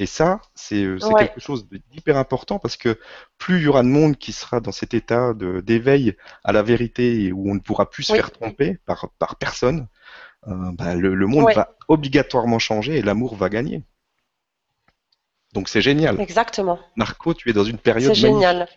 [0.00, 3.00] Et ça, c'est euh, quelque chose d'hyper important parce que
[3.36, 7.32] plus il y aura de monde qui sera dans cet état d'éveil à la vérité
[7.32, 9.88] où on ne pourra plus se faire tromper par, par personne,
[10.46, 13.82] euh, bah, le, monde va obligatoirement changer et l'amour va gagner.
[15.52, 16.20] Donc c'est génial.
[16.20, 16.78] Exactement.
[16.96, 18.14] Narco, tu es dans une période.
[18.14, 18.68] C'est génial.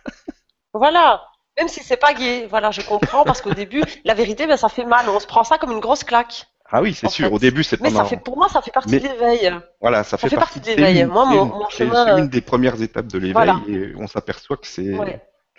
[0.74, 1.22] voilà.
[1.58, 4.68] Même si c'est pas gay, voilà, je comprends parce qu'au début, la vérité, ben, ça
[4.68, 5.08] fait mal.
[5.08, 6.46] On se prend ça comme une grosse claque.
[6.72, 7.32] Ah oui, c'est sûr.
[7.32, 9.52] Au début, c'est pas Mais ça fait, pour moi, ça fait partie de l'éveil.
[9.80, 11.04] Voilà, ça, fait, partie, de l'éveil.
[11.04, 12.06] Moi, mon, mon chemin.
[12.06, 14.96] C'est une des premières étapes de l'éveil et on s'aperçoit que c'est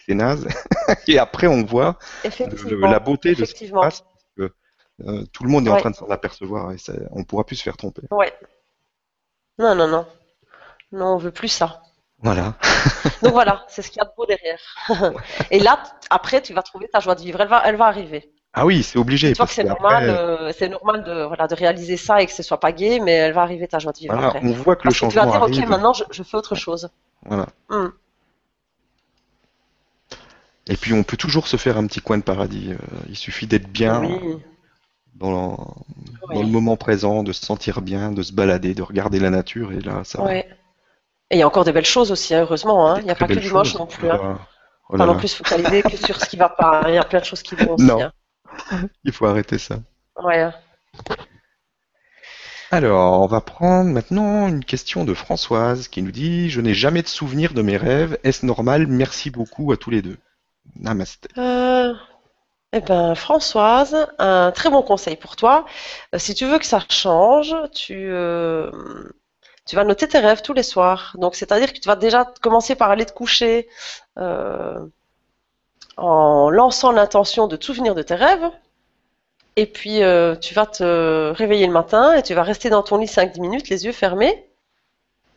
[0.06, 0.48] c'est naze.
[1.08, 1.98] et après, on voit
[2.82, 4.04] la beauté de ce qui se passe
[5.08, 6.78] euh, tout le monde est en train de s'en apercevoir et
[7.12, 8.04] on ne pourra plus se faire tromper.
[8.12, 8.34] Ouais.
[9.58, 10.06] Non, non, non.
[10.92, 11.82] Non, on veut plus ça.
[12.20, 12.56] Voilà.
[13.24, 14.60] Donc voilà, c'est ce qu'il y a de beau derrière.
[15.52, 17.42] et là, après, tu vas trouver ta joie de vivre.
[17.42, 18.32] Elle va, elle va arriver.
[18.54, 19.32] Ah oui, c'est obligé.
[19.34, 22.60] Tu c'est normal, euh, c'est normal de, voilà, de réaliser ça et que ce soit
[22.60, 24.14] pas gay, mais elle va arriver ta joie de vivre.
[24.14, 26.56] Voilà, on voit que le changement que tu vas dire, ok, maintenant je, fais autre
[26.56, 26.90] chose.
[27.26, 27.48] Voilà.
[27.70, 27.88] Hmm.
[30.68, 32.74] Et puis on peut toujours se faire un petit coin de paradis.
[32.74, 34.02] Euh, il suffit d'être bien.
[34.02, 34.42] Oui
[35.16, 35.76] dans,
[36.30, 39.72] le moment présent, de se sentir bien, de se balader, de regarder la nature.
[39.72, 40.26] Et là, ça.
[40.34, 40.46] Et
[41.32, 42.90] il y a encore des belles choses aussi, hein, heureusement.
[42.90, 43.00] Hein.
[43.00, 44.10] Il n'y a pas que du moche non plus.
[44.10, 44.40] Hein.
[44.90, 46.84] Oh pas non plus focaliser que sur ce qui va pas.
[46.88, 47.86] Il y a plein de choses qui vont aussi.
[47.86, 48.02] Non.
[48.02, 48.90] Hein.
[49.06, 49.80] Il faut arrêter ça.
[50.22, 50.50] Ouais.
[52.70, 57.02] Alors, on va prendre maintenant une question de Françoise qui nous dit Je n'ai jamais
[57.02, 58.18] de souvenir de mes rêves.
[58.24, 58.88] Est-ce normal?
[58.88, 60.18] Merci beaucoup à tous les deux.
[60.76, 61.30] Namaste.
[61.38, 61.94] Euh,
[62.74, 65.66] eh ben, Françoise, un très bon conseil pour toi.
[66.16, 68.72] Euh, si tu veux que ça change, tu, euh,
[69.66, 71.16] tu vas noter tes rêves tous les soirs.
[71.20, 73.68] Donc, c'est-à-dire que tu vas déjà commencer par aller te coucher
[74.18, 74.80] euh,
[75.98, 78.50] en lançant l'intention de te souvenir de tes rêves.
[79.58, 80.00] Et puis,
[80.42, 83.70] tu vas te réveiller le matin et tu vas rester dans ton lit 5-10 minutes,
[83.70, 84.50] les yeux fermés,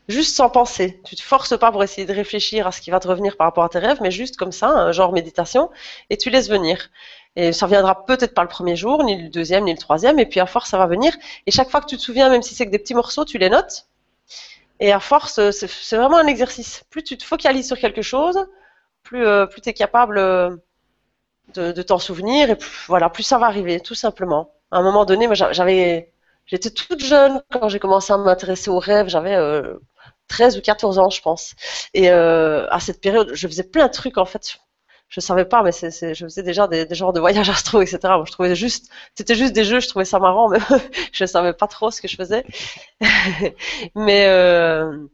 [0.09, 1.01] juste sans penser.
[1.05, 3.47] Tu te forces pas pour essayer de réfléchir à ce qui va te revenir par
[3.47, 5.71] rapport à tes rêves, mais juste comme ça, un genre méditation,
[6.11, 6.91] et tu laisses venir.
[7.37, 10.27] Et ça viendra peut-être pas le premier jour, ni le deuxième, ni le troisième, et
[10.27, 11.13] puis à force, ça va venir.
[11.47, 13.39] Et chaque fois que tu te souviens, même si c'est que des petits morceaux, tu
[13.39, 13.87] les notes.
[14.81, 16.85] Et à force, c'est vraiment un exercice.
[16.91, 18.47] Plus tu te focalises sur quelque chose,
[19.03, 20.57] plus, euh, tu es capable euh,
[21.55, 24.53] de, t'en souvenir, et plus, voilà, plus ça va arriver, tout simplement.
[24.71, 25.29] À un moment donné,
[26.47, 29.79] j'étais toute jeune quand j'ai commencé à m'intéresser aux rêves, j'avais euh,
[30.29, 31.55] 13 ou 14 ans, je pense.
[31.95, 34.59] Et euh, à cette période, je faisais plein de trucs en fait.
[35.15, 37.99] Je savais pas, mais c'est, je faisais déjà des, genres de voyages astro, etc.
[38.27, 40.59] je trouvais juste, c'était juste des jeux, je trouvais ça marrant, mais
[41.13, 42.45] je savais pas trop ce que je faisais.
[43.95, 45.07] mais euh,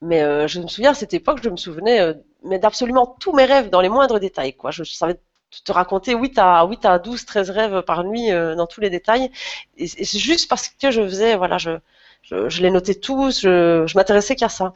[0.00, 2.14] mais euh, je me souviens à cette époque, je me souvenais euh,
[2.44, 4.54] mais d'absolument tous mes rêves dans les moindres détails.
[4.54, 4.70] Quoi.
[4.70, 5.18] Je, savais
[5.64, 9.28] te raconter 8 à, 8 à 12, 13 rêves par nuit dans tous les détails.
[9.76, 11.78] Et, et c'est juste parce que je faisais, voilà, je,
[12.22, 14.72] je, les notais tous, je, je m'intéressais qu'à ça.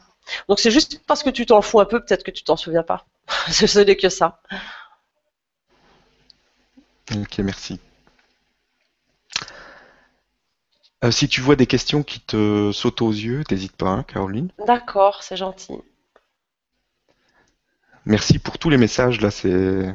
[0.49, 2.83] Donc c'est juste parce que tu t'en fous un peu, peut-être que tu t'en souviens
[2.83, 3.05] pas.
[3.51, 4.41] Ce n'est que ça.
[7.15, 7.79] Ok, merci.
[11.03, 14.49] Euh, si tu vois des questions qui te sautent aux yeux, n'hésite pas, hein, Caroline.
[14.65, 15.73] D'accord, c'est gentil.
[18.05, 19.93] Merci pour tous les messages, là, c'est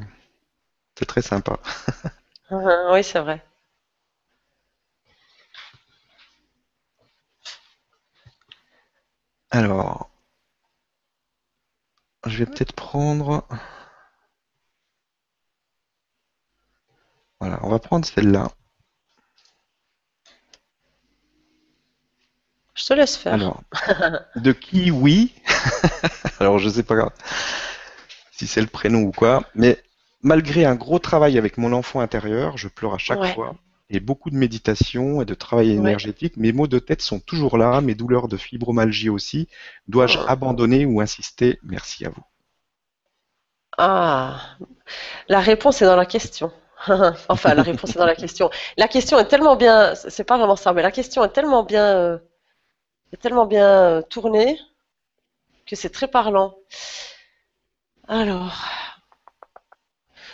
[0.98, 1.58] c'est très sympa.
[2.50, 3.44] oui, c'est vrai.
[9.52, 10.08] Alors,
[12.26, 13.46] je vais peut-être prendre.
[17.38, 18.50] Voilà, on va prendre celle-là.
[22.74, 23.34] Je te laisse faire.
[23.34, 23.62] Alors,
[24.36, 25.34] de qui oui?
[26.40, 27.12] Alors, je sais pas
[28.30, 29.82] si c'est le prénom ou quoi, mais
[30.22, 33.54] malgré un gros travail avec mon enfant intérieur, je pleure à chaque fois
[33.92, 36.38] et beaucoup de méditation et de travail énergétique.
[36.38, 39.48] Mes maux de tête sont toujours là, mes douleurs de fibromyalgie aussi.
[39.86, 40.24] Dois-je oh.
[40.26, 41.58] abandonner ou insister?
[41.62, 42.24] Merci à vous.
[43.76, 44.40] Ah,
[45.28, 46.50] la réponse est dans la question.
[47.28, 48.50] enfin, la réponse est dans la question.
[48.78, 51.96] La question est tellement bien, c'est pas vraiment ça, mais la question est tellement bien,
[51.96, 52.18] euh,
[53.12, 54.58] est tellement bien euh, tournée
[55.66, 56.54] que c'est très parlant.
[58.08, 58.56] Alors,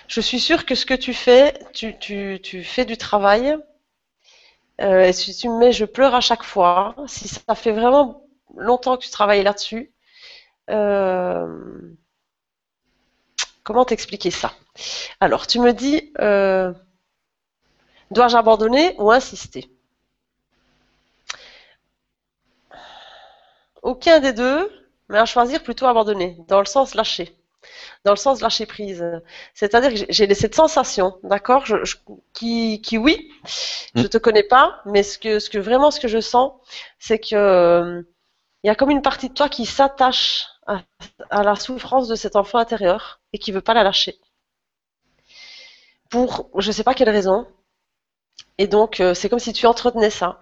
[0.08, 3.56] je suis sûre que ce que tu fais, tu, fais du travail.
[4.80, 8.24] Euh, si tu me mets je pleure à chaque fois, si ça fait vraiment
[8.56, 9.92] longtemps que tu travailles là-dessus,
[10.70, 11.94] euh,
[13.64, 14.52] comment t'expliquer ça?
[15.20, 16.72] Alors, tu me dis, euh,
[18.10, 19.68] dois-je abandonner ou insister?
[23.82, 24.70] Aucun des deux,
[25.08, 27.37] mais à choisir plutôt abandonner, dans le sens lâcher
[28.04, 29.04] dans le sens de lâcher prise.
[29.54, 31.64] C'est-à-dire que j'ai cette sensation, d'accord,
[32.32, 33.30] qui, qui, oui,
[33.94, 34.08] je mm.
[34.08, 36.52] te connais pas, mais ce que, ce que vraiment ce que je sens,
[36.98, 38.02] c'est que euh,
[38.62, 42.36] il y a comme une partie de toi qui s'attache à, la souffrance de cet
[42.36, 44.18] enfant intérieur et qui veut pas la lâcher.
[46.10, 47.46] Pour je sais pas quelle raison.
[48.58, 50.40] Et donc euh, c'est comme si tu entretenais ça.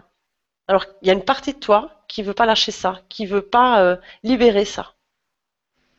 [0.68, 3.46] Alors il y a une partie de toi qui veut pas lâcher ça, qui veut
[3.46, 4.95] pas euh, libérer ça.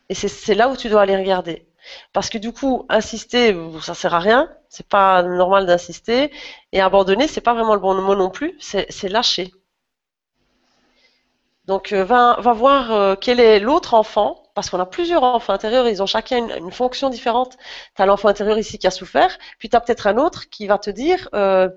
[0.10, 1.68] Et c'est là où tu dois aller regarder.
[2.14, 4.50] Parce que du coup, insister, ça sert à rien.
[4.70, 6.32] C'est pas normal d'insister.
[6.72, 8.56] Et abandonner, c'est pas vraiment le bon mot non plus.
[8.60, 9.52] C'est lâcher.
[11.68, 15.88] Donc, euh, va, voir euh, quel est l'autre enfant, parce qu'on a plusieurs enfants intérieurs,
[15.90, 17.58] ils ont chacun une, fonction différente.
[17.96, 20.66] Tu as l'enfant intérieur ici qui a souffert, puis tu as peut-être un autre qui
[20.66, 21.70] va te dire, euh,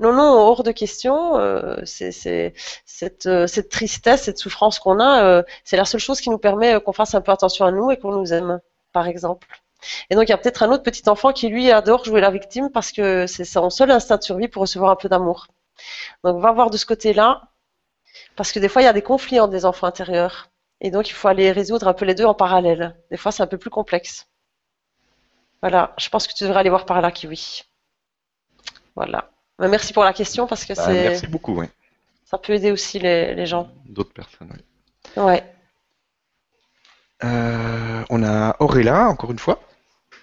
[0.00, 1.38] non, non, hors de question.
[1.38, 6.20] Euh, c'est cette, euh, cette, tristesse, cette souffrance qu'on a, euh, c'est la seule chose
[6.20, 8.60] qui nous permet qu'on fasse un peu attention à nous et qu'on nous aime,
[8.92, 9.48] par exemple.
[10.10, 12.30] Et donc il y a peut-être un autre petit enfant qui lui adore jouer la
[12.30, 15.48] victime parce que c'est son seul instinct de survie pour recevoir un peu d'amour.
[16.24, 17.42] Donc va voir de ce côté-là,
[18.36, 20.50] parce que des fois il y a des conflits entre des enfants intérieurs.
[20.80, 22.96] Et donc il faut aller résoudre un peu les deux en parallèle.
[23.10, 24.28] Des fois c'est un peu plus complexe.
[25.62, 27.64] Voilà, je pense que tu devrais aller voir par là, Kiwi.
[28.96, 29.30] Voilà.
[29.58, 31.08] Bah, merci pour la question parce que bah, c'est.
[31.08, 31.66] Merci beaucoup, oui.
[32.24, 33.70] Ça peut aider aussi les, gens.
[33.86, 35.22] D'autres personnes, oui.
[35.22, 35.42] Ouais.
[37.24, 39.60] Euh, on a Auréla, encore une fois.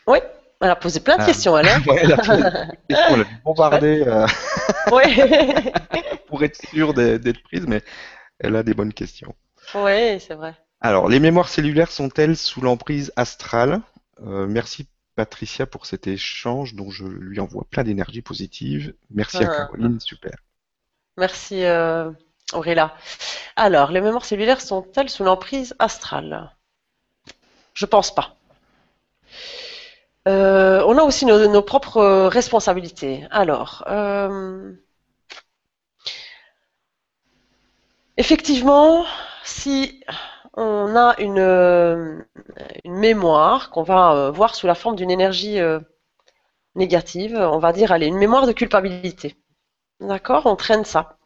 [0.08, 0.20] Oui,
[0.62, 1.26] elle a posé plein de ah.
[1.26, 1.68] questions, elle.
[1.68, 1.82] Hein.
[1.98, 4.28] elle a on l'a bombardé euh,
[6.28, 7.82] pour être sûre d'être prise, mais
[8.40, 9.34] elle a des bonnes questions.
[9.74, 10.54] Oui, c'est vrai.
[10.82, 13.82] Alors, les mémoires cellulaires sont-elles sous l'emprise astrale?
[14.24, 18.94] Euh, Merci Patricia pour cet échange dont je lui envoie plein d'énergie positive.
[19.10, 19.56] Merci à ah.
[19.58, 20.36] Caroline, super.
[21.18, 22.12] Merci euh,
[22.54, 22.96] Auréla.
[23.56, 26.52] Alors, les mémoires cellulaires sont-elles sous l'emprise astrale?
[27.74, 28.36] Je pense pas.
[30.28, 33.26] Euh, on a aussi nos, propres responsabilités.
[33.32, 34.74] Alors, euh,
[38.18, 39.06] effectivement,
[39.44, 40.04] si
[40.56, 42.26] on a une,
[42.84, 45.60] une mémoire qu'on va euh, voir sous la forme d'une énergie
[46.76, 49.36] négative, on va dire, allez, une mémoire de culpabilité.
[50.02, 50.46] D'accord?
[50.46, 51.18] On traîne ça.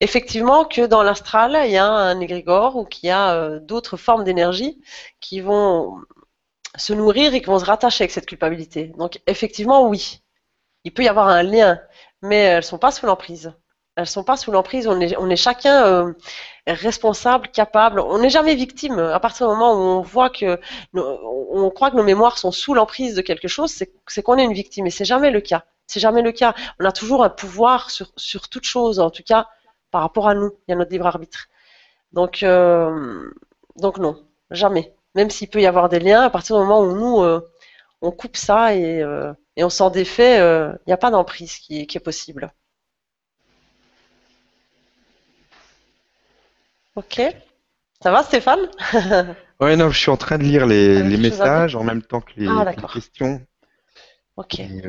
[0.00, 4.24] Effectivement que dans l'astral, il y a un égrégore ou qu'il y a d'autres formes
[4.24, 4.80] d'énergie
[5.20, 5.98] qui vont
[6.76, 8.92] se nourrir et qui vont se rattacher avec cette culpabilité.
[8.98, 10.22] Donc effectivement, oui,
[10.84, 11.80] il peut y avoir un lien,
[12.22, 13.52] mais elles sont pas sous l'emprise.
[13.98, 14.86] Elles sont pas sous l'emprise.
[14.86, 16.12] On est, chacun euh,
[16.66, 18.00] responsable, capable.
[18.00, 18.98] On n'est jamais victime.
[18.98, 20.58] À partir du moment où on voit que,
[20.94, 23.72] on croit que nos mémoires sont sous l'emprise de quelque chose,
[24.06, 24.86] c'est qu'on est une victime.
[24.86, 25.64] Et c'est jamais le cas.
[25.86, 26.54] C'est jamais le cas.
[26.80, 29.48] On a toujours un pouvoir sur, sur toute chose, en tout cas
[29.90, 30.52] par rapport à nous.
[30.66, 31.48] Il y a notre libre arbitre.
[32.12, 33.30] Donc, euh,
[33.76, 36.94] donc non, jamais même s'il peut y avoir des liens, à partir du moment où
[36.94, 37.40] nous, euh,
[38.02, 42.00] on coupe ça et, euh, on s'en défait, il n'y a pas d'emprise qui, est
[42.00, 42.52] possible.
[46.98, 47.22] Ok.
[48.02, 48.68] Ça va, Stéphane?
[49.60, 52.46] Ouais, non, je suis en train de lire les, messages en même temps que les,
[52.46, 53.44] ah, questions.
[54.36, 54.60] Ok.
[54.60, 54.82] il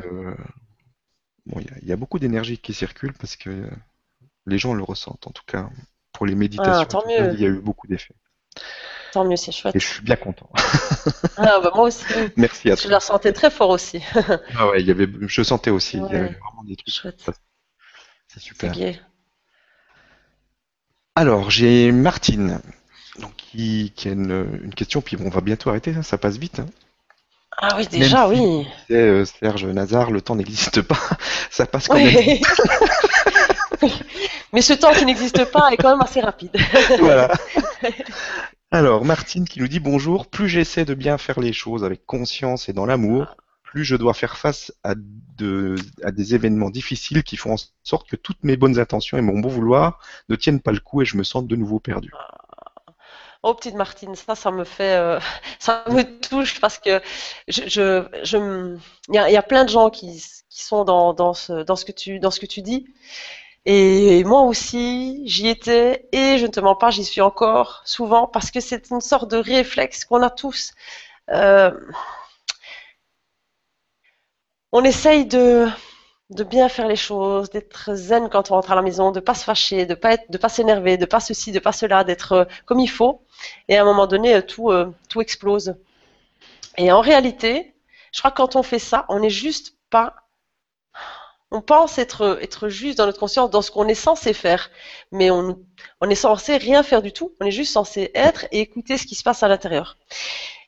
[1.81, 3.68] y, a beaucoup d'énergie qui circule parce que
[4.45, 5.72] les gens le ressentent, en tout cas.
[6.14, 8.14] Pour les méditations, ah, il y a eu beaucoup d'effets.
[9.11, 9.76] Tant mieux, c'est chouette.
[9.76, 10.52] Et je suis bien content.
[11.38, 12.06] ah, bah, moi aussi.
[12.38, 12.84] Merci à toi.
[12.86, 14.03] Je la sentais très fort aussi.
[14.56, 15.98] ah ouais, il y avait, je sentais aussi.
[15.98, 16.94] Il y avait vraiment des trucs.
[16.94, 17.31] Chouette.
[18.27, 18.72] C'est super.
[21.20, 22.62] Alors, j'ai Martine
[23.20, 26.60] donc, qui, qui a une, question, puis on va bientôt arrêter, hein, ça passe vite.
[26.60, 26.68] Hein.
[27.58, 28.66] Ah oui, déjà, oui.
[28.90, 30.98] Euh, Serge Nazar, le temps n'existe pas,
[31.52, 32.38] ça passe quand même.
[34.54, 36.56] Mais ce temps qui n'existe pas est quand même assez rapide.
[37.00, 37.34] voilà.
[38.72, 40.26] Alors, Martine qui nous dit bonjour.
[40.26, 43.36] Plus j'essaie de bien faire les choses avec conscience et dans l'amour,
[43.72, 48.44] plus je dois faire face à, des événements difficiles qui font en sorte que toutes
[48.44, 51.24] mes bonnes intentions et mon bon vouloir ne tiennent pas le coup et je me
[51.24, 52.12] sens de nouveau perdu.
[53.44, 55.20] Oh petite Martine, ça, ça me fait, euh,
[55.60, 57.00] ça me touche parce que
[57.48, 58.76] je, je,
[59.14, 60.20] y, a, plein de gens qui,
[60.50, 62.88] sont dans, dans, ce, dans ce que tu, dans ce que tu dis
[63.66, 68.26] et moi aussi, j'y étais et je ne te mens pas, j'y suis encore souvent
[68.26, 70.72] parce que c'est une sorte de réflexe qu'on a tous.
[71.30, 71.72] Euh,
[74.72, 75.68] on essaye de,
[76.30, 79.36] de bien faire les choses, d'être zen quand on rentre à la maison, de pas
[79.36, 82.32] se fâcher, de pas être, de pas s'énerver, de pas ceci, de pas cela, d'être
[82.34, 83.24] euh, comme il faut.
[83.68, 84.72] Et à un moment donné, euh, tout,
[85.10, 85.76] tout explose.
[86.78, 87.76] Et en réalité,
[88.12, 90.16] je crois que quand on fait ça, on n'est juste pas
[91.52, 94.70] on pense être, être juste dans notre conscience, dans ce qu'on est censé faire,
[95.12, 95.60] mais on,
[96.02, 99.08] on est censé rien faire du tout, on est juste censé être et écouter ce
[99.08, 99.98] qui se passe à l'intérieur.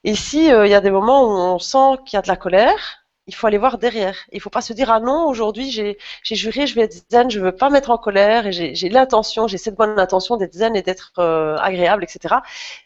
[0.03, 2.27] Et si euh, il y a des moments où on sent qu'il y a de
[2.27, 3.00] la colère,
[3.31, 4.17] il faut aller voir derrière.
[4.31, 5.97] Il faut pas se dire ah non aujourd'hui j'ai
[6.35, 9.57] juré je vais être zen, je veux pas mettre en colère et j'ai l'intention, j'ai
[9.57, 12.35] cette bonne intention d'être zen et d'être euh, agréable, etc.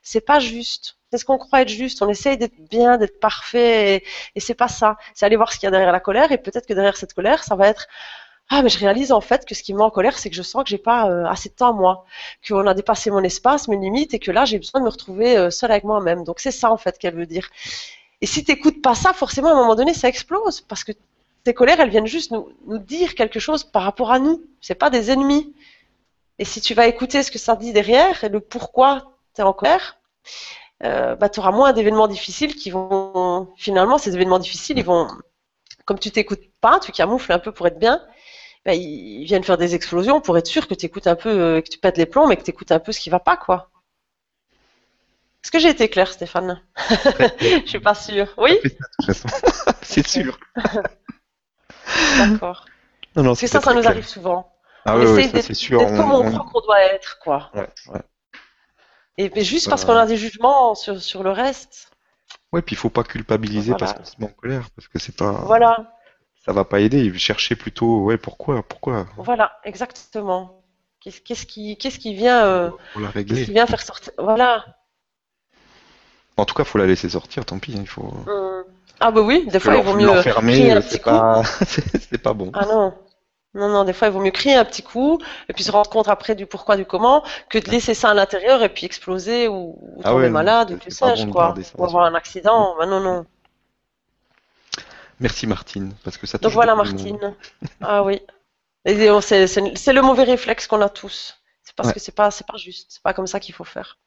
[0.04, 0.98] C'est pas juste.
[1.12, 2.02] C'est ce qu'on croit être juste.
[2.04, 4.04] On essaye d'être bien, d'être parfait,
[4.36, 4.98] et, c'est pas ça.
[5.14, 7.14] C'est aller voir ce qu'il y a derrière la colère, et peut-être que derrière cette
[7.14, 7.88] colère, ça va être
[8.50, 10.36] ah mais je réalise en fait que ce qui me met en colère, c'est que
[10.36, 12.06] je sens que j'ai pas euh, assez de temps moi,
[12.48, 15.36] qu'on a dépassé mon espace, mes limites, et que là j'ai besoin de me retrouver
[15.38, 16.24] euh, seule avec moi-même.
[16.24, 17.50] Donc c'est ça en fait qu'elle veut dire.
[18.22, 20.92] Et si tu n'écoutes pas ça, forcément à un moment donné ça explose parce que
[21.44, 24.44] tes colères elles viennent juste nous, dire quelque chose par rapport à nous.
[24.62, 25.54] C'est pas des ennemis.
[26.40, 29.44] Et si tu vas écouter ce que ça dit derrière et le pourquoi tu es
[29.44, 29.98] en colère,
[30.84, 33.54] euh, bah, tu auras moins d'événements difficiles qui vont.
[33.58, 35.08] Finalement, ces événements difficiles, ils vont.
[35.86, 38.02] Comme tu t'écoutes pas, tu camoufles un peu pour être bien,
[38.66, 41.62] bah, ils viennent faire des explosions pour être sûr que tu écoutes un peu, euh,
[41.62, 43.38] que tu pètes les plombs, mais que tu écoutes un peu ce qui va pas,
[43.38, 43.70] quoi.
[45.46, 46.60] Est-ce que j'ai été claire, Stéphane
[47.40, 48.34] Je suis pas sûre.
[48.36, 48.58] Oui
[49.84, 50.40] C'est sûr.
[52.18, 52.66] D'accord.
[53.14, 54.52] Parce que ça, ça nous arrive souvent.
[54.86, 57.52] Ah, oui, oui, d'être comme on, croit qu'on doit être, quoi.
[57.54, 58.02] Ouais, ouais.
[59.20, 61.92] Et, juste parce qu'on a des jugements sur, sur le reste.
[62.52, 65.16] Ouais, puis il faut pas culpabiliser parce qu'on se met en colère, parce que c'est
[65.16, 65.32] pas.
[65.46, 65.94] Voilà.
[66.44, 67.16] Ça va pas aider.
[67.20, 69.06] Chercher plutôt, ouais, pourquoi, pourquoi?
[69.18, 70.64] Voilà, exactement.
[71.02, 73.36] Qu'est-ce qui, qu'est-ce qui vient, euh, la régler.
[73.36, 74.12] Qu'est-ce qui vient faire sortir.
[74.18, 74.66] Voilà.
[76.38, 77.46] En tout cas, faut la laisser sortir.
[77.46, 78.14] Tant pis, hein, il faut.
[78.28, 78.64] Hum.
[79.00, 80.06] Ah bah oui, des fois il vaut mieux.
[80.06, 82.52] L'enfermer, c'est pas, c'est pas bon.
[82.54, 82.94] Ah non.
[83.56, 85.18] Non, non, des fois, il vaut mieux crier un petit coup
[85.48, 88.14] et puis se rendre compte après du pourquoi, du comment, que de laisser ça à
[88.14, 91.56] l'intérieur et puis exploser ou, ah tomber malade ou que sais-je, quoi.
[91.78, 92.76] Ou avoir un accident.
[92.78, 93.26] Ben non, non.
[95.22, 97.34] Merci Martine, parce que ça Donc voilà Martine.
[97.82, 98.22] ah oui.
[98.86, 101.38] C'est le mauvais réflexe qu'on a tous.
[101.78, 102.88] parce que c'est pas, c'est pas juste.
[102.90, 103.98] C'est pas comme ça qu'il faut faire.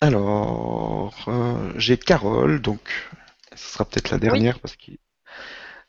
[0.00, 2.80] Alors, euh, j'ai Carole, donc
[3.54, 4.96] ce sera peut-être la dernière parce qu'il.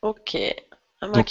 [0.01, 0.37] Ok.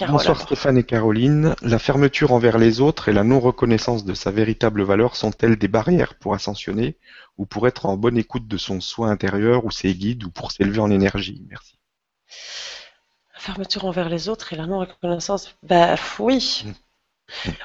[0.09, 1.55] bonsoir Stéphane et Caroline.
[1.61, 6.15] La fermeture envers les autres et la non-reconnaissance de sa véritable valeur sont-elles des barrières
[6.15, 6.97] pour ascensionner
[7.37, 10.51] ou pour être en bonne écoute de son soi intérieur ou ses guides ou pour
[10.51, 11.45] s'élever en énergie?
[11.51, 11.79] Merci.
[13.35, 16.65] La fermeture envers les autres et la non-reconnaissance, bah oui.
[16.65, 16.71] Mm.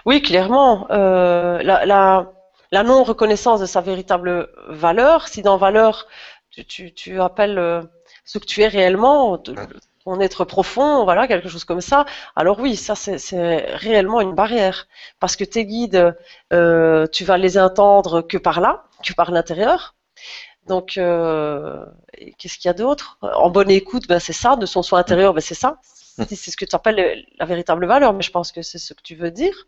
[0.05, 0.87] Oui, clairement.
[0.91, 2.31] Euh, la,
[2.71, 6.07] non-reconnaissance de sa véritable valeur, si dans valeur,
[6.49, 7.81] tu, appelles euh,
[8.23, 12.05] ce que tu es réellement, ton être profond, voilà, quelque chose comme ça,
[12.35, 14.87] alors oui, ça c'est réellement une barrière.
[15.19, 16.15] Parce que tes guides,
[16.53, 19.95] euh, tu vas les entendre que par là, que par l'intérieur.
[20.67, 21.85] Donc, euh,
[22.37, 23.17] qu'est-ce qu'il y a d'autre?
[23.21, 24.55] En bonne écoute, ben, c'est ça.
[24.55, 25.79] De son soi intérieur, ben, c'est ça.
[26.29, 29.01] C'est ce que tu appelles la véritable valeur, mais je pense que c'est ce que
[29.03, 29.67] tu veux dire.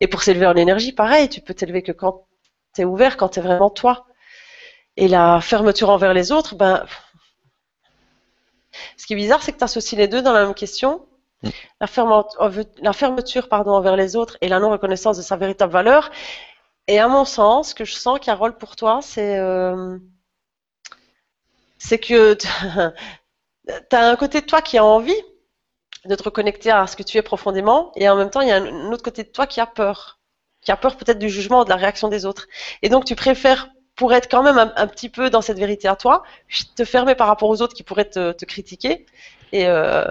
[0.00, 2.26] Et pour s'élever en énergie, pareil, tu peux t'élever que quand
[2.74, 4.06] tu es ouvert, quand tu es vraiment toi.
[4.96, 6.84] Et la fermeture envers les autres, ben,
[8.96, 11.06] ce qui est bizarre, c'est que tu associes les deux dans la même question.
[11.42, 11.48] Mm.
[11.80, 16.10] La, fermeture, pardon, envers les autres et la non-reconnaissance de sa véritable valeur.
[16.86, 19.98] Et à mon sens, ce que je sens, Carole, pour toi, c'est euh,
[21.88, 22.46] que tu
[23.96, 25.22] as un côté de toi qui a envie
[26.04, 28.52] de te reconnecter à ce que tu es profondément, et en même temps, il y
[28.52, 30.18] a un autre côté de toi qui a peur,
[30.62, 32.46] qui a peur peut-être du jugement, de la réaction des autres.
[32.82, 35.94] Et donc, tu préfères pour être quand même un, petit peu dans cette vérité à
[35.94, 36.22] toi,
[36.74, 39.04] te fermer par rapport aux autres qui pourraient te, critiquer.
[39.52, 40.06] Et euh,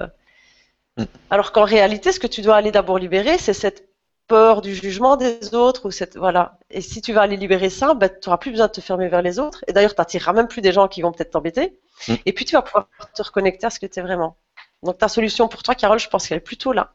[0.97, 1.05] mm.
[1.31, 3.89] alors qu'en réalité, ce que tu dois aller d'abord libérer, c'est cette
[4.27, 6.59] peur du jugement des autres ou cette voilà.
[6.69, 9.07] Et si tu vas aller libérer ça, ben, tu n'auras plus besoin de te fermer
[9.07, 9.65] vers les autres.
[9.67, 11.79] Et d'ailleurs, tu n'attireras même plus des gens qui vont peut-être t'embêter.
[12.07, 12.13] Mm.
[12.27, 14.37] Et puis tu vas pouvoir te reconnecter à ce que tu es vraiment.
[14.83, 16.93] Donc ta solution pour toi, Carole, je pense qu'elle est plutôt là.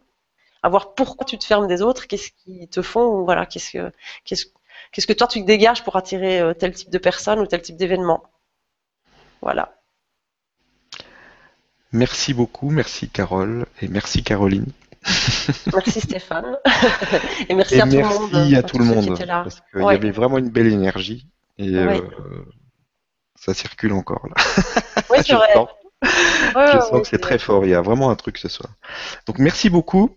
[0.63, 3.93] À voir pourquoi tu te fermes des autres, qu'est-ce qui te font, voilà, qu'est-ce que,
[4.25, 4.47] qu'est-ce
[4.93, 7.77] Qu'est-ce que toi tu dégages pour attirer euh, tel type de personne ou tel type
[7.77, 8.23] d'événement
[9.43, 9.77] Voilà.
[11.93, 14.67] Merci beaucoup, merci Carole et merci Caroline.
[15.73, 16.57] Merci Stéphane.
[17.49, 18.31] et merci à tout le monde.
[18.33, 19.19] Merci à tout le monde.
[19.19, 21.27] Parce qu'il y avait vraiment une belle énergie.
[21.59, 22.01] Et euh,
[23.35, 24.35] ça circule encore là.
[25.11, 25.55] Oui, c'est vrai.
[26.05, 27.65] Je sens que c'est très fort.
[27.65, 28.71] Il y a vraiment un truc ce soir.
[29.27, 30.17] Donc merci beaucoup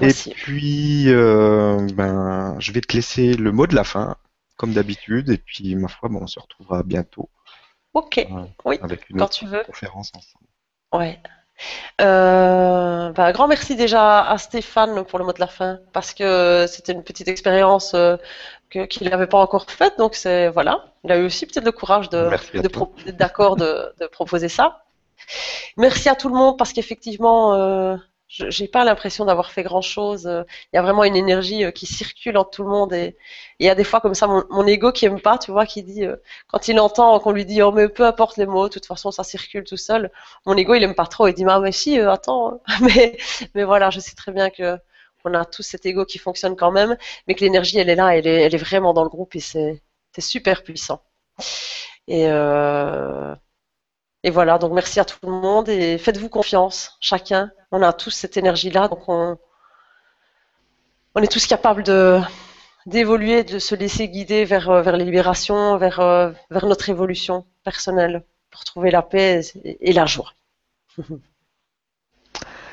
[0.00, 4.16] et puis, euh, ben, je vais te laisser le mot de la fin,
[4.56, 7.28] comme d'habitude, et puis, ma foi, bon, on se retrouvera bientôt.
[7.94, 8.26] Ok,
[8.64, 9.62] oui, avec une quand tu veux.
[9.64, 10.46] conférence ensemble.
[10.92, 11.18] Ouais.
[12.00, 16.66] Euh, ben, grand merci déjà à Stéphane pour le mot de la fin, parce que
[16.68, 18.16] c'était une petite expérience euh,
[18.70, 22.10] qu'il n'avait pas encore faite, donc c'est voilà, il a eu aussi peut-être le courage
[22.10, 22.30] de,
[23.10, 24.84] d'accord de, de, proposer ça.
[25.76, 27.96] Merci à tout le monde parce qu'effectivement, euh,
[28.28, 30.24] j'ai pas l'impression d'avoir fait grand chose.
[30.72, 33.16] Il y a vraiment une énergie euh, qui circule entre tout le monde et
[33.58, 35.66] il y a des fois comme ça mon, mon ego qui aime pas, tu vois,
[35.66, 36.16] qui dit euh,
[36.48, 39.10] quand il entend qu'on lui dit oh mais peu importe les mots, de toute façon
[39.10, 40.10] ça circule tout seul.
[40.46, 43.16] Mon ego il aime pas trop, il dit ah mais si euh, attends, mais
[43.54, 44.78] mais voilà, je sais très bien que
[45.24, 46.96] on a tous cet ego qui fonctionne quand même,
[47.26, 49.40] mais que l'énergie elle est là, elle est, elle est vraiment dans le groupe et
[49.40, 49.82] c'est
[50.20, 51.02] super puissant.
[52.08, 52.26] Et
[54.24, 57.50] et voilà, donc merci à tout le monde et faites-vous confiance, chacun.
[57.70, 59.38] On a tous cette énergie-là, donc on,
[61.14, 62.20] on est tous capables de
[62.86, 67.44] d'évoluer, de se laisser guider vers, euh, vers les libérations, vers, euh, vers notre évolution
[67.62, 70.32] personnelle pour trouver la paix et, la joie.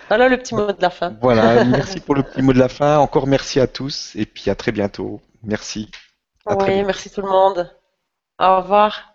[0.07, 1.17] voilà le petit mot de la fin.
[1.21, 2.97] Voilà, merci pour le petit mot de la fin.
[2.99, 5.19] Encore merci à tous et puis à très bientôt.
[5.43, 5.91] Merci.
[6.45, 7.69] oui, merci tout le monde.
[8.39, 9.14] Au revoir.